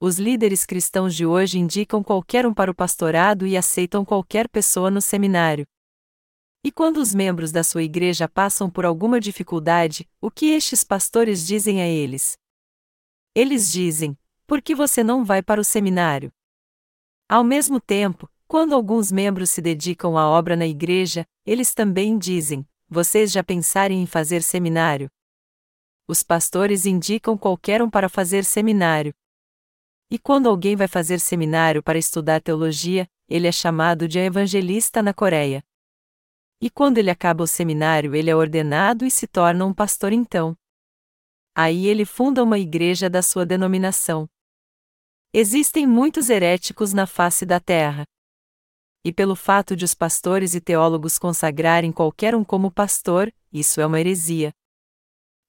Os 0.00 0.18
líderes 0.18 0.64
cristãos 0.64 1.14
de 1.14 1.26
hoje 1.26 1.58
indicam 1.58 2.02
qualquer 2.02 2.46
um 2.46 2.54
para 2.54 2.70
o 2.70 2.74
pastorado 2.74 3.46
e 3.46 3.56
aceitam 3.56 4.04
qualquer 4.04 4.48
pessoa 4.48 4.90
no 4.90 5.02
seminário. 5.02 5.66
E 6.64 6.72
quando 6.72 6.98
os 6.98 7.14
membros 7.14 7.52
da 7.52 7.62
sua 7.62 7.82
igreja 7.82 8.28
passam 8.28 8.70
por 8.70 8.84
alguma 8.84 9.20
dificuldade, 9.20 10.08
o 10.20 10.30
que 10.30 10.46
estes 10.46 10.82
pastores 10.82 11.46
dizem 11.46 11.82
a 11.82 11.86
eles? 11.86 12.38
Eles 13.34 13.70
dizem: 13.70 14.16
Por 14.46 14.62
que 14.62 14.74
você 14.74 15.04
não 15.04 15.24
vai 15.24 15.42
para 15.42 15.60
o 15.60 15.64
seminário? 15.64 16.32
Ao 17.28 17.44
mesmo 17.44 17.78
tempo, 17.78 18.30
quando 18.46 18.74
alguns 18.74 19.12
membros 19.12 19.50
se 19.50 19.60
dedicam 19.60 20.16
à 20.16 20.26
obra 20.28 20.56
na 20.56 20.66
igreja, 20.66 21.26
eles 21.44 21.74
também 21.74 22.16
dizem: 22.16 22.66
vocês 22.88 23.30
já 23.30 23.44
pensarem 23.44 24.02
em 24.02 24.06
fazer 24.06 24.42
seminário? 24.42 25.10
Os 26.08 26.22
pastores 26.22 26.86
indicam 26.86 27.36
qualquer 27.36 27.82
um 27.82 27.90
para 27.90 28.08
fazer 28.08 28.44
seminário. 28.44 29.12
E 30.10 30.18
quando 30.18 30.48
alguém 30.48 30.74
vai 30.74 30.88
fazer 30.88 31.20
seminário 31.20 31.82
para 31.82 31.98
estudar 31.98 32.40
teologia, 32.40 33.06
ele 33.28 33.46
é 33.46 33.52
chamado 33.52 34.08
de 34.08 34.18
evangelista 34.18 35.02
na 35.02 35.12
Coreia. 35.12 35.62
E 36.62 36.70
quando 36.70 36.96
ele 36.96 37.10
acaba 37.10 37.44
o 37.44 37.46
seminário, 37.46 38.14
ele 38.14 38.30
é 38.30 38.34
ordenado 38.34 39.04
e 39.04 39.10
se 39.10 39.26
torna 39.26 39.66
um 39.66 39.74
pastor 39.74 40.12
então. 40.12 40.56
Aí 41.54 41.86
ele 41.86 42.06
funda 42.06 42.42
uma 42.42 42.58
igreja 42.58 43.10
da 43.10 43.20
sua 43.20 43.44
denominação. 43.44 44.26
Existem 45.32 45.86
muitos 45.86 46.30
heréticos 46.30 46.94
na 46.94 47.06
face 47.06 47.44
da 47.44 47.60
terra. 47.60 48.04
E 49.04 49.12
pelo 49.12 49.36
fato 49.36 49.76
de 49.76 49.84
os 49.84 49.94
pastores 49.94 50.54
e 50.54 50.60
teólogos 50.60 51.18
consagrarem 51.18 51.92
qualquer 51.92 52.34
um 52.34 52.42
como 52.42 52.70
pastor, 52.70 53.32
isso 53.52 53.80
é 53.80 53.86
uma 53.86 54.00
heresia. 54.00 54.52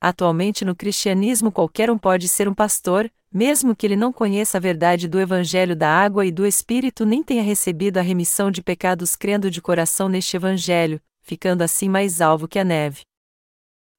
Atualmente 0.02 0.64
no 0.64 0.76
cristianismo 0.76 1.52
qualquer 1.52 1.92
um 1.92 1.98
pode 1.98 2.30
ser 2.30 2.48
um 2.48 2.54
pastor, 2.54 3.12
mesmo 3.32 3.76
que 3.76 3.86
ele 3.86 3.96
não 3.96 4.14
conheça 4.14 4.58
a 4.58 4.62
verdade 4.62 5.08
do 5.08 5.20
Evangelho 5.20 5.76
da 5.76 5.90
água 5.90 6.26
e 6.26 6.32
do 6.32 6.46
Espírito 6.46 7.06
nem 7.06 7.22
tenha 7.22 7.44
recebido 7.44 7.98
a 7.98 8.02
remissão 8.02 8.50
de 8.50 8.62
pecados 8.62 9.16
crendo 9.16 9.52
de 9.52 9.62
coração 9.62 10.08
neste 10.08 10.38
Evangelho, 10.38 11.02
ficando 11.22 11.62
assim 11.62 11.90
mais 11.90 12.22
alvo 12.22 12.48
que 12.48 12.58
a 12.58 12.64
neve. 12.64 13.02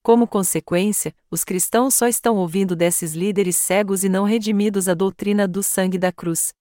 Como 0.02 0.26
consequência, 0.26 1.14
os 1.30 1.44
cristãos 1.44 1.94
só 1.94 2.08
estão 2.08 2.36
ouvindo 2.36 2.74
desses 2.74 3.12
líderes 3.12 3.56
cegos 3.56 4.02
e 4.02 4.08
não 4.08 4.24
redimidos 4.24 4.88
a 4.88 4.94
doutrina 4.94 5.46
do 5.46 5.62
sangue 5.62 5.98
da 5.98 6.10
cruz. 6.10 6.54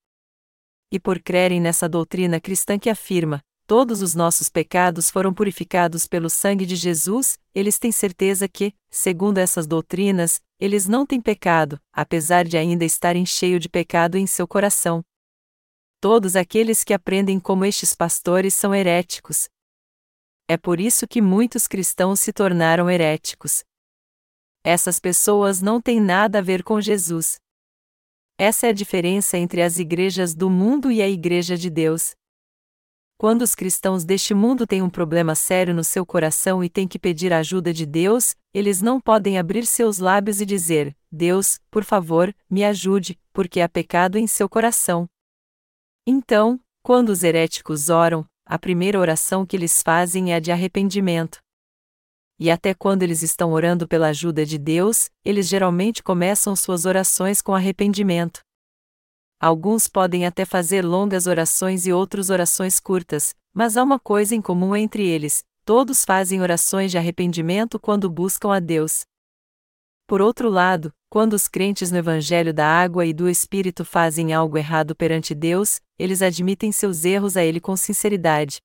E 0.92 1.00
por 1.00 1.20
crerem 1.20 1.62
nessa 1.62 1.88
doutrina 1.88 2.40
cristã 2.42 2.80
que 2.80 2.90
afirma, 2.90 3.42
todos 3.68 4.02
os 4.02 4.16
nossos 4.16 4.50
pecados 4.50 5.12
foram 5.12 5.32
purificados 5.32 6.08
pelo 6.08 6.30
sangue 6.30 6.66
de 6.66 6.76
Jesus, 6.76 7.38
eles 7.54 7.78
têm 7.78 7.92
certeza 7.92 8.48
que, 8.48 8.74
segundo 8.90 9.38
essas 9.38 9.68
doutrinas, 9.68 10.42
eles 10.60 10.88
não 10.88 11.06
têm 11.06 11.22
pecado, 11.22 11.80
apesar 11.94 12.44
de 12.48 12.58
ainda 12.58 12.84
estarem 12.84 13.26
cheios 13.26 13.62
de 13.62 13.70
pecado 13.70 14.18
em 14.18 14.26
seu 14.26 14.48
coração. 14.48 15.04
Todos 16.02 16.36
aqueles 16.36 16.84
que 16.84 16.94
aprendem 16.94 17.40
como 17.40 17.64
estes 17.64 17.94
pastores 17.94 18.56
são 18.56 18.74
heréticos. 18.74 19.48
É 20.48 20.58
por 20.58 20.80
isso 20.80 21.08
que 21.08 21.22
muitos 21.22 21.68
cristãos 21.68 22.20
se 22.20 22.34
tornaram 22.34 22.90
heréticos. 22.90 23.64
Essas 24.64 25.00
pessoas 25.00 25.62
não 25.62 25.80
têm 25.80 26.02
nada 26.02 26.40
a 26.40 26.42
ver 26.42 26.64
com 26.64 26.82
Jesus. 26.82 27.40
Essa 28.42 28.68
é 28.68 28.70
a 28.70 28.74
diferença 28.74 29.38
entre 29.38 29.62
as 29.62 29.80
igrejas 29.80 30.34
do 30.34 30.50
mundo 30.50 30.90
e 30.90 31.02
a 31.02 31.10
Igreja 31.10 31.58
de 31.58 31.70
Deus. 31.70 32.16
Quando 33.18 33.42
os 33.42 33.54
cristãos 33.54 34.06
deste 34.06 34.34
mundo 34.34 34.66
têm 34.66 34.82
um 34.82 34.90
problema 34.90 35.36
sério 35.36 35.74
no 35.74 35.84
seu 35.84 36.06
coração 36.06 36.64
e 36.64 36.70
têm 36.70 36.88
que 36.88 36.98
pedir 36.98 37.34
a 37.34 37.40
ajuda 37.40 37.74
de 37.74 37.86
Deus, 37.86 38.38
eles 38.54 38.82
não 38.82 39.02
podem 39.02 39.38
abrir 39.38 39.66
seus 39.66 40.00
lábios 40.00 40.40
e 40.40 40.46
dizer: 40.46 40.96
Deus, 41.12 41.60
por 41.70 41.84
favor, 41.84 42.34
me 42.50 42.64
ajude, 42.64 43.20
porque 43.34 43.60
há 43.60 43.68
pecado 43.68 44.18
em 44.18 44.26
seu 44.26 44.48
coração. 44.48 45.06
Então, 46.08 46.58
quando 46.82 47.10
os 47.10 47.26
heréticos 47.26 47.90
oram, 47.90 48.26
a 48.46 48.58
primeira 48.58 48.98
oração 48.98 49.46
que 49.46 49.58
eles 49.58 49.84
fazem 49.84 50.32
é 50.32 50.36
a 50.36 50.40
de 50.40 50.50
arrependimento. 50.50 51.42
E 52.40 52.50
até 52.50 52.74
quando 52.74 53.04
eles 53.04 53.22
estão 53.22 53.52
orando 53.52 53.86
pela 53.86 54.08
ajuda 54.08 54.46
de 54.46 54.58
Deus, 54.58 55.10
eles 55.26 55.48
geralmente 55.48 56.02
começam 56.02 56.56
suas 56.56 56.86
orações 56.86 57.42
com 57.42 57.54
arrependimento. 57.54 58.40
Alguns 59.42 59.88
podem 59.88 60.26
até 60.26 60.46
fazer 60.46 60.86
longas 60.86 61.28
orações 61.28 61.86
e 61.86 61.92
outros 61.92 62.30
orações 62.30 62.80
curtas, 62.80 63.36
mas 63.54 63.76
há 63.76 63.84
uma 63.84 64.00
coisa 64.00 64.36
em 64.36 64.42
comum 64.42 64.74
entre 64.76 65.06
eles: 65.06 65.44
todos 65.66 66.06
fazem 66.06 66.42
orações 66.42 66.92
de 66.92 66.98
arrependimento 66.98 67.78
quando 67.78 68.10
buscam 68.10 68.54
a 68.54 68.60
Deus. 68.60 69.02
Por 70.08 70.22
outro 70.22 70.50
lado, 70.50 70.94
quando 71.10 71.34
os 71.34 71.48
crentes 71.48 71.92
no 71.92 71.98
Evangelho 71.98 72.54
da 72.54 72.66
Água 72.66 73.06
e 73.06 73.14
do 73.14 73.30
Espírito 73.30 73.84
fazem 73.84 74.34
algo 74.34 74.58
errado 74.58 74.96
perante 74.96 75.36
Deus, 75.36 75.82
eles 75.98 76.22
admitem 76.22 76.72
seus 76.72 77.04
erros 77.04 77.36
a 77.36 77.44
Ele 77.44 77.60
com 77.60 77.76
sinceridade. 77.76 78.60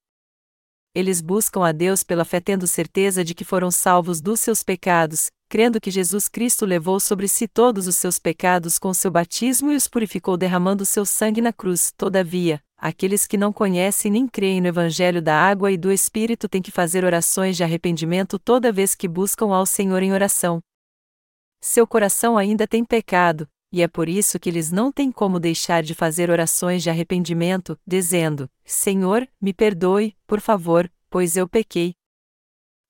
Eles 0.95 1.20
buscam 1.20 1.66
a 1.66 1.72
Deus 1.72 2.05
pela 2.05 2.24
fé 2.24 2.38
tendo 2.38 2.68
certeza 2.68 3.24
de 3.24 3.34
que 3.34 3.45
foram 3.45 3.68
salvos 3.68 4.20
dos 4.20 4.40
seus 4.40 4.62
pecados, 4.62 5.28
crendo 5.49 5.80
que 5.80 5.90
Jesus 5.90 6.28
Cristo 6.28 6.64
levou 6.64 7.01
sobre 7.01 7.26
si 7.26 7.49
todos 7.49 7.88
os 7.88 7.97
seus 7.97 8.16
pecados 8.16 8.78
com 8.78 8.95
seu 8.95 9.11
batismo 9.11 9.72
e 9.72 9.76
os 9.76 9.88
purificou 9.88 10.36
derramando 10.36 10.86
seu 10.86 11.05
sangue 11.05 11.40
na 11.40 11.53
cruz. 11.53 11.92
Todavia, 11.97 12.61
aqueles 12.78 13.26
que 13.26 13.36
não 13.36 13.53
conhecem 13.53 14.12
nem 14.12 14.28
creem 14.28 14.61
no 14.61 14.68
Evangelho 14.68 15.20
da 15.20 15.34
água 15.34 15.72
e 15.72 15.76
do 15.76 15.90
Espírito 15.90 16.49
têm 16.49 16.62
que 16.62 16.70
fazer 16.70 17.05
orações 17.05 17.57
de 17.57 17.64
arrependimento 17.64 18.38
toda 18.38 18.70
vez 18.70 18.95
que 18.95 19.09
buscam 19.09 19.53
ao 19.53 19.66
Senhor 19.66 20.01
em 20.01 20.12
oração. 20.12 20.61
Seu 21.61 21.88
coração 21.88 22.38
ainda 22.38 22.68
tem 22.68 22.84
pecado, 22.84 23.49
e 23.75 23.83
é 23.83 23.89
por 23.89 24.09
isso 24.09 24.39
que 24.39 24.49
eles 24.49 24.70
não 24.70 24.93
têm 24.93 25.11
como 25.11 25.41
deixar 25.41 25.83
de 25.83 25.97
fazer 25.97 26.31
orações 26.31 26.81
de 26.81 26.91
arrependimento, 26.91 27.77
dizendo: 27.85 28.49
Senhor, 28.64 29.29
me 29.41 29.53
perdoe, 29.53 30.16
por 30.29 30.41
favor, 30.41 30.89
pois 31.11 31.37
eu 31.37 31.49
pequei. 31.49 31.93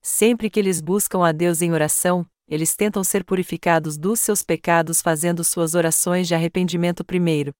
Sempre 0.03 0.51
que 0.51 0.61
eles 0.61 0.82
buscam 0.82 1.26
a 1.26 1.32
Deus 1.32 1.62
em 1.62 1.72
oração, 1.72 2.26
eles 2.47 2.76
tentam 2.76 3.03
ser 3.03 3.24
purificados 3.24 3.97
dos 3.97 4.20
seus 4.20 4.43
pecados 4.43 5.01
fazendo 5.01 5.43
suas 5.43 5.74
orações 5.74 6.28
de 6.28 6.35
arrependimento 6.35 7.03
primeiro. 7.03 7.55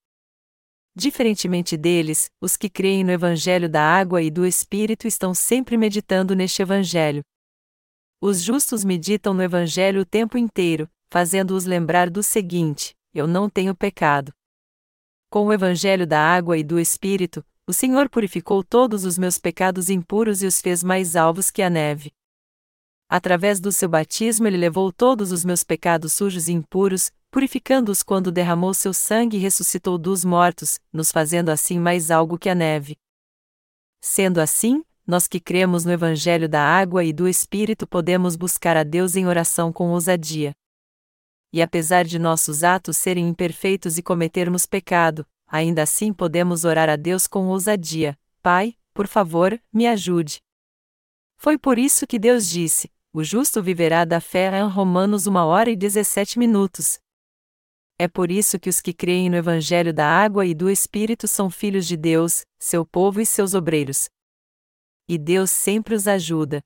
Diferentemente 0.95 1.79
deles, 1.79 2.31
os 2.43 2.59
que 2.59 2.69
creem 2.69 3.05
no 3.05 3.11
Evangelho 3.11 3.71
da 3.71 3.81
água 3.81 4.21
e 4.21 4.31
do 4.31 4.45
Espírito 4.45 5.09
estão 5.09 5.33
sempre 5.33 5.79
meditando 5.79 6.37
neste 6.37 6.61
Evangelho. 6.61 7.23
Os 8.21 8.43
justos 8.43 8.85
meditam 8.85 9.33
no 9.33 9.43
Evangelho 9.43 10.03
o 10.03 10.05
tempo 10.05 10.37
inteiro, 10.37 10.87
fazendo-os 11.09 11.65
lembrar 11.65 12.11
do 12.11 12.23
seguinte: 12.23 12.95
Eu 13.15 13.29
não 13.29 13.49
tenho 13.49 13.77
pecado. 13.77 14.35
Com 15.31 15.47
o 15.47 15.53
Evangelho 15.53 16.07
da 16.07 16.21
água 16.21 16.59
e 16.59 16.65
do 16.65 16.81
Espírito, 16.81 17.45
o 17.67 17.73
Senhor 17.73 18.11
purificou 18.11 18.65
todos 18.65 19.05
os 19.05 19.17
meus 19.17 19.39
pecados 19.39 19.89
impuros 19.89 20.43
e 20.43 20.47
os 20.47 20.61
fez 20.61 20.83
mais 20.83 21.15
alvos 21.15 21.51
que 21.51 21.63
a 21.63 21.71
neve. 21.71 22.13
Através 23.09 23.61
do 23.61 23.71
seu 23.71 23.89
batismo 23.89 24.49
ele 24.49 24.57
levou 24.57 24.93
todos 24.93 25.31
os 25.31 25.45
meus 25.45 25.63
pecados 25.63 26.13
sujos 26.13 26.49
e 26.49 26.53
impuros, 26.53 27.13
purificando-os 27.31 28.03
quando 28.03 28.33
derramou 28.33 28.75
seu 28.75 28.93
sangue 28.93 29.37
e 29.37 29.41
ressuscitou 29.41 29.97
dos 29.97 30.25
mortos, 30.25 30.81
nos 30.93 31.13
fazendo 31.13 31.51
assim 31.51 31.79
mais 31.79 32.11
algo 32.11 32.37
que 32.37 32.49
a 32.49 32.55
neve. 32.55 32.97
Sendo 34.01 34.41
assim, 34.41 34.85
nós 35.07 35.29
que 35.29 35.39
cremos 35.39 35.85
no 35.85 35.93
Evangelho 35.93 36.49
da 36.49 36.63
água 36.63 37.05
e 37.05 37.13
do 37.13 37.29
Espírito 37.29 37.87
podemos 37.87 38.35
buscar 38.37 38.77
a 38.77 38.83
Deus 38.83 39.15
em 39.15 39.27
oração 39.27 39.73
com 39.73 39.91
ousadia. 39.91 40.53
E 41.55 41.63
apesar 41.63 42.05
de 42.05 42.19
nossos 42.19 42.65
atos 42.65 42.97
serem 42.97 43.29
imperfeitos 43.29 43.97
e 43.97 44.03
cometermos 44.03 44.67
pecado, 44.67 45.25
ainda 45.47 45.85
assim 45.85 46.13
podemos 46.13 46.65
orar 46.65 46.91
a 46.91 46.97
Deus 46.97 47.29
com 47.29 47.47
ousadia: 47.47 48.19
Pai, 48.43 48.75
por 48.93 49.07
favor, 49.07 49.63
me 49.73 49.87
ajude. 49.87 50.43
Foi 51.37 51.57
por 51.57 51.79
isso 51.79 52.09
que 52.09 52.19
Deus 52.19 52.49
disse: 52.49 52.91
o 53.13 53.23
justo 53.23 53.63
viverá 53.63 54.05
da 54.05 54.21
fé 54.21 54.59
em 54.59 54.69
Romanos 54.69 55.29
1 55.29 55.37
hora 55.37 55.71
e 55.71 55.77
17 55.77 56.41
minutos. 56.41 56.99
É 58.01 58.09
por 58.09 58.33
isso 58.33 58.59
que 58.59 58.69
os 58.69 58.81
que 58.81 58.93
creem 58.93 59.31
no 59.31 59.37
Evangelho 59.37 59.95
da 59.95 60.09
água 60.09 60.45
e 60.45 60.57
do 60.57 60.69
Espírito 60.69 61.29
são 61.29 61.49
filhos 61.49 61.87
de 61.87 61.97
Deus, 61.97 62.45
seu 62.59 62.85
povo 62.85 63.21
e 63.21 63.27
seus 63.27 63.55
obreiros. 63.55 64.09
E 65.09 65.17
Deus 65.17 65.53
sempre 65.53 65.95
os 65.95 66.09
ajuda. 66.09 66.61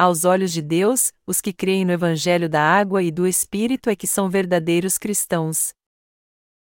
Aos 0.00 0.24
olhos 0.24 0.50
de 0.50 0.62
Deus, 0.62 1.12
os 1.26 1.42
que 1.42 1.52
creem 1.52 1.84
no 1.84 1.92
Evangelho 1.92 2.48
da 2.48 2.62
água 2.62 3.02
e 3.02 3.10
do 3.10 3.26
Espírito 3.26 3.90
é 3.90 3.94
que 3.94 4.06
são 4.06 4.30
verdadeiros 4.30 4.96
cristãos. 4.96 5.74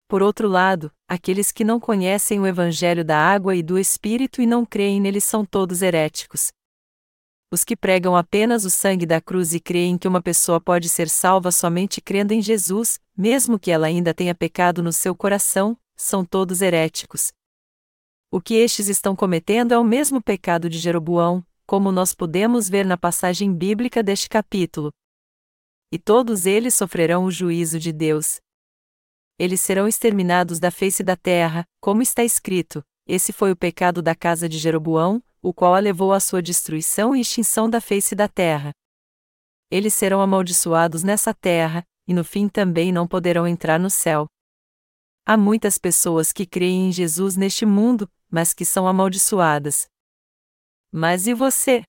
Por 0.07 0.23
outro 0.23 0.47
lado, 0.47 0.93
aqueles 1.09 1.51
que 1.51 1.65
não 1.65 1.81
conhecem 1.81 2.39
o 2.39 2.47
Evangelho 2.47 3.03
da 3.03 3.17
água 3.17 3.57
e 3.57 3.63
do 3.63 3.79
Espírito 3.79 4.43
e 4.43 4.47
não 4.47 4.67
creem 4.67 5.01
nele 5.01 5.19
são 5.19 5.47
todos 5.47 5.81
heréticos. 5.81 6.53
Os 7.51 7.65
que 7.65 7.75
pregam 7.75 8.15
apenas 8.15 8.67
o 8.67 8.71
sangue 8.71 9.07
da 9.07 9.19
cruz 9.19 9.55
e 9.55 9.61
creem 9.61 9.97
que 9.97 10.07
uma 10.07 10.21
pessoa 10.21 10.61
pode 10.61 10.91
ser 10.91 11.09
salva 11.09 11.51
somente 11.51 12.03
crendo 12.03 12.35
em 12.35 12.43
Jesus, 12.43 13.01
mesmo 13.17 13.59
que 13.59 13.71
ela 13.71 13.87
ainda 13.87 14.13
tenha 14.13 14.35
pecado 14.35 14.83
no 14.83 14.93
seu 14.93 15.17
coração, 15.17 15.75
são 15.97 16.23
todos 16.23 16.61
heréticos. 16.61 17.33
O 18.31 18.43
que 18.43 18.57
estes 18.57 18.89
estão 18.89 19.17
cometendo 19.17 19.73
é 19.73 19.79
o 19.79 19.85
mesmo 19.85 20.21
pecado 20.21 20.69
de 20.69 20.79
Jeroboão, 20.79 21.43
como 21.73 21.91
nós 21.91 22.15
podemos 22.15 22.69
ver 22.69 22.85
na 22.85 22.99
passagem 22.99 23.51
bíblica 23.51 24.03
deste 24.03 24.29
capítulo. 24.29 24.93
E 25.91 25.99
todos 25.99 26.45
eles 26.45 26.75
sofrerão 26.75 27.25
o 27.25 27.31
juízo 27.31 27.79
de 27.79 27.91
Deus. 27.95 28.43
Eles 29.39 29.63
serão 29.63 29.89
exterminados 29.89 30.61
da 30.61 30.71
face 30.71 31.03
da 31.03 31.17
terra, 31.17 31.65
como 31.81 32.03
está 32.03 32.23
escrito: 32.23 32.85
esse 33.07 33.33
foi 33.33 33.51
o 33.53 33.57
pecado 33.57 34.03
da 34.03 34.15
casa 34.15 34.51
de 34.51 34.59
Jeroboão, 34.59 35.23
o 35.41 35.55
qual 35.55 35.75
a 35.75 35.79
levou 35.79 36.13
à 36.13 36.21
sua 36.21 36.43
destruição 36.43 37.17
e 37.17 37.23
extinção 37.23 37.71
da 37.71 37.81
face 37.81 38.15
da 38.15 38.29
terra. 38.29 38.73
Eles 39.71 39.95
serão 39.95 40.21
amaldiçoados 40.21 41.03
nessa 41.03 41.33
terra, 41.33 41.83
e 42.07 42.13
no 42.13 42.23
fim 42.23 42.51
também 42.51 42.93
não 42.93 43.09
poderão 43.09 43.49
entrar 43.49 43.81
no 43.81 43.89
céu. 43.89 44.27
Há 45.25 45.39
muitas 45.39 45.79
pessoas 45.79 46.33
que 46.35 46.45
creem 46.45 46.89
em 46.89 46.93
Jesus 46.93 47.35
neste 47.35 47.65
mundo, 47.65 48.07
mas 48.31 48.53
que 48.53 48.67
são 48.67 48.87
amaldiçoadas. 48.87 49.91
Mas 50.95 51.27
e 51.27 51.33
você? 51.33 51.83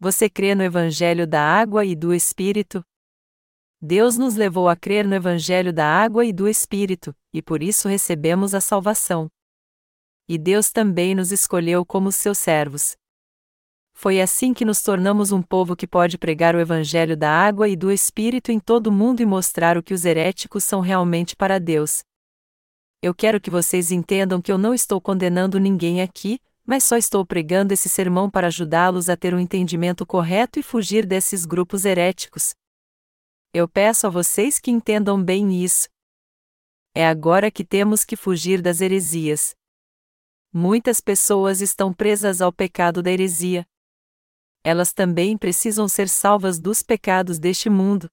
Você 0.00 0.28
crê 0.28 0.52
no 0.56 0.64
Evangelho 0.64 1.28
da 1.28 1.40
água 1.40 1.84
e 1.84 1.94
do 1.94 2.12
Espírito? 2.12 2.82
Deus 3.80 4.18
nos 4.18 4.34
levou 4.34 4.68
a 4.68 4.74
crer 4.74 5.06
no 5.06 5.14
Evangelho 5.14 5.72
da 5.72 5.86
água 5.86 6.24
e 6.24 6.32
do 6.32 6.48
Espírito, 6.48 7.14
e 7.32 7.40
por 7.40 7.62
isso 7.62 7.86
recebemos 7.86 8.52
a 8.52 8.60
salvação. 8.60 9.30
E 10.28 10.36
Deus 10.36 10.72
também 10.72 11.14
nos 11.14 11.30
escolheu 11.30 11.86
como 11.86 12.10
seus 12.10 12.38
servos. 12.38 12.96
Foi 13.94 14.20
assim 14.20 14.52
que 14.52 14.64
nos 14.64 14.82
tornamos 14.82 15.30
um 15.30 15.40
povo 15.40 15.76
que 15.76 15.86
pode 15.86 16.18
pregar 16.18 16.56
o 16.56 16.60
Evangelho 16.60 17.16
da 17.16 17.30
água 17.30 17.68
e 17.68 17.76
do 17.76 17.92
Espírito 17.92 18.50
em 18.50 18.58
todo 18.58 18.88
o 18.88 18.92
mundo 18.92 19.20
e 19.20 19.26
mostrar 19.26 19.78
o 19.78 19.82
que 19.84 19.94
os 19.94 20.04
heréticos 20.04 20.64
são 20.64 20.80
realmente 20.80 21.36
para 21.36 21.60
Deus. 21.60 22.02
Eu 23.00 23.14
quero 23.14 23.40
que 23.40 23.50
vocês 23.50 23.92
entendam 23.92 24.42
que 24.42 24.50
eu 24.50 24.58
não 24.58 24.74
estou 24.74 25.00
condenando 25.00 25.60
ninguém 25.60 26.02
aqui, 26.02 26.40
mas 26.70 26.84
só 26.84 26.96
estou 26.96 27.26
pregando 27.26 27.74
esse 27.74 27.88
sermão 27.88 28.30
para 28.30 28.46
ajudá-los 28.46 29.08
a 29.08 29.16
ter 29.16 29.34
um 29.34 29.40
entendimento 29.40 30.06
correto 30.06 30.56
e 30.56 30.62
fugir 30.62 31.04
desses 31.04 31.44
grupos 31.44 31.84
heréticos. 31.84 32.54
Eu 33.52 33.68
peço 33.68 34.06
a 34.06 34.10
vocês 34.10 34.60
que 34.60 34.70
entendam 34.70 35.20
bem 35.20 35.64
isso. 35.64 35.88
É 36.94 37.04
agora 37.04 37.50
que 37.50 37.64
temos 37.64 38.04
que 38.04 38.14
fugir 38.14 38.62
das 38.62 38.80
heresias. 38.80 39.52
Muitas 40.52 41.00
pessoas 41.00 41.60
estão 41.60 41.92
presas 41.92 42.40
ao 42.40 42.52
pecado 42.52 43.02
da 43.02 43.10
heresia. 43.10 43.66
Elas 44.62 44.92
também 44.92 45.36
precisam 45.36 45.88
ser 45.88 46.08
salvas 46.08 46.60
dos 46.60 46.84
pecados 46.84 47.40
deste 47.40 47.68
mundo. 47.68 48.08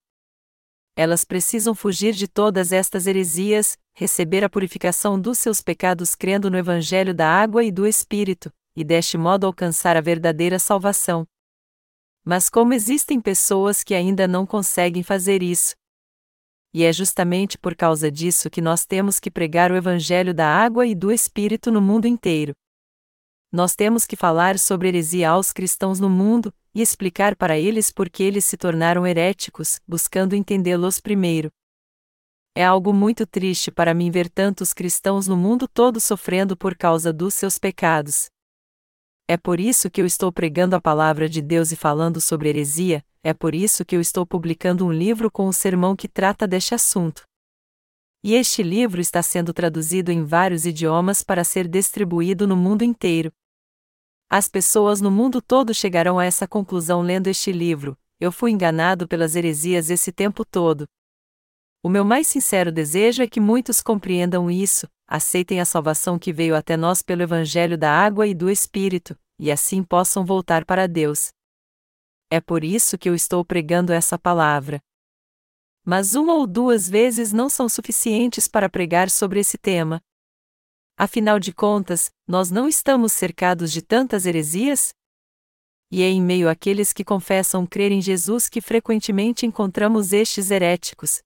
Elas 1.00 1.24
precisam 1.24 1.76
fugir 1.76 2.12
de 2.12 2.26
todas 2.26 2.72
estas 2.72 3.06
heresias, 3.06 3.78
receber 3.94 4.42
a 4.42 4.50
purificação 4.50 5.16
dos 5.20 5.38
seus 5.38 5.62
pecados 5.62 6.16
crendo 6.16 6.50
no 6.50 6.58
Evangelho 6.58 7.14
da 7.14 7.30
água 7.30 7.62
e 7.62 7.70
do 7.70 7.86
Espírito, 7.86 8.52
e 8.74 8.82
deste 8.82 9.16
modo 9.16 9.46
alcançar 9.46 9.96
a 9.96 10.00
verdadeira 10.00 10.58
salvação. 10.58 11.24
Mas 12.24 12.48
como 12.48 12.74
existem 12.74 13.20
pessoas 13.20 13.84
que 13.84 13.94
ainda 13.94 14.26
não 14.26 14.44
conseguem 14.44 15.04
fazer 15.04 15.40
isso? 15.40 15.76
E 16.74 16.82
é 16.82 16.92
justamente 16.92 17.56
por 17.56 17.76
causa 17.76 18.10
disso 18.10 18.50
que 18.50 18.60
nós 18.60 18.84
temos 18.84 19.20
que 19.20 19.30
pregar 19.30 19.70
o 19.70 19.76
Evangelho 19.76 20.34
da 20.34 20.48
água 20.48 20.84
e 20.84 20.96
do 20.96 21.12
Espírito 21.12 21.70
no 21.70 21.80
mundo 21.80 22.08
inteiro. 22.08 22.56
Nós 23.52 23.76
temos 23.76 24.04
que 24.04 24.16
falar 24.16 24.58
sobre 24.58 24.88
heresia 24.88 25.30
aos 25.30 25.52
cristãos 25.52 26.00
no 26.00 26.10
mundo, 26.10 26.52
e 26.78 26.80
explicar 26.80 27.34
para 27.34 27.58
eles 27.58 27.90
por 27.90 28.08
que 28.08 28.22
eles 28.22 28.44
se 28.44 28.56
tornaram 28.56 29.04
heréticos, 29.04 29.80
buscando 29.84 30.36
entendê-los 30.36 31.00
primeiro. 31.00 31.50
É 32.54 32.64
algo 32.64 32.92
muito 32.92 33.26
triste 33.26 33.72
para 33.72 33.92
mim 33.92 34.12
ver 34.12 34.30
tantos 34.30 34.72
cristãos 34.72 35.26
no 35.26 35.36
mundo 35.36 35.66
todo 35.66 36.00
sofrendo 36.00 36.56
por 36.56 36.76
causa 36.76 37.12
dos 37.12 37.34
seus 37.34 37.58
pecados. 37.58 38.28
É 39.26 39.36
por 39.36 39.58
isso 39.58 39.90
que 39.90 40.00
eu 40.00 40.06
estou 40.06 40.32
pregando 40.32 40.76
a 40.76 40.80
palavra 40.80 41.28
de 41.28 41.42
Deus 41.42 41.72
e 41.72 41.76
falando 41.76 42.20
sobre 42.20 42.48
heresia, 42.48 43.04
é 43.24 43.34
por 43.34 43.56
isso 43.56 43.84
que 43.84 43.96
eu 43.96 44.00
estou 44.00 44.24
publicando 44.24 44.86
um 44.86 44.92
livro 44.92 45.32
com 45.32 45.48
um 45.48 45.52
sermão 45.52 45.96
que 45.96 46.06
trata 46.06 46.46
deste 46.46 46.76
assunto. 46.76 47.24
E 48.22 48.34
este 48.34 48.62
livro 48.62 49.00
está 49.00 49.20
sendo 49.20 49.52
traduzido 49.52 50.12
em 50.12 50.24
vários 50.24 50.64
idiomas 50.64 51.24
para 51.24 51.42
ser 51.42 51.66
distribuído 51.66 52.46
no 52.46 52.56
mundo 52.56 52.84
inteiro. 52.84 53.32
As 54.30 54.46
pessoas 54.46 55.00
no 55.00 55.10
mundo 55.10 55.40
todo 55.40 55.72
chegarão 55.72 56.18
a 56.18 56.24
essa 56.24 56.46
conclusão 56.46 57.00
lendo 57.00 57.28
este 57.28 57.50
livro. 57.50 57.96
Eu 58.20 58.30
fui 58.30 58.50
enganado 58.50 59.08
pelas 59.08 59.34
heresias 59.34 59.88
esse 59.88 60.12
tempo 60.12 60.44
todo. 60.44 60.86
O 61.82 61.88
meu 61.88 62.04
mais 62.04 62.28
sincero 62.28 62.70
desejo 62.70 63.22
é 63.22 63.26
que 63.26 63.40
muitos 63.40 63.80
compreendam 63.80 64.50
isso, 64.50 64.86
aceitem 65.06 65.60
a 65.60 65.64
salvação 65.64 66.18
que 66.18 66.32
veio 66.32 66.54
até 66.54 66.76
nós 66.76 67.00
pelo 67.00 67.22
Evangelho 67.22 67.78
da 67.78 67.90
água 67.90 68.26
e 68.26 68.34
do 68.34 68.50
Espírito, 68.50 69.16
e 69.38 69.50
assim 69.50 69.82
possam 69.82 70.26
voltar 70.26 70.64
para 70.66 70.86
Deus. 70.86 71.30
É 72.30 72.40
por 72.40 72.62
isso 72.62 72.98
que 72.98 73.08
eu 73.08 73.14
estou 73.14 73.42
pregando 73.42 73.92
essa 73.92 74.18
palavra. 74.18 74.78
Mas 75.86 76.14
uma 76.14 76.34
ou 76.34 76.46
duas 76.46 76.86
vezes 76.86 77.32
não 77.32 77.48
são 77.48 77.66
suficientes 77.66 78.46
para 78.46 78.68
pregar 78.68 79.08
sobre 79.08 79.40
esse 79.40 79.56
tema. 79.56 80.02
Afinal 80.98 81.38
de 81.38 81.52
contas, 81.52 82.10
nós 82.26 82.50
não 82.50 82.68
estamos 82.68 83.12
cercados 83.12 83.70
de 83.70 83.80
tantas 83.80 84.26
heresias? 84.26 84.92
E 85.90 86.02
é 86.02 86.08
em 86.08 86.20
meio 86.20 86.50
àqueles 86.50 86.92
que 86.92 87.04
confessam 87.04 87.64
crer 87.64 87.92
em 87.92 88.02
Jesus 88.02 88.48
que 88.48 88.60
frequentemente 88.60 89.46
encontramos 89.46 90.12
estes 90.12 90.50
heréticos, 90.50 91.22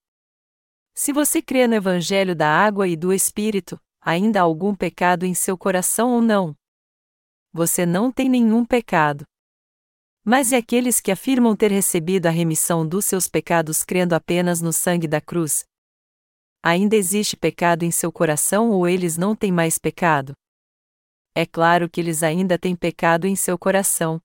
se 0.94 1.10
você 1.10 1.40
crê 1.40 1.66
no 1.66 1.74
Evangelho 1.74 2.36
da 2.36 2.46
água 2.46 2.86
e 2.86 2.96
do 2.96 3.14
Espírito, 3.14 3.80
ainda 4.00 4.40
há 4.40 4.42
algum 4.42 4.74
pecado 4.74 5.24
em 5.24 5.32
seu 5.32 5.56
coração 5.56 6.12
ou 6.12 6.20
não? 6.20 6.54
Você 7.50 7.86
não 7.86 8.12
tem 8.12 8.28
nenhum 8.28 8.64
pecado. 8.64 9.24
Mas 10.22 10.52
e 10.52 10.56
aqueles 10.56 11.00
que 11.00 11.10
afirmam 11.10 11.56
ter 11.56 11.70
recebido 11.70 12.26
a 12.26 12.30
remissão 12.30 12.86
dos 12.86 13.06
seus 13.06 13.26
pecados 13.26 13.82
crendo 13.82 14.14
apenas 14.14 14.60
no 14.60 14.72
sangue 14.72 15.08
da 15.08 15.20
cruz? 15.20 15.64
Ainda 16.64 16.94
existe 16.94 17.36
pecado 17.36 17.82
em 17.82 17.90
seu 17.90 18.12
coração 18.12 18.70
ou 18.70 18.86
eles 18.86 19.16
não 19.16 19.34
têm 19.34 19.50
mais 19.50 19.78
pecado? 19.78 20.32
É 21.34 21.44
claro 21.44 21.90
que 21.90 22.00
eles 22.00 22.22
ainda 22.22 22.56
têm 22.56 22.76
pecado 22.76 23.26
em 23.26 23.34
seu 23.34 23.58
coração. 23.58 24.22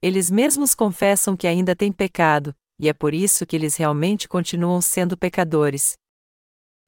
Eles 0.00 0.30
mesmos 0.30 0.74
confessam 0.74 1.36
que 1.36 1.46
ainda 1.46 1.76
têm 1.76 1.92
pecado, 1.92 2.56
e 2.78 2.88
é 2.88 2.94
por 2.94 3.12
isso 3.12 3.44
que 3.44 3.56
eles 3.56 3.76
realmente 3.76 4.26
continuam 4.26 4.80
sendo 4.80 5.18
pecadores. 5.18 5.98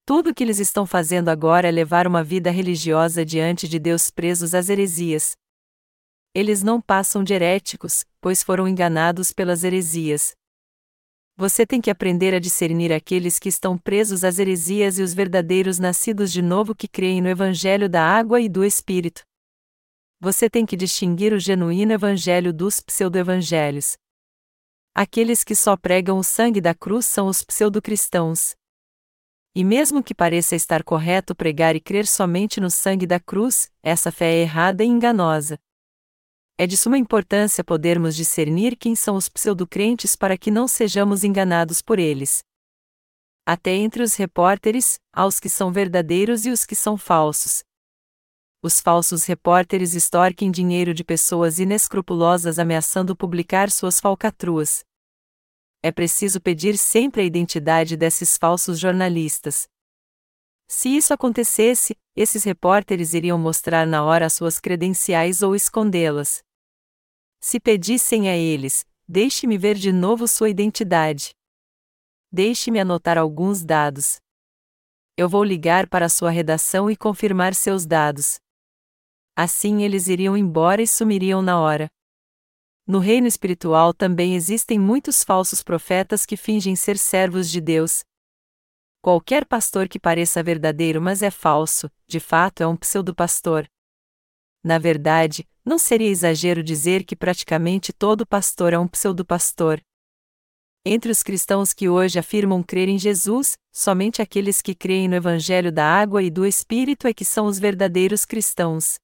Tudo 0.07 0.31
o 0.31 0.35
que 0.35 0.45
eles 0.45 0.59
estão 0.59 0.87
fazendo 0.87 1.29
agora 1.29 1.69
é 1.69 1.71
levar 1.71 2.07
uma 2.07 2.25
vida 2.25 2.51
religiosa 2.51 3.27
diante 3.27 3.69
de 3.69 3.79
Deus 3.79 4.11
presos 4.11 4.55
às 4.55 4.71
heresias. 4.71 5.37
Eles 6.33 6.63
não 6.63 6.81
passam 6.81 7.23
de 7.23 7.35
heréticos, 7.35 8.05
pois 8.23 8.43
foram 8.43 8.67
enganados 8.67 9.33
pelas 9.33 9.65
heresias. 9.65 10.35
Você 11.39 11.66
tem 11.66 11.82
que 11.82 11.91
aprender 11.91 12.32
a 12.32 12.39
discernir 12.39 12.91
aqueles 12.91 13.39
que 13.39 13.51
estão 13.51 13.76
presos 13.76 14.24
às 14.24 14.39
heresias 14.39 14.99
e 14.99 15.03
os 15.03 15.12
verdadeiros 15.12 15.78
nascidos 15.78 16.32
de 16.32 16.41
novo 16.41 16.74
que 16.74 16.89
creem 16.89 17.20
no 17.20 17.28
Evangelho 17.28 17.91
da 17.91 18.03
água 18.03 18.41
e 18.41 18.49
do 18.49 18.64
Espírito. 18.64 19.22
Você 20.18 20.49
tem 20.49 20.64
que 20.64 20.78
distinguir 20.78 21.34
o 21.34 21.39
genuíno 21.39 21.93
Evangelho 21.93 22.55
dos 22.55 22.80
pseudo-evangelhos. 22.80 23.99
Aqueles 24.95 25.45
que 25.45 25.55
só 25.55 25.76
pregam 25.76 26.16
o 26.16 26.24
sangue 26.24 26.59
da 26.59 26.74
cruz 26.74 27.05
são 27.05 27.26
os 27.26 27.45
pseudo-cristãos. 27.45 28.55
E 29.55 29.62
mesmo 29.62 30.03
que 30.03 30.14
pareça 30.14 30.57
estar 30.57 30.82
correto 30.82 31.34
pregar 31.34 31.76
e 31.76 31.80
crer 31.80 32.07
somente 32.07 32.61
no 32.61 32.70
sangue 32.70 33.07
da 33.07 33.20
cruz, 33.20 33.70
essa 33.82 34.11
fé 34.11 34.37
é 34.37 34.41
errada 34.41 34.82
e 34.82 34.87
enganosa. 34.87 35.59
É 36.59 36.67
de 36.67 36.77
suma 36.77 36.97
importância 36.97 37.63
podermos 37.63 38.17
discernir 38.17 38.77
quem 38.77 38.95
são 38.95 39.17
os 39.17 39.29
pseudo-crentes 39.29 40.17
para 40.17 40.39
que 40.39 40.51
não 40.51 40.67
sejamos 40.67 41.23
enganados 41.23 41.83
por 41.83 41.99
eles. 41.99 42.43
Até 43.45 43.75
entre 43.75 44.03
os 44.03 44.15
repórteres, 44.15 44.99
há 45.13 45.27
os 45.27 45.39
que 45.39 45.49
são 45.49 45.71
verdadeiros 45.71 46.47
e 46.47 46.51
os 46.51 46.65
que 46.65 46.75
são 46.75 46.97
falsos. 46.97 47.63
Os 48.63 48.81
falsos 48.81 49.25
repórteres 49.25 49.95
extorquem 49.95 50.51
dinheiro 50.51 50.95
de 50.95 51.05
pessoas 51.05 51.59
inescrupulosas 51.59 52.59
ameaçando 52.59 53.15
publicar 53.15 53.71
suas 53.71 54.01
falcatruas 54.01 54.85
é 55.87 55.93
preciso 55.93 56.41
pedir 56.41 56.77
sempre 56.77 57.23
a 57.23 57.25
identidade 57.25 57.97
desses 57.97 58.37
falsos 58.37 58.77
jornalistas. 58.77 59.69
Se 60.69 60.89
isso 60.89 61.14
acontecesse, 61.14 61.97
esses 62.14 62.43
repórteres 62.43 63.14
iriam 63.14 63.39
mostrar 63.39 63.87
na 63.87 64.05
hora 64.05 64.29
suas 64.29 64.59
credenciais 64.59 65.43
ou 65.43 65.55
escondê-las. 65.55 66.43
Se 67.41 67.61
pedissem 67.61 68.29
a 68.29 68.37
eles, 68.37 68.85
deixe-me 69.07 69.57
ver 69.57 69.77
de 69.77 69.93
novo 69.93 70.27
sua 70.27 70.51
identidade. 70.51 71.31
Deixe-me 72.33 72.81
anotar 72.81 73.17
alguns 73.17 73.64
dados. 73.64 74.17
Eu 75.17 75.29
vou 75.29 75.45
ligar 75.45 75.89
para 75.89 76.09
sua 76.09 76.31
redação 76.31 76.91
e 76.91 76.97
confirmar 76.97 77.55
seus 77.55 77.87
dados. 77.87 78.39
Assim 79.37 79.83
eles 79.83 80.09
iriam 80.09 80.37
embora 80.37 80.83
e 80.83 80.89
sumiriam 80.89 81.41
na 81.41 81.61
hora. 81.61 81.89
No 82.87 82.99
reino 82.99 83.27
espiritual 83.27 83.95
também 83.95 84.35
existem 84.35 84.79
muitos 84.79 85.23
falsos 85.23 85.62
profetas 85.62 86.27
que 86.27 86.37
fingem 86.37 86.75
ser 86.75 86.99
servos 86.99 87.51
de 87.51 87.61
Deus. 87.61 88.05
Qualquer 89.07 89.47
pastor 89.47 89.89
que 89.89 90.01
pareça 90.01 90.43
verdadeiro, 90.43 91.01
mas 91.01 91.23
é 91.23 91.31
falso, 91.31 91.89
de 92.09 92.19
fato 92.19 92.61
é 92.61 92.67
um 92.67 92.77
pseudo-pastor. 92.77 93.65
Na 94.65 94.81
verdade, 94.81 95.47
não 95.65 95.79
seria 95.79 96.09
exagero 96.09 96.61
dizer 96.61 97.05
que 97.05 97.15
praticamente 97.15 97.93
todo 97.93 98.27
pastor 98.27 98.73
é 98.73 98.79
um 98.81 98.89
pseudo-pastor. 98.89 99.81
Entre 100.85 101.09
os 101.09 101.23
cristãos 101.23 101.73
que 101.73 101.89
hoje 101.89 102.19
afirmam 102.19 102.65
crer 102.65 102.89
em 102.89 102.99
Jesus, 102.99 103.57
somente 103.73 104.21
aqueles 104.21 104.61
que 104.61 104.75
creem 104.75 105.07
no 105.07 105.15
Evangelho 105.15 105.71
da 105.71 105.87
água 105.87 106.21
e 106.21 106.29
do 106.29 106.45
Espírito 106.45 107.07
é 107.07 107.15
que 107.15 107.25
são 107.25 107.47
os 107.47 107.61
verdadeiros 107.61 108.25
cristãos. 108.25 108.97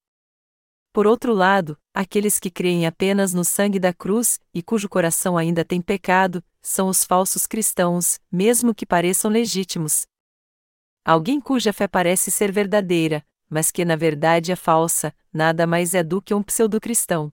Por 0.93 1.07
outro 1.07 1.33
lado, 1.33 1.79
aqueles 1.95 2.41
que 2.41 2.51
creem 2.51 2.89
apenas 2.89 3.33
no 3.33 3.45
sangue 3.45 3.79
da 3.79 3.95
cruz, 3.95 4.41
e 4.53 4.65
cujo 4.65 4.89
coração 4.89 5.39
ainda 5.39 5.65
tem 5.65 5.81
pecado, 5.81 6.43
são 6.63 6.89
os 6.89 7.05
falsos 7.05 7.47
cristãos, 7.47 8.21
mesmo 8.31 8.75
que 8.75 8.87
pareçam 8.87 9.31
legítimos. 9.31 10.07
Alguém 11.05 11.41
cuja 11.41 11.73
fé 11.73 11.89
parece 11.89 12.31
ser 12.31 12.53
verdadeira, 12.53 13.27
mas 13.51 13.71
que 13.71 13.85
na 13.85 13.97
verdade 13.97 14.53
é 14.53 14.57
falsa, 14.57 15.15
nada 15.33 15.67
mais 15.67 15.95
é 15.95 16.03
do 16.03 16.23
que 16.23 16.33
um 16.33 16.43
pseudo-cristão. 16.43 17.33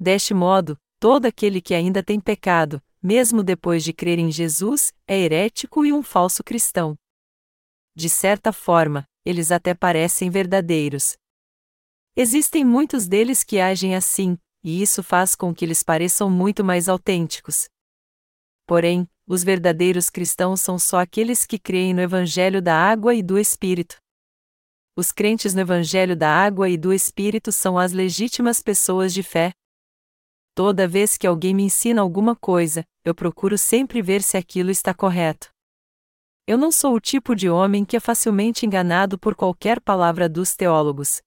Deste 0.00 0.32
modo, 0.32 0.76
todo 0.98 1.26
aquele 1.26 1.60
que 1.60 1.74
ainda 1.74 2.02
tem 2.02 2.18
pecado, 2.18 2.82
mesmo 3.02 3.42
depois 3.42 3.84
de 3.84 3.92
crer 3.92 4.18
em 4.18 4.32
Jesus, 4.32 4.92
é 5.06 5.18
herético 5.18 5.84
e 5.84 5.92
um 5.92 6.02
falso 6.02 6.42
cristão. 6.42 6.96
De 7.94 8.08
certa 8.08 8.52
forma, 8.52 9.06
eles 9.24 9.52
até 9.52 9.74
parecem 9.74 10.30
verdadeiros. 10.30 11.16
Existem 12.16 12.64
muitos 12.64 13.06
deles 13.06 13.44
que 13.44 13.60
agem 13.60 13.94
assim, 13.94 14.38
e 14.64 14.82
isso 14.82 15.02
faz 15.02 15.34
com 15.34 15.54
que 15.54 15.64
eles 15.64 15.82
pareçam 15.82 16.30
muito 16.30 16.64
mais 16.64 16.88
autênticos. 16.88 17.68
Porém, 18.66 19.08
os 19.26 19.42
verdadeiros 19.44 20.10
cristãos 20.10 20.60
são 20.60 20.78
só 20.78 21.00
aqueles 21.00 21.44
que 21.44 21.58
creem 21.58 21.94
no 21.94 22.00
Evangelho 22.00 22.60
da 22.60 22.76
água 22.76 23.14
e 23.14 23.22
do 23.22 23.38
Espírito. 23.38 23.96
Os 24.96 25.10
crentes 25.10 25.54
no 25.54 25.60
Evangelho 25.60 26.16
da 26.16 26.28
água 26.28 26.68
e 26.68 26.76
do 26.76 26.92
Espírito 26.92 27.50
são 27.50 27.78
as 27.78 27.92
legítimas 27.92 28.60
pessoas 28.60 29.12
de 29.14 29.22
fé. 29.22 29.52
Toda 30.54 30.86
vez 30.86 31.16
que 31.16 31.26
alguém 31.26 31.54
me 31.54 31.62
ensina 31.62 32.02
alguma 32.02 32.36
coisa, 32.36 32.84
eu 33.04 33.14
procuro 33.14 33.56
sempre 33.56 34.02
ver 34.02 34.22
se 34.22 34.36
aquilo 34.36 34.70
está 34.70 34.92
correto. 34.92 35.50
Eu 36.46 36.58
não 36.58 36.70
sou 36.70 36.94
o 36.94 37.00
tipo 37.00 37.34
de 37.34 37.48
homem 37.48 37.84
que 37.84 37.96
é 37.96 38.00
facilmente 38.00 38.66
enganado 38.66 39.18
por 39.18 39.34
qualquer 39.34 39.80
palavra 39.80 40.28
dos 40.28 40.54
teólogos. 40.54 41.22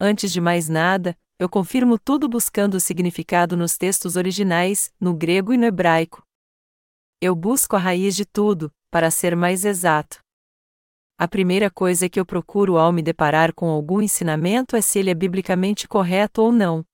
Antes 0.00 0.32
de 0.32 0.40
mais 0.40 0.68
nada, 0.68 1.16
eu 1.38 1.48
confirmo 1.48 1.98
tudo 1.98 2.28
buscando 2.28 2.74
o 2.74 2.80
significado 2.80 3.56
nos 3.56 3.76
textos 3.76 4.16
originais, 4.16 4.92
no 4.98 5.12
grego 5.12 5.52
e 5.52 5.56
no 5.56 5.66
hebraico. 5.66 6.22
Eu 7.24 7.36
busco 7.36 7.76
a 7.76 7.78
raiz 7.78 8.16
de 8.16 8.24
tudo, 8.24 8.68
para 8.90 9.08
ser 9.08 9.36
mais 9.36 9.64
exato. 9.64 10.20
A 11.16 11.28
primeira 11.28 11.70
coisa 11.70 12.08
que 12.08 12.18
eu 12.18 12.26
procuro 12.26 12.76
ao 12.76 12.92
me 12.92 13.00
deparar 13.00 13.54
com 13.54 13.70
algum 13.70 14.02
ensinamento 14.02 14.74
é 14.74 14.80
se 14.80 14.98
ele 14.98 15.08
é 15.08 15.14
biblicamente 15.14 15.86
correto 15.86 16.42
ou 16.42 16.50
não. 16.50 16.84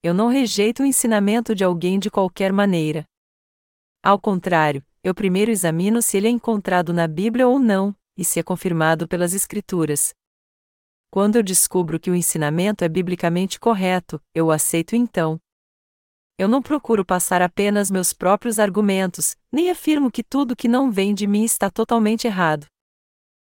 Eu 0.00 0.14
não 0.14 0.28
rejeito 0.28 0.84
o 0.84 0.86
ensinamento 0.86 1.56
de 1.56 1.64
alguém 1.64 1.98
de 1.98 2.08
qualquer 2.08 2.52
maneira. 2.52 3.04
Ao 4.00 4.16
contrário, 4.16 4.80
eu 5.02 5.12
primeiro 5.12 5.50
examino 5.50 6.00
se 6.00 6.18
ele 6.18 6.28
é 6.28 6.30
encontrado 6.30 6.92
na 6.92 7.08
Bíblia 7.08 7.48
ou 7.48 7.58
não, 7.58 7.92
e 8.16 8.24
se 8.24 8.38
é 8.38 8.44
confirmado 8.44 9.08
pelas 9.08 9.34
Escrituras. 9.34 10.14
Quando 11.10 11.34
eu 11.34 11.42
descubro 11.42 11.98
que 11.98 12.12
o 12.12 12.14
ensinamento 12.14 12.84
é 12.84 12.88
biblicamente 12.88 13.58
correto, 13.58 14.22
eu 14.32 14.46
o 14.46 14.50
aceito 14.52 14.94
então. 14.94 15.41
Eu 16.38 16.48
não 16.48 16.62
procuro 16.62 17.04
passar 17.04 17.42
apenas 17.42 17.90
meus 17.90 18.12
próprios 18.12 18.58
argumentos, 18.58 19.36
nem 19.52 19.70
afirmo 19.70 20.10
que 20.10 20.24
tudo 20.24 20.56
que 20.56 20.66
não 20.66 20.90
vem 20.90 21.14
de 21.14 21.26
mim 21.26 21.44
está 21.44 21.70
totalmente 21.70 22.26
errado. 22.26 22.66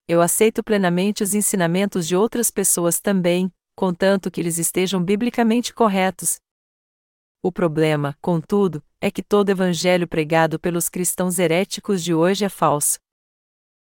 Eu 0.07 0.21
aceito 0.21 0.63
plenamente 0.63 1.23
os 1.23 1.35
ensinamentos 1.35 2.07
de 2.07 2.15
outras 2.15 2.51
pessoas 2.51 3.01
também, 3.01 3.51
contanto 3.75 4.31
que 4.31 4.41
eles 4.41 4.59
estejam 4.59 5.03
biblicamente 5.03 5.73
corretos. 5.73 6.37
O 7.43 7.53
problema, 7.53 8.17
contudo, 8.21 8.83
é 9.01 9.11
que 9.11 9.23
todo 9.23 9.51
evangelho 9.51 10.09
pregado 10.09 10.59
pelos 10.59 10.89
cristãos 10.89 11.39
heréticos 11.39 12.03
de 12.03 12.15
hoje 12.15 12.45
é 12.45 12.49
falso. 12.49 12.99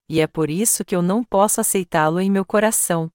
E 0.09 0.19
é 0.19 0.27
por 0.27 0.49
isso 0.49 0.85
que 0.85 0.95
eu 0.95 1.01
não 1.01 1.23
posso 1.23 1.59
aceitá-lo 1.59 2.19
em 2.19 2.29
meu 2.29 2.45
coração. 2.45 3.09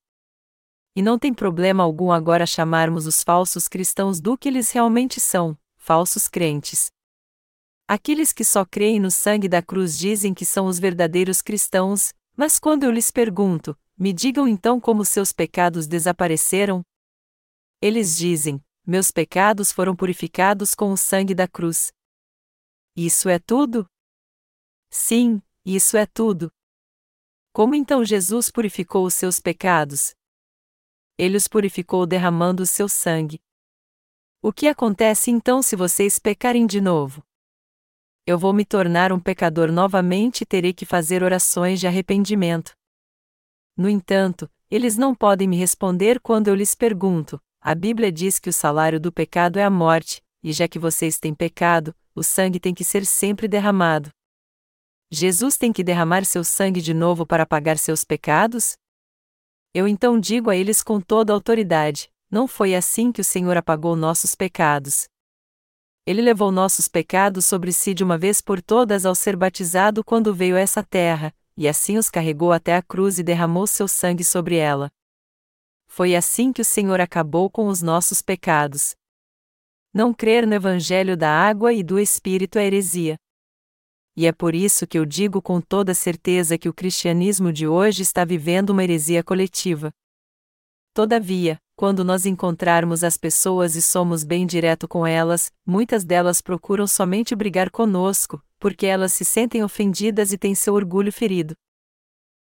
E 1.01 1.03
não 1.03 1.19
tem 1.19 1.33
problema 1.33 1.83
algum 1.83 2.13
agora 2.13 2.45
chamarmos 2.45 3.07
os 3.07 3.23
falsos 3.23 3.67
cristãos 3.67 4.21
do 4.21 4.37
que 4.37 4.47
eles 4.47 4.71
realmente 4.71 5.19
são, 5.19 5.57
falsos 5.79 6.29
crentes. 6.29 6.91
Aqueles 7.89 8.35
que 8.35 8.45
só 8.45 8.67
creem 8.67 9.01
no 9.01 9.11
sangue 9.11 9.49
da 9.49 9.63
cruz 9.63 9.97
dizem 9.97 10.35
que 10.35 10.45
são 10.45 10.67
os 10.67 10.79
verdadeiros 10.79 11.41
cristãos, 11.41 12.13
mas 12.37 12.59
quando 12.59 12.83
eu 12.83 12.91
lhes 12.91 13.11
pergunto, 13.11 13.75
me 13.97 14.13
digam 14.13 14.47
então 14.47 14.79
como 14.79 15.03
seus 15.03 15.33
pecados 15.33 15.87
desapareceram? 15.87 16.83
Eles 17.81 18.15
dizem: 18.15 18.63
Meus 18.87 19.11
pecados 19.11 19.73
foram 19.73 19.97
purificados 19.97 20.75
com 20.75 20.93
o 20.93 20.99
sangue 20.99 21.35
da 21.35 21.49
cruz. 21.49 21.91
Isso 22.95 23.31
é 23.31 23.39
tudo? 23.39 23.87
Sim, 24.91 25.41
isso 25.65 25.97
é 25.97 26.05
tudo. 26.05 26.53
Como 27.55 27.75
então 27.75 28.05
Jesus 28.05 28.51
purificou 28.51 29.07
os 29.07 29.15
seus 29.15 29.41
pecados? 29.41 30.15
Ele 31.21 31.37
os 31.37 31.47
purificou 31.47 32.07
derramando 32.07 32.63
o 32.63 32.67
seu 32.67 32.89
sangue. 32.89 33.43
O 34.41 34.51
que 34.51 34.67
acontece 34.67 35.31
então 35.31 35.61
se 35.61 35.77
vocês 35.77 36.19
pecarem 36.19 36.67
de 36.67 36.81
novo? 36.81 37.23
Eu 38.27 38.39
vou 38.39 38.55
me 38.55 38.65
tornar 38.65 39.13
um 39.13 39.21
pecador 39.21 39.71
novamente 39.71 40.41
e 40.41 40.47
terei 40.47 40.73
que 40.73 40.87
fazer 40.87 41.23
orações 41.23 41.79
de 41.79 41.87
arrependimento. 41.87 42.73
No 43.77 43.87
entanto, 43.87 44.51
eles 44.71 44.97
não 44.97 45.15
podem 45.15 45.47
me 45.47 45.59
responder 45.59 46.19
quando 46.21 46.49
eu 46.49 46.55
lhes 46.55 46.75
pergunto: 46.75 47.39
a 47.61 47.75
Bíblia 47.75 48.11
diz 48.11 48.39
que 48.39 48.49
o 48.49 48.53
salário 48.53 48.99
do 48.99 49.13
pecado 49.13 49.59
é 49.59 49.63
a 49.63 49.69
morte, 49.69 50.23
e 50.43 50.55
já 50.55 50.67
que 50.67 50.79
vocês 50.79 51.19
têm 51.19 51.35
pecado, 51.35 51.95
o 52.15 52.23
sangue 52.23 52.59
tem 52.59 52.73
que 52.73 52.83
ser 52.83 53.05
sempre 53.05 53.47
derramado. 53.47 54.09
Jesus 55.11 55.59
tem 55.59 55.71
que 55.71 55.85
derramar 55.85 56.25
seu 56.25 56.43
sangue 56.43 56.81
de 56.81 56.95
novo 56.95 57.27
para 57.27 57.45
pagar 57.45 57.77
seus 57.77 58.05
pecados? 58.05 58.80
Eu 59.73 59.87
então 59.87 60.19
digo 60.19 60.51
a 60.51 60.57
eles 60.57 60.83
com 60.83 61.01
toda 61.01 61.33
autoridade: 61.33 62.11
não 62.29 62.49
foi 62.49 62.75
assim 62.75 63.13
que 63.13 63.21
o 63.21 63.25
Senhor 63.25 63.57
apagou 63.57 63.95
nossos 63.95 64.35
pecados. 64.35 65.09
Ele 66.05 66.21
levou 66.21 66.51
nossos 66.51 66.89
pecados 66.89 67.45
sobre 67.45 67.73
si 67.73 67.95
de 67.95 68.03
uma 68.03 68.19
vez 68.19 68.41
por 68.41 68.61
todas 68.61 69.07
ao 69.07 69.15
ser 69.15 69.37
batizado 69.37 70.03
quando 70.03 70.35
veio 70.35 70.57
a 70.57 70.61
essa 70.61 70.83
terra, 70.83 71.33
e 71.57 71.69
assim 71.69 71.99
os 71.99 72.11
carregou 72.11 72.53
até 72.53 72.75
a 72.75 72.83
cruz 72.83 73.19
e 73.19 73.23
derramou 73.23 73.67
seu 73.67 73.87
sangue 73.87 74.25
sobre 74.25 74.57
ela. 74.57 74.91
Foi 75.87 76.17
assim 76.17 76.53
que 76.53 76.63
o 76.63 76.65
Senhor 76.65 77.01
acabou 77.01 77.49
com 77.49 77.69
os 77.69 77.81
nossos 77.81 78.23
pecados. 78.23 78.97
Não 79.95 80.13
crer 80.13 80.47
no 80.47 80.55
Evangelho 80.55 81.17
da 81.17 81.31
água 81.31 81.73
e 81.73 81.83
do 81.83 81.99
Espírito 81.99 82.59
é 82.59 82.67
heresia 82.67 83.17
e 84.21 84.27
é 84.27 84.33
por 84.33 84.55
isso 84.55 84.87
que 84.87 84.99
eu 84.99 85.07
digo 85.07 85.41
com 85.41 85.63
toda 85.63 85.95
certeza 85.95 86.59
que 86.59 86.69
o 86.69 86.75
cristianismo 86.75 87.51
de 87.51 87.67
hoje 87.67 88.03
está 88.03 88.23
vivendo 88.23 88.69
uma 88.69 88.85
heresia 88.85 89.25
coletiva. 89.25 89.91
Todavia, 90.93 91.57
quando 91.75 92.05
nós 92.05 92.27
encontrarmos 92.27 93.03
as 93.03 93.17
pessoas 93.17 93.77
e 93.77 93.81
somos 93.81 94.23
bem 94.23 94.47
direto 94.47 94.87
com 94.87 95.07
elas, 95.07 95.51
muitas 95.65 96.05
delas 96.05 96.43
procuram 96.43 96.87
somente 96.87 97.35
brigar 97.35 97.71
conosco, 97.71 98.45
porque 98.59 98.85
elas 98.85 99.15
se 99.15 99.25
sentem 99.25 99.65
ofendidas 99.65 100.35
e 100.35 100.37
têm 100.37 100.55
seu 100.55 100.75
orgulho 100.75 101.11
ferido. 101.11 101.55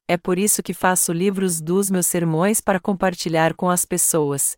É 0.06 0.16
por 0.16 0.38
isso 0.38 0.62
que 0.62 0.72
faço 0.72 1.12
livros 1.12 1.60
dos 1.60 1.90
meus 1.90 2.06
sermões 2.06 2.60
para 2.60 2.78
compartilhar 2.78 3.52
com 3.52 3.68
as 3.68 3.84
pessoas. 3.84 4.56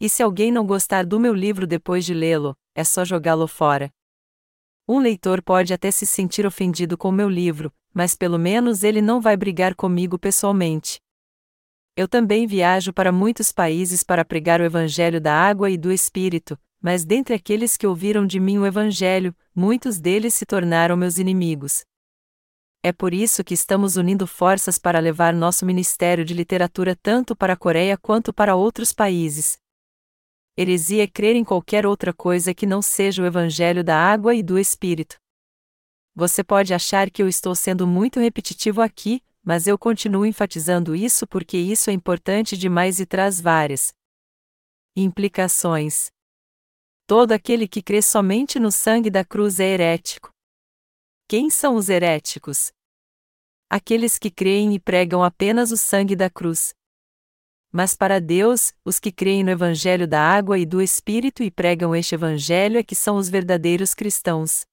E 0.00 0.08
se 0.08 0.20
alguém 0.20 0.50
não 0.50 0.66
gostar 0.66 1.06
do 1.06 1.20
meu 1.20 1.32
livro 1.32 1.64
depois 1.64 2.04
de 2.04 2.12
lê-lo, 2.12 2.56
é 2.74 2.82
só 2.82 3.04
jogá-lo 3.04 3.46
fora. 3.46 3.88
Um 4.90 5.00
leitor 5.00 5.42
pode 5.42 5.74
até 5.74 5.90
se 5.90 6.06
sentir 6.06 6.46
ofendido 6.46 6.96
com 6.96 7.12
meu 7.12 7.28
livro, 7.28 7.70
mas 7.92 8.14
pelo 8.14 8.38
menos 8.38 8.82
ele 8.82 9.02
não 9.02 9.20
vai 9.20 9.36
brigar 9.36 9.74
comigo 9.74 10.18
pessoalmente. 10.18 10.98
Eu 11.94 12.08
também 12.08 12.46
viajo 12.46 12.90
para 12.90 13.12
muitos 13.12 13.52
países 13.52 14.02
para 14.02 14.24
pregar 14.24 14.62
o 14.62 14.64
Evangelho 14.64 15.20
da 15.20 15.34
água 15.34 15.68
e 15.68 15.76
do 15.76 15.92
Espírito, 15.92 16.58
mas 16.80 17.04
dentre 17.04 17.34
aqueles 17.34 17.76
que 17.76 17.86
ouviram 17.86 18.26
de 18.26 18.40
mim 18.40 18.56
o 18.56 18.64
Evangelho, 18.64 19.36
muitos 19.54 20.00
deles 20.00 20.32
se 20.32 20.46
tornaram 20.46 20.96
meus 20.96 21.18
inimigos. 21.18 21.84
É 22.82 22.90
por 22.90 23.12
isso 23.12 23.44
que 23.44 23.52
estamos 23.52 23.96
unindo 23.96 24.26
forças 24.26 24.78
para 24.78 25.00
levar 25.00 25.34
nosso 25.34 25.66
ministério 25.66 26.24
de 26.24 26.32
literatura 26.32 26.96
tanto 26.96 27.36
para 27.36 27.52
a 27.52 27.56
Coreia 27.56 27.98
quanto 27.98 28.32
para 28.32 28.56
outros 28.56 28.94
países. 28.94 29.58
Heresia 30.60 31.04
é 31.04 31.06
crer 31.06 31.36
em 31.36 31.44
qualquer 31.44 31.86
outra 31.86 32.12
coisa 32.12 32.52
que 32.52 32.66
não 32.66 32.82
seja 32.82 33.22
o 33.22 33.26
Evangelho 33.26 33.84
da 33.84 33.96
água 33.96 34.34
e 34.34 34.42
do 34.42 34.58
Espírito. 34.58 35.16
Você 36.16 36.42
pode 36.42 36.74
achar 36.74 37.08
que 37.12 37.22
eu 37.22 37.28
estou 37.28 37.54
sendo 37.54 37.86
muito 37.86 38.18
repetitivo 38.18 38.82
aqui, 38.82 39.22
mas 39.40 39.68
eu 39.68 39.78
continuo 39.78 40.26
enfatizando 40.26 40.96
isso 40.96 41.28
porque 41.28 41.56
isso 41.56 41.90
é 41.90 41.92
importante 41.92 42.56
demais 42.56 42.98
e 42.98 43.06
traz 43.06 43.40
várias 43.40 43.94
implicações. 44.96 46.10
Todo 47.06 47.30
aquele 47.30 47.68
que 47.68 47.80
crê 47.80 48.02
somente 48.02 48.58
no 48.58 48.72
sangue 48.72 49.10
da 49.10 49.24
cruz 49.24 49.60
é 49.60 49.66
herético. 49.66 50.32
Quem 51.28 51.50
são 51.50 51.76
os 51.76 51.88
heréticos? 51.88 52.72
Aqueles 53.70 54.18
que 54.18 54.28
creem 54.28 54.74
e 54.74 54.80
pregam 54.80 55.22
apenas 55.22 55.70
o 55.70 55.76
sangue 55.76 56.16
da 56.16 56.28
cruz. 56.28 56.74
Mas 57.70 57.94
para 57.94 58.18
Deus, 58.18 58.72
os 58.82 58.98
que 58.98 59.12
creem 59.12 59.44
no 59.44 59.50
Evangelho 59.50 60.08
da 60.08 60.20
água 60.20 60.58
e 60.58 60.64
do 60.64 60.80
Espírito 60.80 61.42
e 61.42 61.50
pregam 61.50 61.94
este 61.94 62.14
Evangelho 62.14 62.78
é 62.78 62.82
que 62.82 62.94
são 62.94 63.16
os 63.16 63.28
verdadeiros 63.28 63.92
cristãos. 63.92 64.66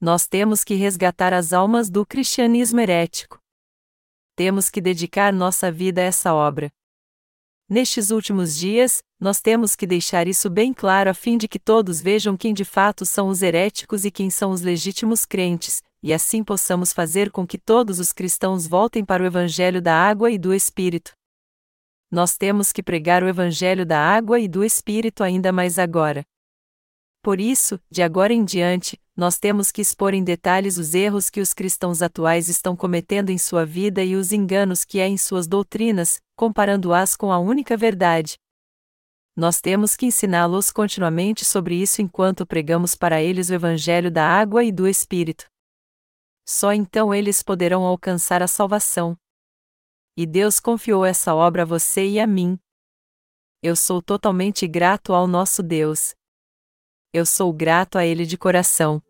Nós 0.00 0.26
temos 0.26 0.64
que 0.64 0.74
resgatar 0.74 1.34
as 1.34 1.52
almas 1.52 1.90
do 1.90 2.06
cristianismo 2.06 2.80
herético. 2.80 3.38
Temos 4.34 4.70
que 4.70 4.80
dedicar 4.80 5.30
nossa 5.30 5.70
vida 5.70 6.00
a 6.00 6.04
essa 6.04 6.32
obra. 6.32 6.72
Nestes 7.68 8.10
últimos 8.10 8.56
dias, 8.56 9.02
nós 9.20 9.42
temos 9.42 9.76
que 9.76 9.86
deixar 9.86 10.26
isso 10.26 10.48
bem 10.48 10.72
claro 10.72 11.10
a 11.10 11.14
fim 11.14 11.36
de 11.36 11.46
que 11.46 11.58
todos 11.58 12.00
vejam 12.00 12.34
quem 12.34 12.54
de 12.54 12.64
fato 12.64 13.04
são 13.04 13.28
os 13.28 13.42
heréticos 13.42 14.06
e 14.06 14.10
quem 14.10 14.30
são 14.30 14.50
os 14.50 14.62
legítimos 14.62 15.26
crentes, 15.26 15.82
e 16.02 16.14
assim 16.14 16.42
possamos 16.42 16.94
fazer 16.94 17.30
com 17.30 17.46
que 17.46 17.58
todos 17.58 18.00
os 18.00 18.10
cristãos 18.10 18.66
voltem 18.66 19.04
para 19.04 19.22
o 19.22 19.26
Evangelho 19.26 19.82
da 19.82 19.94
água 19.94 20.30
e 20.30 20.38
do 20.38 20.54
Espírito 20.54 21.12
nós 22.10 22.36
temos 22.36 22.72
que 22.72 22.82
pregar 22.82 23.22
o 23.22 23.28
Evangelho 23.28 23.86
da 23.86 23.98
água 23.98 24.40
e 24.40 24.48
do 24.48 24.64
Espírito 24.64 25.22
ainda 25.22 25.52
mais 25.52 25.78
agora. 25.78 26.24
Por 27.22 27.38
isso, 27.38 27.78
de 27.90 28.02
agora 28.02 28.32
em 28.32 28.44
diante, 28.44 28.98
nós 29.14 29.38
temos 29.38 29.70
que 29.70 29.82
expor 29.82 30.14
em 30.14 30.24
detalhes 30.24 30.78
os 30.78 30.94
erros 30.94 31.28
que 31.28 31.40
os 31.40 31.52
cristãos 31.52 32.00
atuais 32.00 32.48
estão 32.48 32.74
cometendo 32.74 33.30
em 33.30 33.36
sua 33.36 33.66
vida 33.66 34.02
e 34.02 34.16
os 34.16 34.32
enganos 34.32 34.84
que 34.84 35.00
há 35.00 35.06
em 35.06 35.18
suas 35.18 35.46
doutrinas, 35.46 36.18
comparando-as 36.34 37.14
com 37.14 37.30
a 37.30 37.38
única 37.38 37.76
verdade. 37.76 38.36
Nós 39.36 39.60
temos 39.60 39.94
que 39.94 40.06
ensiná-los 40.06 40.72
continuamente 40.72 41.44
sobre 41.44 41.74
isso 41.80 42.02
enquanto 42.02 42.46
pregamos 42.46 42.94
para 42.94 43.22
eles 43.22 43.50
o 43.50 43.54
Evangelho 43.54 44.10
da 44.10 44.26
água 44.26 44.64
e 44.64 44.72
do 44.72 44.88
Espírito. 44.88 45.44
Só 46.48 46.72
então 46.72 47.14
eles 47.14 47.42
poderão 47.42 47.84
alcançar 47.84 48.42
a 48.42 48.48
salvação. 48.48 49.16
E 50.16 50.26
Deus 50.26 50.60
confiou 50.60 51.04
essa 51.04 51.34
obra 51.34 51.62
a 51.62 51.64
você 51.66 52.06
e 52.06 52.20
a 52.20 52.26
mim. 52.26 52.58
Eu 53.62 53.76
sou 53.76 54.00
totalmente 54.02 54.66
grato 54.66 55.12
ao 55.12 55.26
nosso 55.26 55.62
Deus. 55.62 56.14
Eu 57.12 57.26
sou 57.26 57.52
grato 57.52 57.98
a 57.98 58.04
Ele 58.06 58.24
de 58.24 58.38
coração. 58.38 59.02